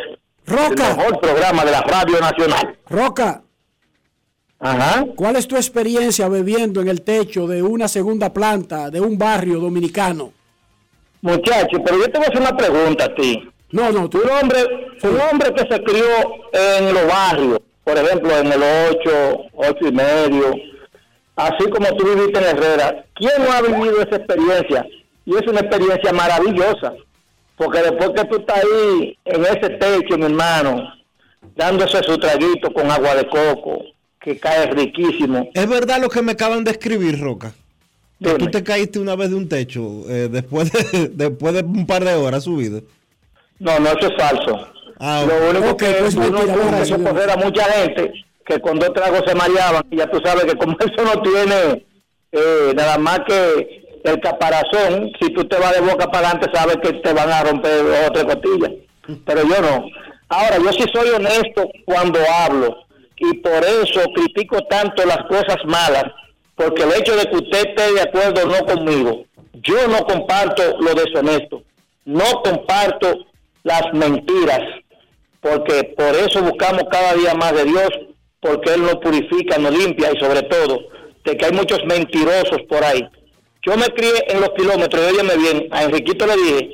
[0.48, 0.92] Roca.
[0.92, 2.78] El mejor programa de la Radio Nacional.
[2.90, 3.45] Roca.
[4.66, 5.06] Ajá.
[5.16, 9.60] ¿Cuál es tu experiencia bebiendo en el techo de una segunda planta de un barrio
[9.60, 10.34] dominicano?
[11.22, 13.48] Muchacho, pero yo te voy a hacer una pregunta a ti.
[13.72, 14.22] No, no, tú.
[14.24, 14.58] Un hombre,
[15.04, 16.06] un hombre que se crió
[16.52, 20.56] en los barrios, por ejemplo, en el 8, 8 y medio,
[21.36, 24.84] así como tú viviste en Herrera, ¿quién no ha vivido esa experiencia?
[25.26, 26.94] Y es una experiencia maravillosa,
[27.56, 30.92] porque después que tú estás ahí en ese techo, mi hermano,
[31.56, 33.95] dándose su traguito con agua de coco,
[34.26, 35.50] que cae riquísimo.
[35.54, 37.54] Es verdad lo que me acaban de escribir, Roca.
[38.22, 41.86] Que tú te caíste una vez de un techo eh, después, de, después de un
[41.86, 42.82] par de horas subido.
[43.60, 44.68] No, no, eso es falso.
[45.00, 47.64] Ah, Lo único ok, que pues uno mentira, tuvo borra que eso, socorrer a mucha
[47.66, 48.14] gente
[48.46, 51.86] que con dos tragos se mareaban y ya tú sabes que como eso no tiene
[52.32, 56.78] eh, nada más que el caparazón, si tú te vas de boca para adelante sabes
[56.78, 58.72] que te van a romper dos o tres costillas,
[59.26, 59.86] pero yo no.
[60.30, 62.85] Ahora, yo sí soy honesto cuando hablo
[63.18, 66.06] y por eso critico tanto las cosas malas,
[66.56, 70.94] porque el hecho de que usted esté de acuerdo no conmigo, yo no comparto lo
[70.94, 71.64] deshonesto,
[72.06, 73.26] no comparto
[73.64, 74.62] las mentiras,
[75.42, 77.90] porque por eso buscamos cada día más de Dios,
[78.40, 80.80] porque Él nos purifica, nos limpia y sobre todo
[81.24, 83.04] de que hay muchos mentirosos por ahí.
[83.66, 86.70] Yo me crié en los kilómetros, y óyeme bien, a Enriquito le dije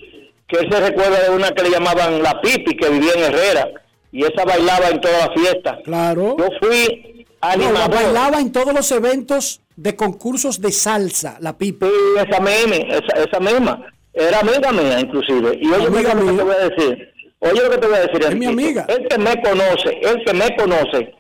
[0.47, 3.69] que él se recuerda de una que le llamaban la Pipi, que vivía en Herrera,
[4.11, 5.79] y esa bailaba en toda la fiesta.
[5.83, 6.35] Claro.
[6.37, 7.95] Yo fui Animador.
[7.95, 11.87] bailaba en todos los eventos de concursos de salsa, la pipa.
[11.87, 13.85] Sí, esa misma, esa, esa misma.
[14.13, 15.57] Era amiga mía, inclusive.
[15.61, 17.13] Y oye Amiga lo que te voy a decir.
[17.39, 18.23] Oye lo que te voy a decir.
[18.23, 18.85] Es mi amiga.
[18.89, 21.15] El que me conoce, el que me conoce,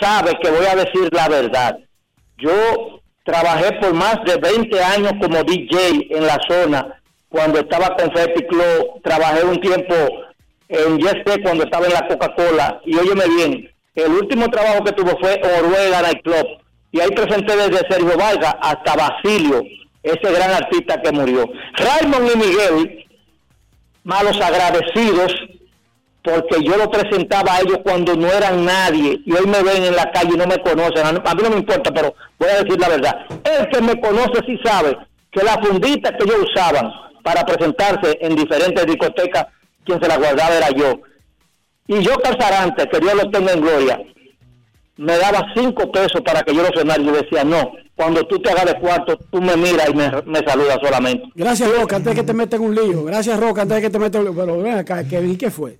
[0.00, 1.78] sabe que voy a decir la verdad.
[2.38, 7.00] Yo trabajé por más de 20 años como DJ en la zona.
[7.30, 9.94] Cuando estaba con Fetti Club, trabajé un tiempo
[10.74, 12.80] en Yes cuando estaba en la Coca-Cola.
[12.84, 16.46] Y óyeme bien, el último trabajo que tuve fue Oruega Night Club.
[16.92, 19.62] Y ahí presenté desde Sergio Vargas hasta Basilio,
[20.02, 21.48] ese gran artista que murió.
[21.74, 23.06] Raymond y Miguel,
[24.04, 25.32] malos agradecidos,
[26.22, 29.20] porque yo lo presentaba a ellos cuando no eran nadie.
[29.26, 31.04] Y hoy me ven en la calle y no me conocen.
[31.06, 33.26] A mí no me importa, pero voy a decir la verdad.
[33.44, 34.96] El que me conoce sí sabe
[35.30, 36.90] que la fundita que ellos usaban
[37.24, 39.46] para presentarse en diferentes discotecas,
[39.84, 41.00] quien se la guardaba era yo.
[41.86, 44.00] Y yo, Calzarante, que Dios lo tenga en gloria,
[44.96, 48.38] me daba cinco pesos para que yo lo sonara y yo decía, no, cuando tú
[48.40, 51.24] te hagas de cuarto, tú me miras y me, me saludas solamente.
[51.34, 53.04] Gracias, Roca, antes de que te metan un lío.
[53.04, 54.34] Gracias, Roca, antes de que te metan un lío.
[54.34, 55.78] Pero ven acá, Kevin, ¿y qué fue?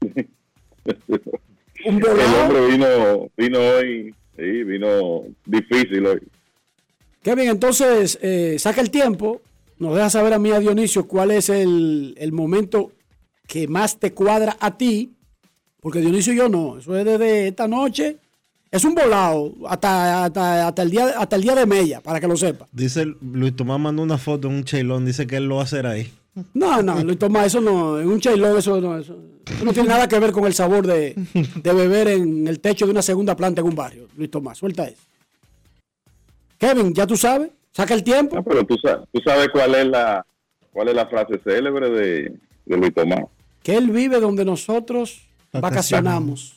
[1.84, 6.20] ¿Un El hombre vino, vino hoy, sí, vino difícil hoy.
[7.22, 9.40] Kevin, entonces, eh, saca el tiempo,
[9.82, 12.92] nos deja saber a mí, a Dionisio, cuál es el, el momento
[13.46, 15.12] que más te cuadra a ti,
[15.80, 18.16] porque Dionisio y yo no, eso es desde esta noche,
[18.70, 22.26] es un volado hasta, hasta, hasta el, día, hasta el día de Mella, para que
[22.28, 22.66] lo sepa.
[22.72, 25.64] Dice Luis Tomás mandó una foto en un chailón, dice que él lo va a
[25.64, 26.10] hacer ahí.
[26.54, 29.90] No, no, Luis Tomás, eso no, en un chailón eso no, eso, eso no tiene
[29.90, 33.36] nada que ver con el sabor de, de beber en el techo de una segunda
[33.36, 34.08] planta en un barrio.
[34.16, 35.02] Luis Tomás, suelta eso.
[36.56, 38.36] Kevin, ya tú sabes, saca el tiempo.
[38.38, 40.24] Ah, pero tú sabes, tú sabes cuál es la
[40.72, 42.32] cuál es la frase célebre de,
[42.66, 43.24] de Luis Tomás.
[43.62, 45.22] Que él vive donde nosotros
[45.52, 46.56] vacacionamos.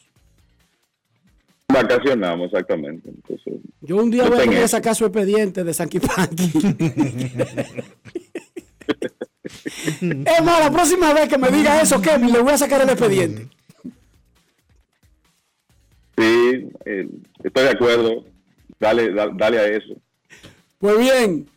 [1.67, 3.09] Vacacionamos, exactamente.
[3.09, 6.51] Entonces, Yo un día voy a tener que sacar su expediente de Sanky Panky.
[10.01, 12.89] es más, la próxima vez que me diga eso, Kevin, le voy a sacar el
[12.89, 13.47] expediente.
[16.17, 17.07] sí, eh,
[17.43, 18.23] estoy de acuerdo.
[18.79, 19.95] Dale, da- dale a eso.
[20.85, 21.49] Pues bien,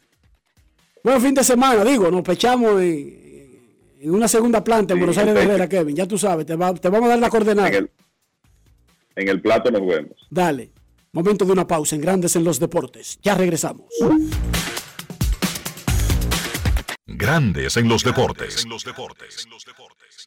[1.04, 3.60] buen fin de semana, digo, nos pechamos en,
[4.00, 5.42] en una segunda planta en Sí, Buenos Aires de.
[5.42, 7.68] Herrera, Kevin, ya tú sabes, te, va- te vamos a dar la coordenada.
[7.68, 7.90] En el,
[9.16, 10.12] en el plato nos vemos.
[10.30, 10.72] Dale,
[11.12, 13.18] momento de una pausa en Grandes en los Deportes.
[13.22, 13.84] Ya regresamos.
[17.04, 18.64] Grandes en los deportes.
[18.64, 18.70] En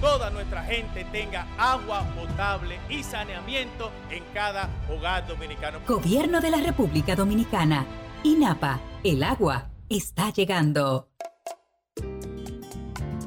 [0.00, 5.80] toda nuestra gente tenga agua potable y saneamiento en cada hogar dominicano.
[5.86, 7.86] Gobierno de la República Dominicana.
[8.22, 11.08] INAPA, el agua está llegando.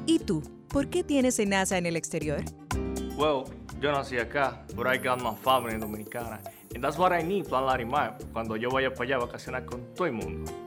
[0.05, 0.41] ¿Y tú?
[0.69, 2.43] ¿Por qué tienes NASA en el exterior?
[3.15, 3.45] Well,
[3.79, 6.39] yo nací acá, but I got my family dominicana.
[6.73, 9.81] And that's what I need, Plan Larimar, cuando yo vaya para allá a vacacionar con
[9.95, 10.66] todo el mundo.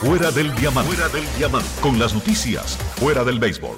[0.00, 0.94] Fuera del diamante.
[0.94, 1.68] Fuera del diamante.
[1.82, 2.78] Con las noticias.
[2.96, 3.76] Fuera del béisbol.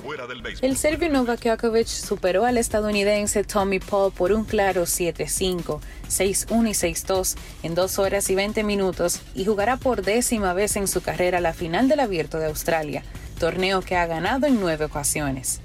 [0.61, 6.95] El serbio Novak Djokovic superó al estadounidense Tommy Paul por un claro 7-5, 6-1 y
[6.95, 11.41] 6-2 en 2 horas y 20 minutos y jugará por décima vez en su carrera
[11.41, 13.03] la final del Abierto de Australia,
[13.41, 15.62] torneo que ha ganado en nueve ocasiones.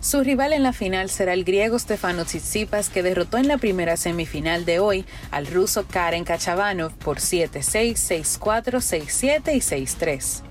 [0.00, 3.96] Su rival en la final será el griego Stefano Tsitsipas, que derrotó en la primera
[3.96, 10.42] semifinal de hoy al ruso Karen Kachabanov por 7-6, 6-4, 6-7 y 6-3.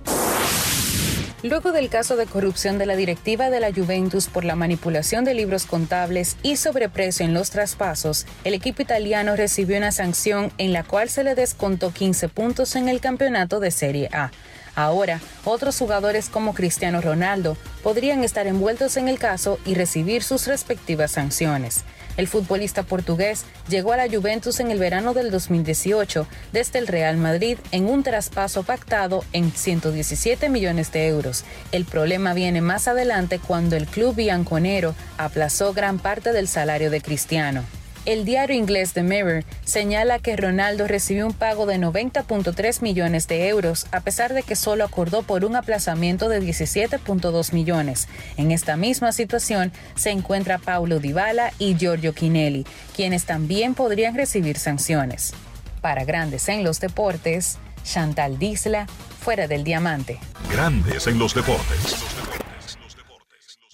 [1.43, 5.33] Luego del caso de corrupción de la directiva de la Juventus por la manipulación de
[5.33, 10.83] libros contables y sobreprecio en los traspasos, el equipo italiano recibió una sanción en la
[10.83, 14.31] cual se le descontó 15 puntos en el campeonato de Serie A.
[14.77, 20.45] Ahora, otros jugadores como Cristiano Ronaldo podrían estar envueltos en el caso y recibir sus
[20.45, 21.83] respectivas sanciones.
[22.15, 27.17] El futbolista portugués llegó a la Juventus en el verano del 2018 desde el Real
[27.17, 31.43] Madrid en un traspaso pactado en 117 millones de euros.
[31.71, 37.01] El problema viene más adelante cuando el club bianconero aplazó gran parte del salario de
[37.01, 37.63] Cristiano.
[38.07, 43.49] El diario inglés The Mirror señala que Ronaldo recibió un pago de 90.3 millones de
[43.49, 48.07] euros, a pesar de que solo acordó por un aplazamiento de 17.2 millones.
[48.37, 52.65] En esta misma situación se encuentra Paulo Dybala y Giorgio Quinelli,
[52.95, 55.33] quienes también podrían recibir sanciones.
[55.81, 58.87] Para Grandes en los Deportes, Chantal Disla,
[59.19, 60.17] fuera del diamante.
[60.49, 61.97] Grandes en los deportes.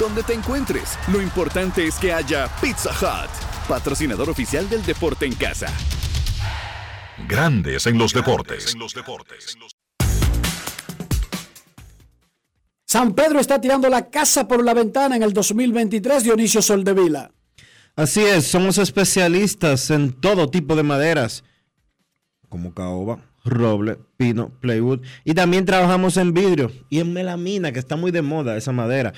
[0.00, 5.34] Donde te encuentres, lo importante es que haya Pizza Hut, patrocinador oficial del deporte en
[5.34, 5.66] casa.
[7.28, 8.74] Grandes en los deportes.
[12.86, 17.32] San Pedro está tirando la casa por la ventana en el 2023, Dionisio Soldevila.
[17.94, 21.44] Así es, somos especialistas en todo tipo de maderas,
[22.48, 27.96] como caoba, roble, pino, plywood, y también trabajamos en vidrio y en melamina, que está
[27.96, 29.12] muy de moda esa madera.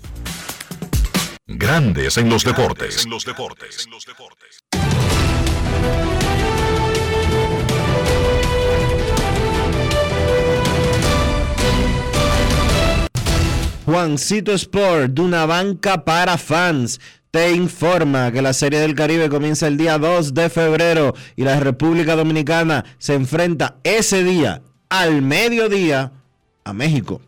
[1.46, 3.04] Grandes en los deportes.
[13.84, 17.00] Juancito Sport, de una banca para fans
[17.30, 21.60] te informa que la Serie del Caribe comienza el día 2 de febrero y la
[21.60, 26.12] República Dominicana se enfrenta ese día al mediodía
[26.64, 27.20] a México.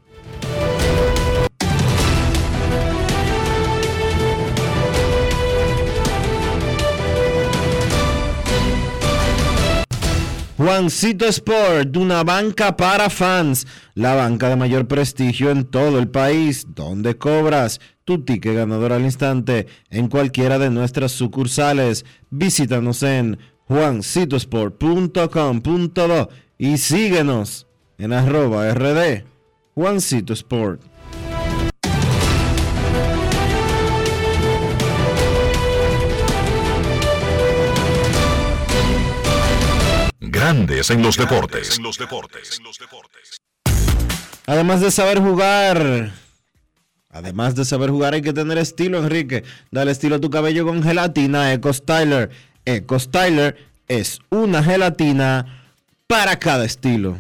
[10.62, 16.66] Juancito Sport, una banca para fans, la banca de mayor prestigio en todo el país,
[16.68, 22.06] donde cobras tu ticket ganador al instante en cualquiera de nuestras sucursales.
[22.30, 27.66] Visítanos en juancitosport.com.do y síguenos
[27.98, 29.24] en arroba rd
[29.74, 30.82] Juancito Sport.
[40.20, 41.80] Grandes en los deportes.
[44.46, 46.12] Además de saber jugar,
[47.12, 49.44] además de saber jugar hay que tener estilo, Enrique.
[49.70, 52.30] Dale estilo a tu cabello con gelatina Eco Styler.
[52.64, 53.56] Eco Styler
[53.86, 55.62] es una gelatina
[56.06, 57.18] para cada estilo.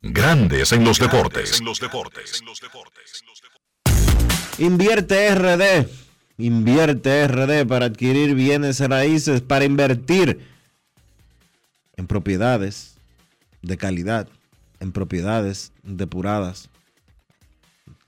[0.00, 1.62] Grandes en los deportes.
[4.58, 5.88] Invierte RD.
[6.38, 10.40] Invierte RD para adquirir bienes raíces, para invertir
[11.96, 12.96] en propiedades
[13.60, 14.28] de calidad,
[14.80, 16.68] en propiedades depuradas.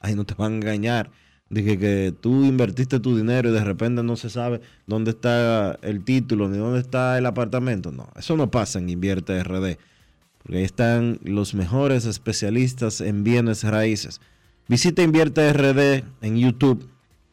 [0.04, 1.10] Ahí no te van a engañar.
[1.48, 6.04] Dije que tú invertiste tu dinero y de repente no se sabe dónde está el
[6.04, 7.90] título ni dónde está el apartamento.
[7.90, 9.78] No, eso no pasa en Invierte RD.
[10.42, 14.20] Porque ahí están los mejores especialistas en bienes raíces.
[14.68, 16.86] Visita Invierte RD en YouTube,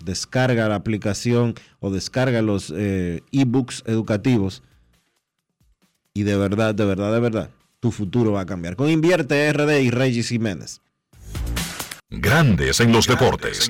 [0.05, 4.63] descarga la aplicación o descarga los eh, ebooks educativos
[6.13, 7.49] y de verdad, de verdad, de verdad,
[7.81, 8.77] tu futuro va a cambiar.
[8.77, 10.81] Con Invierte RD y Regis Jiménez.
[12.13, 13.69] Grandes en los deportes.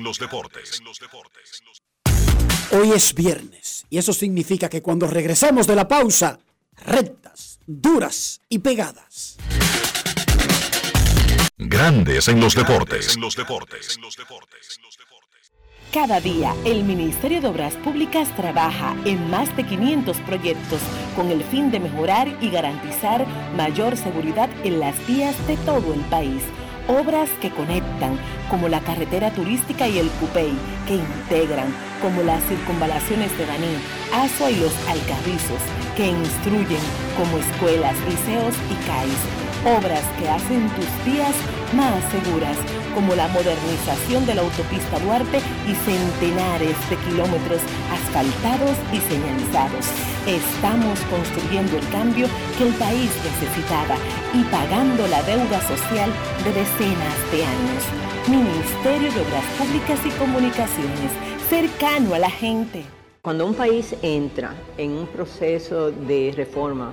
[2.72, 6.40] Hoy es viernes y eso significa que cuando regresemos de la pausa,
[6.84, 9.36] rectas, duras y pegadas.
[11.56, 13.16] Grandes en los deportes.
[15.92, 20.80] Cada día, el Ministerio de Obras Públicas trabaja en más de 500 proyectos
[21.14, 23.24] con el fin de mejorar y garantizar
[23.56, 26.42] mayor seguridad en las vías de todo el país.
[26.88, 28.18] Obras que conectan,
[28.50, 30.52] como la carretera turística y el Cupey,
[30.86, 33.76] que integran, como las circunvalaciones de Baní,
[34.12, 35.62] Asua y los Alcarrizos,
[35.96, 36.82] que instruyen,
[37.16, 41.34] como escuelas, liceos y CAIS obras que hacen tus días
[41.74, 42.56] más seguras,
[42.94, 49.86] como la modernización de la autopista Duarte y centenares de kilómetros asfaltados y señalizados.
[50.26, 52.26] Estamos construyendo el cambio
[52.58, 53.96] que el país necesitaba
[54.34, 56.10] y pagando la deuda social
[56.44, 57.82] de decenas de años.
[58.28, 61.12] Ministerio de Obras Públicas y Comunicaciones,
[61.48, 62.84] cercano a la gente.
[63.22, 66.92] Cuando un país entra en un proceso de reforma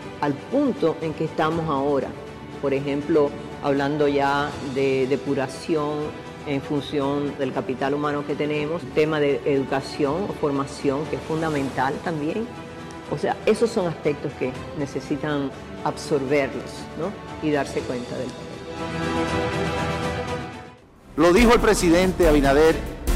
[0.21, 2.07] al punto en que estamos ahora.
[2.61, 3.29] Por ejemplo,
[3.63, 5.99] hablando ya de depuración
[6.47, 11.93] en función del capital humano que tenemos, tema de educación o formación que es fundamental
[12.03, 12.47] también.
[13.11, 15.51] O sea, esos son aspectos que necesitan
[15.83, 16.71] absorberlos
[17.43, 18.27] y darse cuenta del
[21.17, 22.75] Lo dijo el presidente Abinader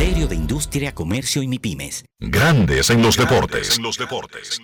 [0.00, 2.06] Ministerio de Industria, Comercio y MIPIMES.
[2.18, 3.76] Grandes en los deportes.
[3.76, 4.58] En los deportes.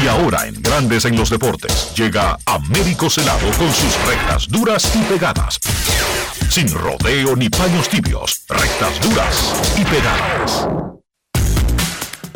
[0.00, 5.02] Y ahora en Grandes en los deportes llega Américo Celado con sus rectas duras y
[5.12, 5.58] pegadas.
[6.48, 10.68] Sin rodeo ni paños tibios, rectas duras y pegadas.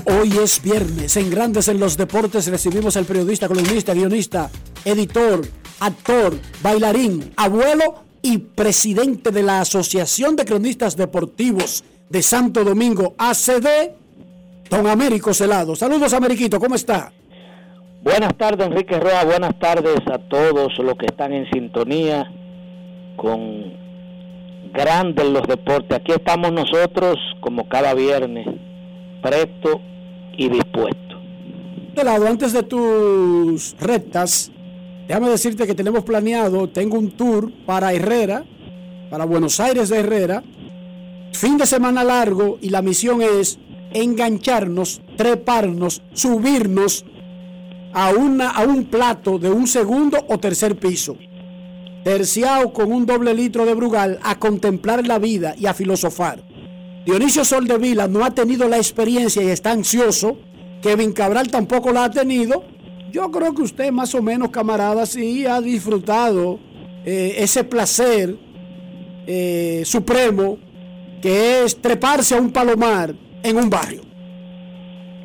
[0.05, 1.16] Hoy es viernes.
[1.16, 4.51] En Grandes en los Deportes recibimos al periodista, columnista, guionista,
[4.84, 5.47] editor,
[5.78, 13.92] actor, bailarín, abuelo y presidente de la Asociación de Cronistas Deportivos de Santo Domingo, ACD,
[14.68, 15.76] don Américo Celado.
[15.76, 17.12] Saludos, Ameriquito, ¿cómo está?
[18.02, 19.24] Buenas tardes, Enrique Roa.
[19.24, 22.28] Buenas tardes a todos los que están en sintonía
[23.16, 23.74] con
[24.72, 25.96] Grandes los Deportes.
[25.96, 28.46] Aquí estamos nosotros, como cada viernes,
[29.22, 29.80] presto
[30.36, 31.16] y dispuesto.
[31.94, 34.50] Celado, antes de tus rectas,
[35.06, 38.44] Déjame decirte que tenemos planeado, tengo un tour para Herrera,
[39.08, 40.42] para Buenos Aires de Herrera,
[41.32, 43.58] fin de semana largo y la misión es
[43.92, 47.04] engancharnos, treparnos, subirnos
[47.92, 51.16] a, una, a un plato de un segundo o tercer piso,
[52.02, 56.42] terciado con un doble litro de Brugal a contemplar la vida y a filosofar.
[57.04, 60.38] Dionisio Soldevila no ha tenido la experiencia y está ansioso.
[60.82, 62.64] Kevin Cabral tampoco la ha tenido
[63.10, 66.58] yo creo que usted más o menos, camarada, sí ha disfrutado
[67.04, 68.36] eh, ese placer
[69.26, 70.58] eh, supremo
[71.20, 74.02] que es treparse a un palomar en un barrio.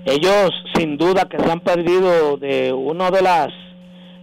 [0.05, 3.49] Ellos sin duda que se han perdido de una de las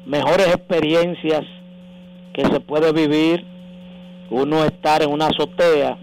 [0.06, 1.44] mejores experiencias
[2.32, 3.44] que se puede vivir,
[4.30, 5.98] uno estar en una azotea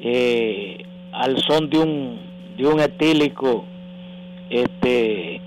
[0.00, 0.78] eh,
[1.12, 2.20] al son de un,
[2.56, 3.64] de un etílico
[4.50, 5.40] este,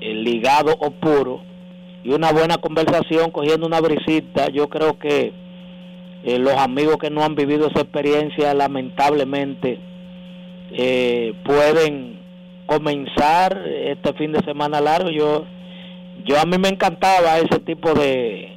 [0.00, 1.40] eh, ligado o puro
[2.04, 5.32] y una buena conversación cogiendo una brisita, yo creo que
[6.24, 9.78] eh, los amigos que no han vivido esa experiencia lamentablemente
[10.72, 12.20] eh, pueden
[12.66, 15.10] comenzar este fin de semana largo.
[15.10, 15.46] Yo,
[16.24, 18.56] yo a mí me encantaba ese tipo de,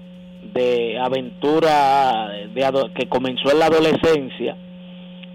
[0.54, 4.58] de aventura de, que comenzó en la adolescencia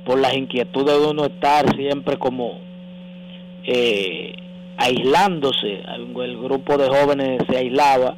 [0.05, 2.60] por las inquietudes de uno estar siempre como
[3.64, 4.35] eh,
[4.77, 5.83] aislándose.
[5.83, 8.17] El grupo de jóvenes se aislaba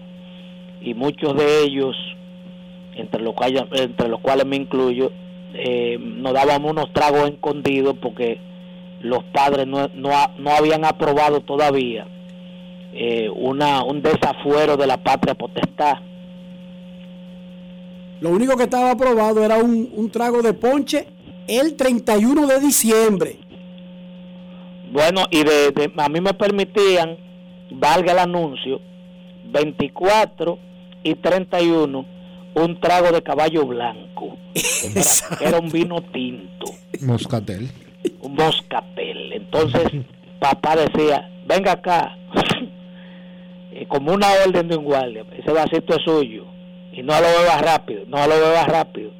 [0.80, 1.96] y muchos de ellos,
[2.94, 5.10] entre los cuales, entre los cuales me incluyo,
[5.54, 8.38] eh, nos dábamos unos tragos escondidos porque
[9.00, 12.06] los padres no, no, no habían aprobado todavía
[12.92, 15.96] eh, una, un desafuero de la patria potestad.
[18.20, 21.06] Lo único que estaba aprobado era un, un trago de ponche
[21.46, 23.38] el 31 de diciembre.
[24.96, 27.18] Bueno, y de, a mí me permitían,
[27.70, 28.80] valga el anuncio,
[29.44, 30.58] 24
[31.02, 32.06] y 31,
[32.54, 34.38] un trago de caballo blanco.
[34.54, 35.02] Era,
[35.50, 36.72] era un vino tinto.
[37.02, 37.68] Moscatel.
[38.22, 39.34] Un moscatel.
[39.34, 39.82] Entonces,
[40.40, 42.16] papá decía, venga acá,
[43.88, 46.46] como una orden de un guardia, ese vasito es suyo,
[46.90, 49.10] y no lo bebas rápido, no lo bebas rápido.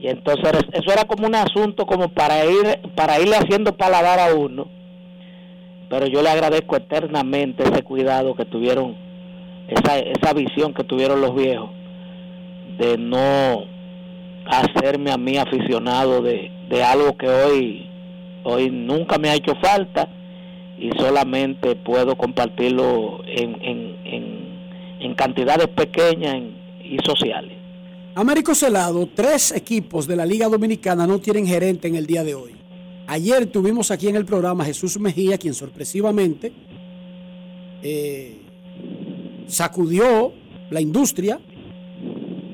[0.00, 4.34] Y entonces eso era como un asunto como para ir para irle haciendo paladar a
[4.34, 4.68] uno.
[5.90, 8.94] Pero yo le agradezco eternamente ese cuidado que tuvieron,
[9.68, 11.70] esa, esa visión que tuvieron los viejos
[12.78, 13.64] de no
[14.46, 17.88] hacerme a mí aficionado de, de algo que hoy
[18.44, 20.08] hoy nunca me ha hecho falta
[20.78, 24.58] y solamente puedo compartirlo en, en, en,
[25.00, 26.36] en cantidades pequeñas
[26.82, 27.58] y sociales.
[28.14, 32.34] Américo Celado, tres equipos de la Liga Dominicana no tienen gerente en el día de
[32.34, 32.56] hoy.
[33.06, 36.52] Ayer tuvimos aquí en el programa Jesús Mejía, quien sorpresivamente
[37.82, 38.42] eh,
[39.46, 40.32] sacudió
[40.70, 41.40] la industria,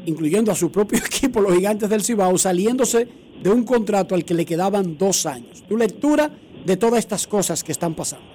[0.06, 3.09] incluyendo a su propio equipo, los gigantes del Cibao, saliéndose
[3.43, 5.64] de un contrato al que le quedaban dos años.
[5.68, 6.31] Tu lectura
[6.64, 8.26] de todas estas cosas que están pasando.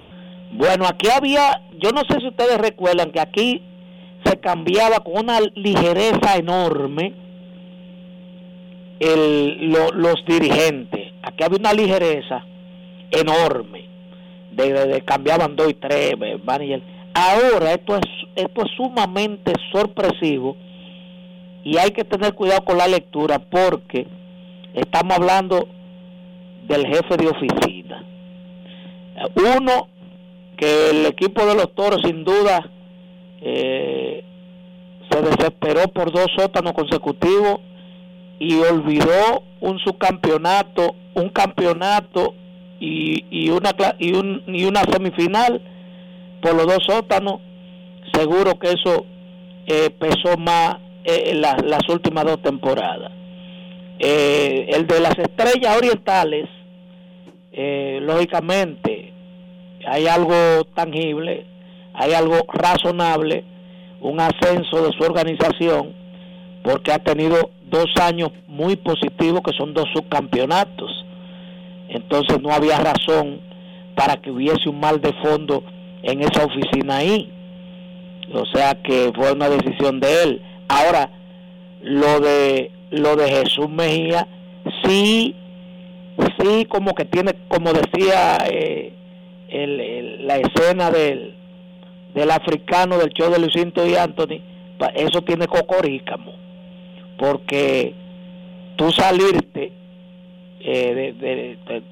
[0.52, 3.62] Bueno, aquí había, yo no sé si ustedes recuerdan que aquí
[4.30, 7.14] se cambiaba con una ligereza enorme
[9.00, 11.12] el, lo, los dirigentes.
[11.22, 12.44] Aquí había una ligereza
[13.10, 13.88] enorme.
[14.52, 16.82] De, cambiaban dos y tres manager.
[17.14, 18.02] Ahora esto es,
[18.36, 20.56] esto es sumamente sorpresivo
[21.64, 24.06] y hay que tener cuidado con la lectura porque
[24.74, 25.68] estamos hablando
[26.68, 28.04] del jefe de oficina.
[29.56, 29.88] Uno,
[30.56, 32.70] que el equipo de los toros sin duda
[33.42, 34.24] eh,
[35.10, 37.60] se desesperó por dos sótanos consecutivos
[38.38, 42.34] y olvidó un subcampeonato, un campeonato
[42.78, 45.60] y, y una y, un, y una semifinal
[46.40, 47.40] por los dos sótanos.
[48.12, 49.04] Seguro que eso
[49.66, 53.12] eh, pesó más eh, las últimas dos temporadas.
[53.98, 56.48] Eh, el de las estrellas orientales,
[57.52, 59.12] eh, lógicamente,
[59.86, 61.44] hay algo tangible,
[62.00, 63.44] hay algo razonable,
[64.00, 65.92] un ascenso de su organización,
[66.62, 71.04] porque ha tenido dos años muy positivos, que son dos subcampeonatos.
[71.90, 73.40] Entonces no había razón
[73.94, 75.62] para que hubiese un mal de fondo
[76.02, 77.30] en esa oficina ahí.
[78.32, 80.42] O sea que fue una decisión de él.
[80.68, 81.10] Ahora,
[81.82, 84.26] lo de lo de Jesús Mejía,
[84.84, 85.34] sí,
[86.38, 88.94] sí, como que tiene, como decía eh,
[89.50, 91.39] el, la escena del,
[92.14, 94.40] del africano del show de Lucinto y Anthony,
[94.94, 96.32] eso tiene cocorícamo,
[97.18, 97.94] porque
[98.76, 99.72] tú salirte
[100.60, 101.82] eh, de, de, de,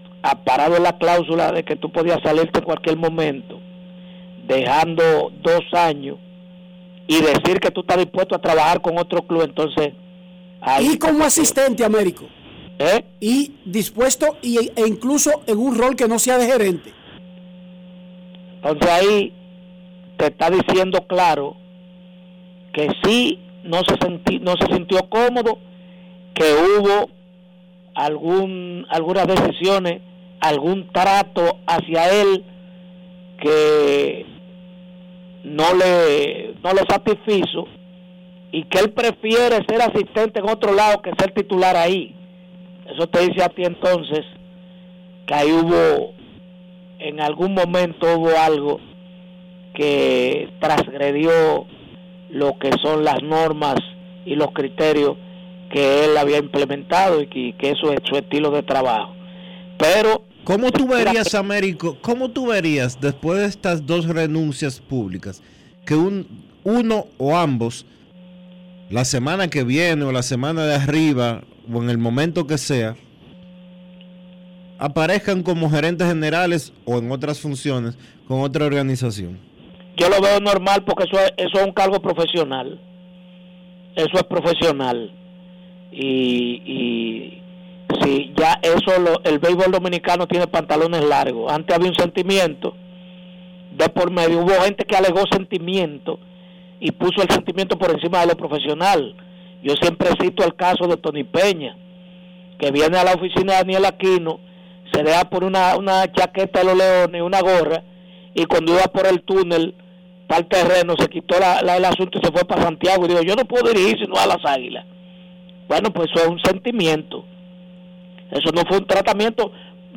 [0.45, 3.61] parado la cláusula de que tú podías salirte en cualquier momento,
[4.47, 6.19] dejando dos años
[7.07, 9.93] y decir que tú estás dispuesto a trabajar con otro club, entonces...
[10.81, 12.27] y como asistente, Américo.
[12.79, 13.05] ¿Eh?
[13.19, 16.93] Y dispuesto y, e incluso en un rol que no sea de gerente.
[18.63, 19.33] Entonces ahí
[20.19, 21.57] te está diciendo claro
[22.73, 25.59] que sí no se senti, no se sintió cómodo,
[26.35, 27.09] que hubo
[27.95, 30.03] algún algunas decisiones,
[30.41, 32.45] algún trato hacia él
[33.41, 34.27] que
[35.45, 37.67] no le no le satisfizo
[38.51, 42.15] y que él prefiere ser asistente en otro lado que ser titular ahí.
[42.93, 44.25] Eso te dice a ti entonces
[45.27, 46.15] que ahí hubo,
[46.99, 48.81] en algún momento hubo algo
[49.79, 51.31] que transgredió
[52.31, 53.77] lo que son las normas
[54.27, 55.17] y los criterios
[55.71, 59.15] que él había implementado y que, que eso es su estilo de trabajo.
[59.79, 65.43] Pero ¿Cómo tú verías, Américo, cómo tú verías después de estas dos renuncias públicas
[65.87, 66.27] que un,
[66.65, 67.87] uno o ambos,
[68.91, 71.43] la semana que viene o la semana de arriba
[71.73, 72.97] o en el momento que sea,
[74.79, 77.97] aparezcan como gerentes generales o en otras funciones
[78.27, 79.48] con otra organización?
[79.99, 82.81] Yo lo veo normal porque eso es, eso es un cargo profesional.
[83.97, 85.11] Eso es profesional.
[85.91, 87.43] Y, y
[88.01, 91.53] sí, ya eso, lo, el béisbol dominicano tiene pantalones largos.
[91.53, 92.75] Antes había un sentimiento
[93.73, 94.41] de por medio.
[94.41, 96.21] Hubo gente que alegó sentimiento
[96.81, 99.17] y puso el sentimiento por encima de lo profesional.
[99.65, 101.77] Yo siempre cito el caso de Tony Peña,
[102.61, 104.39] que viene a la oficina de Daniel Aquino,
[104.93, 107.83] se deja por una, una chaqueta de los leones, una gorra,
[108.33, 109.75] y cuando iba por el túnel
[110.37, 113.07] el terreno, se quitó la, el asunto y se fue para Santiago.
[113.07, 114.85] Y dijo, yo no puedo dirigir sino a las águilas.
[115.67, 117.25] Bueno, pues eso es un sentimiento.
[118.31, 119.51] Eso no fue un tratamiento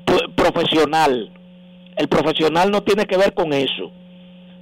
[0.06, 1.32] pro- profesional.
[1.98, 3.92] El profesional no tiene que ver con eso.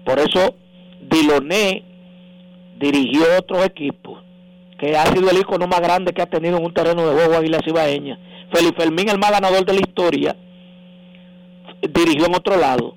[0.04, 0.56] Por eso
[1.02, 1.84] Diloné
[2.80, 4.24] dirigió otros equipos,
[4.80, 7.36] que ha sido el icono más grande que ha tenido en un terreno de juego
[7.36, 8.18] Águilas Ibaeñas.
[8.52, 10.36] Felipe Fermín, el más ganador de la historia,
[11.82, 12.96] dirigió en otro lado,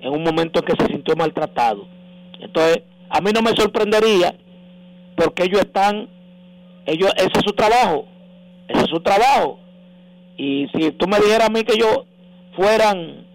[0.00, 1.88] en un momento en que se sintió maltratado.
[2.44, 4.34] Entonces, a mí no me sorprendería
[5.16, 6.08] porque ellos están,
[6.86, 8.06] ellos, ese es su trabajo,
[8.68, 9.58] ese es su trabajo.
[10.36, 12.06] Y si tú me dijeras a mí que yo
[12.56, 13.26] fueran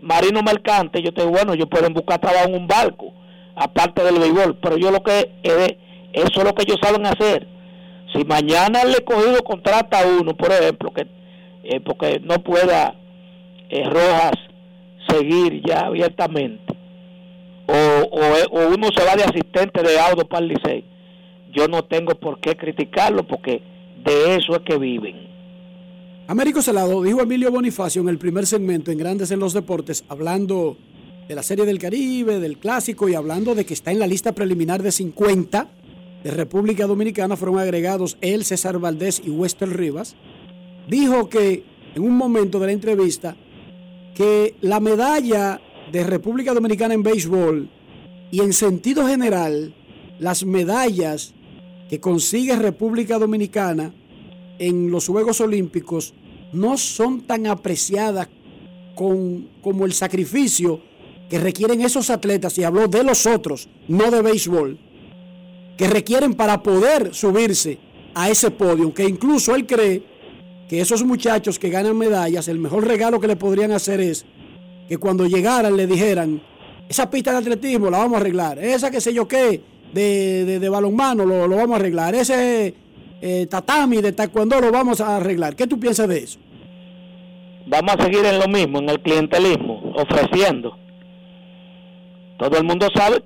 [0.00, 3.12] marino mercante, yo te digo, bueno, ellos pueden buscar trabajo en un barco,
[3.56, 5.78] aparte del béisbol, pero yo lo que, eh,
[6.12, 7.46] eso es lo que ellos saben hacer.
[8.14, 11.06] Si mañana el escogido contrata a uno, por ejemplo, que
[11.64, 12.94] eh, porque no pueda
[13.68, 14.32] eh, Rojas
[15.08, 16.67] seguir ya abiertamente,
[17.68, 20.46] o, o, uno se va de asistente de Audo para
[21.52, 23.62] yo no tengo por qué criticarlo porque
[24.04, 25.28] de eso es que viven.
[26.26, 30.76] Américo Salado dijo Emilio Bonifacio en el primer segmento en Grandes en los Deportes, hablando
[31.26, 34.32] de la Serie del Caribe, del Clásico y hablando de que está en la lista
[34.32, 35.68] preliminar de 50
[36.22, 40.16] de República Dominicana, fueron agregados él, César Valdés y Wester Rivas.
[40.88, 41.64] Dijo que
[41.94, 43.36] en un momento de la entrevista
[44.14, 45.60] que la medalla
[45.92, 47.68] de República Dominicana en béisbol
[48.30, 49.74] y en sentido general,
[50.18, 51.34] las medallas
[51.88, 53.94] que consigue República Dominicana
[54.58, 56.14] en los Juegos Olímpicos
[56.52, 58.28] no son tan apreciadas
[58.94, 60.80] con, como el sacrificio
[61.30, 64.78] que requieren esos atletas, y habló de los otros, no de béisbol,
[65.76, 67.78] que requieren para poder subirse
[68.14, 70.02] a ese podio, que incluso él cree
[70.68, 74.24] que esos muchachos que ganan medallas, el mejor regalo que le podrían hacer es
[74.88, 76.40] que cuando llegaran le dijeran,
[76.88, 79.60] esa pista de atletismo la vamos a arreglar, esa que sé yo qué,
[79.92, 82.74] de, de- balonmano lo, lo vamos a arreglar, ese
[83.20, 85.54] eh, tatami de taekwondo lo vamos a arreglar.
[85.56, 86.38] ¿Qué tú piensas de eso?
[87.66, 90.76] Vamos a seguir en lo mismo, en el clientelismo, ofreciendo.
[92.38, 93.22] Todo el mundo sabe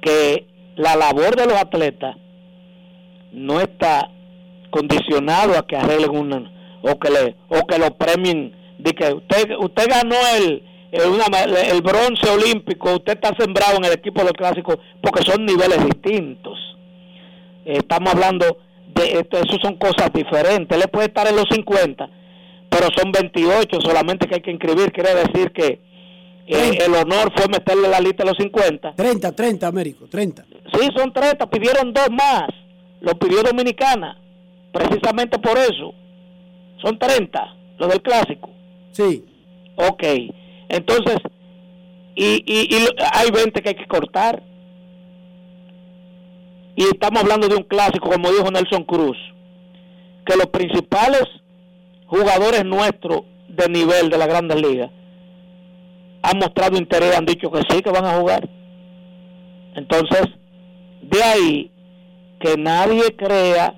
[0.00, 2.16] que la labor de los atletas
[3.32, 4.10] no está
[4.70, 6.52] condicionado a que arreglen una
[6.82, 8.52] o que le o que lo premien
[8.82, 13.84] de que usted usted ganó el el, una- el bronce olímpico, usted está sembrado en
[13.86, 16.58] el equipo del clásico porque son niveles distintos.
[17.64, 18.58] Eh, Estamos hablando
[18.94, 20.76] de esto, eso son cosas diferentes.
[20.76, 22.10] Él puede estar en los 50,
[22.68, 24.92] pero son 28 solamente que hay que inscribir.
[24.92, 25.80] Quiere decir que
[26.46, 28.92] eh, el honor fue meterle la lista a los 50.
[28.94, 30.44] 30, 30, Américo, 30.
[30.74, 32.48] Sí, son 30, pidieron dos más.
[33.00, 34.18] Lo pidió Dominicana,
[34.72, 35.94] precisamente por eso.
[36.82, 38.50] Son 30, los del clásico.
[38.92, 39.24] Sí.
[39.76, 40.02] Ok,
[40.68, 41.16] entonces,
[42.14, 44.42] y, y, y hay 20 que hay que cortar.
[46.76, 49.16] Y estamos hablando de un clásico, como dijo Nelson Cruz,
[50.24, 51.24] que los principales
[52.06, 54.90] jugadores nuestros de nivel de la Grandes Ligas
[56.22, 58.48] han mostrado interés, han dicho que sí, que van a jugar.
[59.74, 60.22] Entonces,
[61.02, 61.70] de ahí
[62.40, 63.74] que nadie crea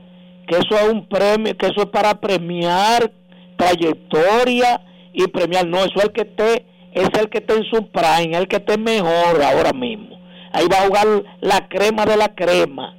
[0.47, 3.11] que eso es un premio, que eso es para premiar
[3.57, 4.81] trayectoria
[5.15, 8.37] y premiar, no, eso es el que esté, es el que esté en su prime,
[8.37, 10.19] el que esté mejor ahora mismo.
[10.53, 11.07] Ahí va a jugar
[11.41, 12.97] la crema de la crema.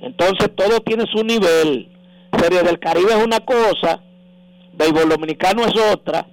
[0.00, 1.90] Entonces todo tiene su nivel.
[2.38, 4.00] Serie del Caribe es una cosa,
[4.72, 6.26] béisbol dominicano es otra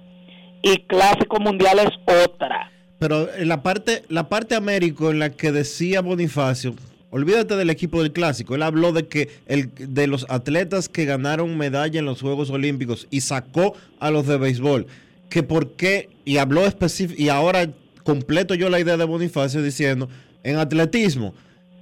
[0.62, 2.70] y clásico mundial es otra.
[2.98, 6.74] Pero en la parte, la parte Américo en la que decía Bonifacio,
[7.14, 8.54] Olvídate del equipo del clásico.
[8.54, 13.06] Él habló de que el, de los atletas que ganaron medalla en los Juegos Olímpicos
[13.10, 14.86] y sacó a los de béisbol.
[15.28, 17.70] Que por qué, y habló específico, y ahora
[18.02, 20.08] completo yo la idea de Bonifacio diciendo,
[20.42, 21.34] en atletismo,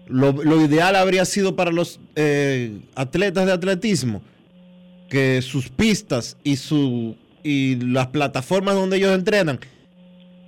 [0.09, 4.23] lo, ideal habría sido para los eh, atletas de atletismo
[5.09, 9.61] que sus pistas y, su, y las plataformas donde ellos entrenan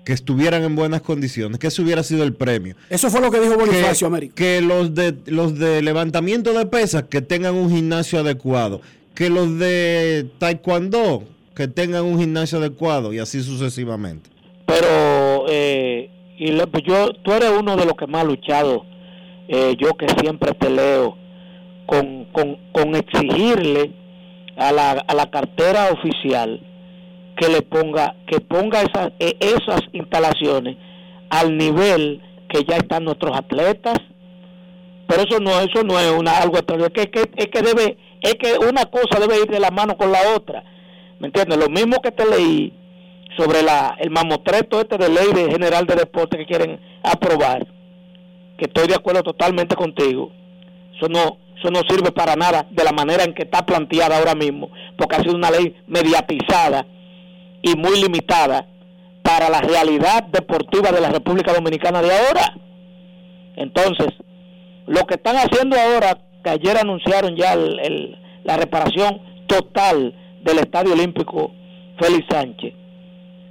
[0.04, 2.74] que estuvieran en buenas condiciones, que ese hubiera sido el premio.
[2.90, 4.34] Eso fue lo que dijo Bonifacio que, América.
[4.34, 8.80] Que los de los de levantamiento de pesas que tengan un gimnasio adecuado,
[9.14, 11.24] que los de taekwondo
[11.54, 14.30] que tengan un gimnasio adecuado y así sucesivamente.
[14.66, 18.84] Pero eh, y lo, pues yo tú eres uno de los que más ha luchado,
[19.48, 21.16] eh, yo que siempre te leo
[21.86, 23.92] con, con, con exigirle
[24.56, 26.60] a la, a la cartera oficial
[27.36, 30.76] que le ponga que ponga esas eh, esas instalaciones
[31.30, 33.98] al nivel que ya están nuestros atletas.
[35.06, 38.34] Pero eso no eso no es una algo es que, que, es que debe es
[38.34, 40.62] que una cosa debe ir de la mano con la otra.
[41.18, 42.72] Me entiendes lo mismo que te leí
[43.36, 47.66] sobre la el mamotreto este de ley de general de deporte que quieren aprobar
[48.58, 50.30] que estoy de acuerdo totalmente contigo.
[50.96, 54.34] Eso no eso no sirve para nada de la manera en que está planteada ahora
[54.34, 56.86] mismo porque ha sido una ley mediatizada
[57.62, 58.66] y muy limitada
[59.22, 62.54] para la realidad deportiva de la República Dominicana de ahora.
[63.56, 64.08] Entonces,
[64.86, 70.92] lo que están haciendo ahora, que ayer anunciaron ya el, la reparación total del Estadio
[70.92, 71.52] Olímpico
[72.00, 72.74] Félix Sánchez,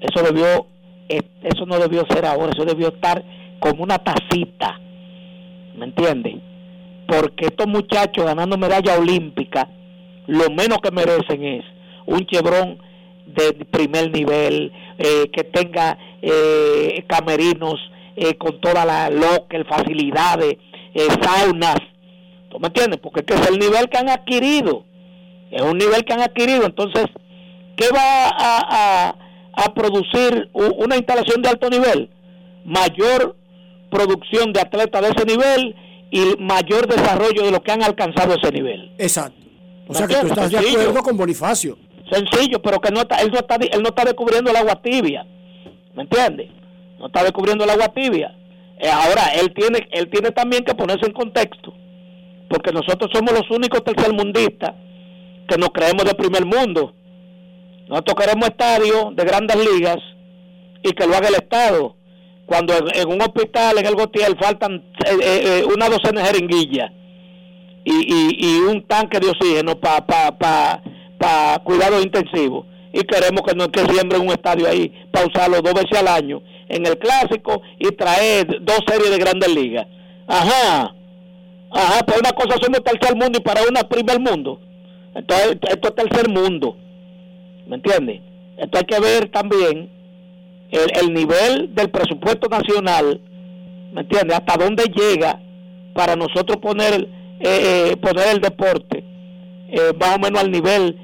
[0.02, 0.68] eso debió,
[1.08, 3.24] eso no debió ser ahora, eso debió estar
[3.60, 4.80] como una tacita,
[5.76, 6.36] ¿me entiendes?
[7.08, 9.70] Porque estos muchachos ganando medalla olímpica,
[10.28, 11.66] lo menos que merecen es
[12.06, 12.80] un chebrón
[13.34, 17.80] de primer nivel, eh, que tenga eh, camerinos
[18.16, 20.58] eh, con toda la local, facilidades,
[20.94, 21.78] eh, saunas,
[22.50, 23.00] ¿tú me entiendes?
[23.02, 24.86] Porque este es el nivel que han adquirido,
[25.52, 27.06] es un nivel que han adquirido, entonces,
[27.76, 29.16] ¿qué va a, a,
[29.54, 32.10] a producir una instalación de alto nivel?
[32.66, 33.36] Mayor
[33.90, 35.76] producción de atletas de ese nivel
[36.10, 38.92] y mayor desarrollo de lo que han alcanzado ese nivel.
[38.98, 39.40] Exacto.
[39.88, 41.78] O sea que tú estás de acuerdo con Bonifacio
[42.12, 45.26] sencillo, pero que no está, él no está, él no está descubriendo el agua tibia,
[45.96, 46.50] ¿me entiendes?
[47.00, 48.36] No está descubriendo el agua tibia.
[48.80, 51.74] Eh, ahora él tiene, él tiene también que ponerse en contexto,
[52.50, 54.72] porque nosotros somos los únicos tercermundistas
[55.48, 56.94] que nos creemos de primer mundo.
[57.88, 59.98] Nosotros queremos estadios de grandes ligas
[60.84, 61.96] y que lo haga el Estado.
[62.46, 66.92] Cuando en, un hospital, en el Gotiel, faltan eh, eh, una docena de jeringuillas
[67.86, 70.84] y, y, y un tanque de oxígeno para pa, pa,
[71.22, 75.74] para cuidados intensivos y queremos que no que siembren un estadio ahí para usarlo dos
[75.74, 79.86] veces al año en el clásico y traer dos series de grandes ligas.
[80.28, 80.96] Ajá,
[81.70, 84.60] ajá, pues una cosa somos tercer mundo y para una primer mundo.
[85.14, 86.76] Entonces, esto es tercer mundo.
[87.68, 88.22] ¿Me entiendes?
[88.58, 89.90] Esto hay que ver también
[90.72, 93.22] el, el nivel del presupuesto nacional,
[93.94, 94.38] ¿me entiendes?
[94.38, 95.40] Hasta dónde llega
[95.94, 97.08] para nosotros poner,
[97.42, 99.04] eh, poner el deporte
[99.72, 100.98] eh, más o menos al nivel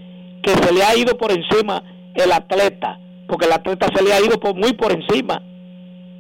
[0.48, 1.84] que se le ha ido por encima
[2.16, 2.98] el atleta,
[3.28, 5.44] porque el atleta se le ha ido por, muy por encima.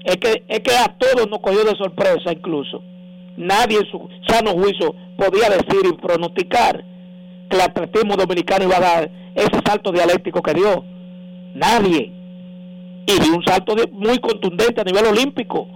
[0.03, 2.83] Es que, es que a todos nos cogió de sorpresa incluso.
[3.37, 6.83] Nadie en su sano juicio podía decir y pronosticar
[7.49, 10.83] que el atletismo dominicano iba a dar ese salto dialéctico que dio.
[11.53, 12.11] Nadie.
[13.07, 15.69] Y dio un salto muy contundente a nivel olímpico.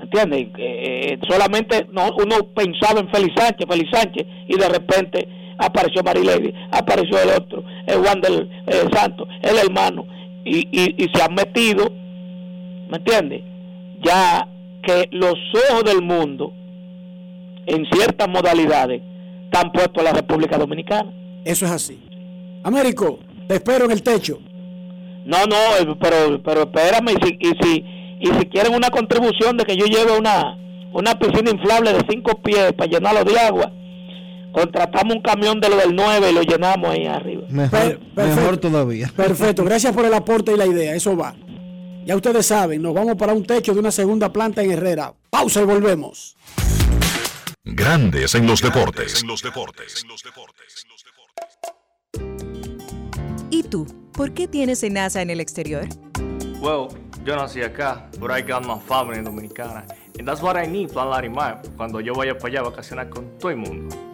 [0.00, 0.48] ¿Entiendes?
[0.56, 5.28] Eh, solamente no, uno pensaba en Félix Sánchez, Félix Sánchez, y de repente
[5.58, 10.06] apareció Marilady, apareció el otro, el Juan del eh, Santo, el hermano,
[10.44, 11.90] y, y, y se han metido,
[12.88, 13.42] ¿me entiendes?
[14.02, 14.46] Ya
[14.82, 15.34] que los
[15.70, 16.52] ojos del mundo,
[17.66, 19.02] en ciertas modalidades,
[19.44, 21.12] están puestos a la República Dominicana.
[21.44, 22.00] Eso es así.
[22.62, 23.18] Américo,
[23.48, 24.38] te espero en el techo.
[25.24, 27.84] No, no, pero, pero espérame, y si, y si,
[28.20, 30.58] y si quieren una contribución de que yo lleve una,
[30.92, 33.72] una piscina inflable de cinco pies para llenarlo de agua,
[34.54, 37.42] contratamos un camión de lo del 9 y lo llenamos ahí arriba.
[37.50, 39.12] Mejor, mejor todavía.
[39.14, 41.34] Perfecto, gracias por el aporte y la idea, eso va.
[42.06, 45.12] Ya ustedes saben, nos vamos para un techo de una segunda planta en Herrera.
[45.30, 46.36] Pausa y volvemos.
[47.64, 49.22] Grandes en los deportes.
[49.22, 50.04] En los deportes.
[53.50, 53.86] ¿Y tú?
[54.12, 55.88] ¿Por qué tienes enaza en el exterior?
[56.60, 56.88] Well,
[57.24, 59.84] yo nací acá, but I got my family en Dominicana.
[60.18, 63.38] And that's what I need, Plan Larimar, cuando yo vaya para allá a vacacionar con
[63.38, 64.13] todo el mundo.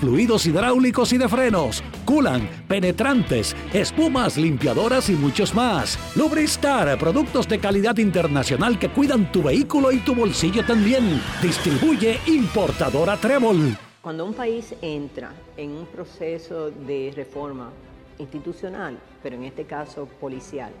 [0.00, 5.98] fluidos hidráulicos y de frenos, culan, penetrantes, espumas, limpiadoras y muchos más.
[6.16, 11.20] Lubristar, productos de calidad internacional que cuidan tu vehículo y tu bolsillo también.
[11.42, 13.76] Distribuye importadora Trébol.
[14.02, 17.70] Cuando un país entra en un proceso de reforma
[18.18, 20.72] institucional, pero en este caso policial,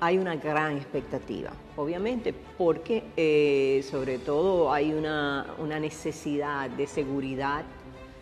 [0.00, 7.64] hay una gran expectativa, obviamente, porque eh, sobre todo hay una, una necesidad de seguridad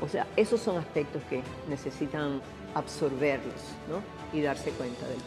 [0.00, 2.40] o sea, esos son aspectos que necesitan
[2.74, 3.54] absorberlos
[4.32, 5.18] y darse cuenta del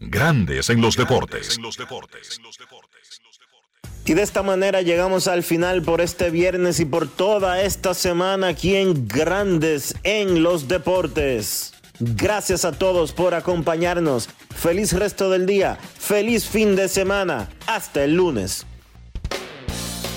[0.00, 1.58] Grandes en los deportes.
[4.06, 8.48] Y de esta manera llegamos al final por este viernes y por toda esta semana
[8.48, 11.72] aquí en Grandes en los Deportes.
[12.00, 14.28] Gracias a todos por acompañarnos.
[14.54, 15.78] Feliz resto del día.
[15.98, 17.48] Feliz fin de semana.
[17.66, 18.66] Hasta el lunes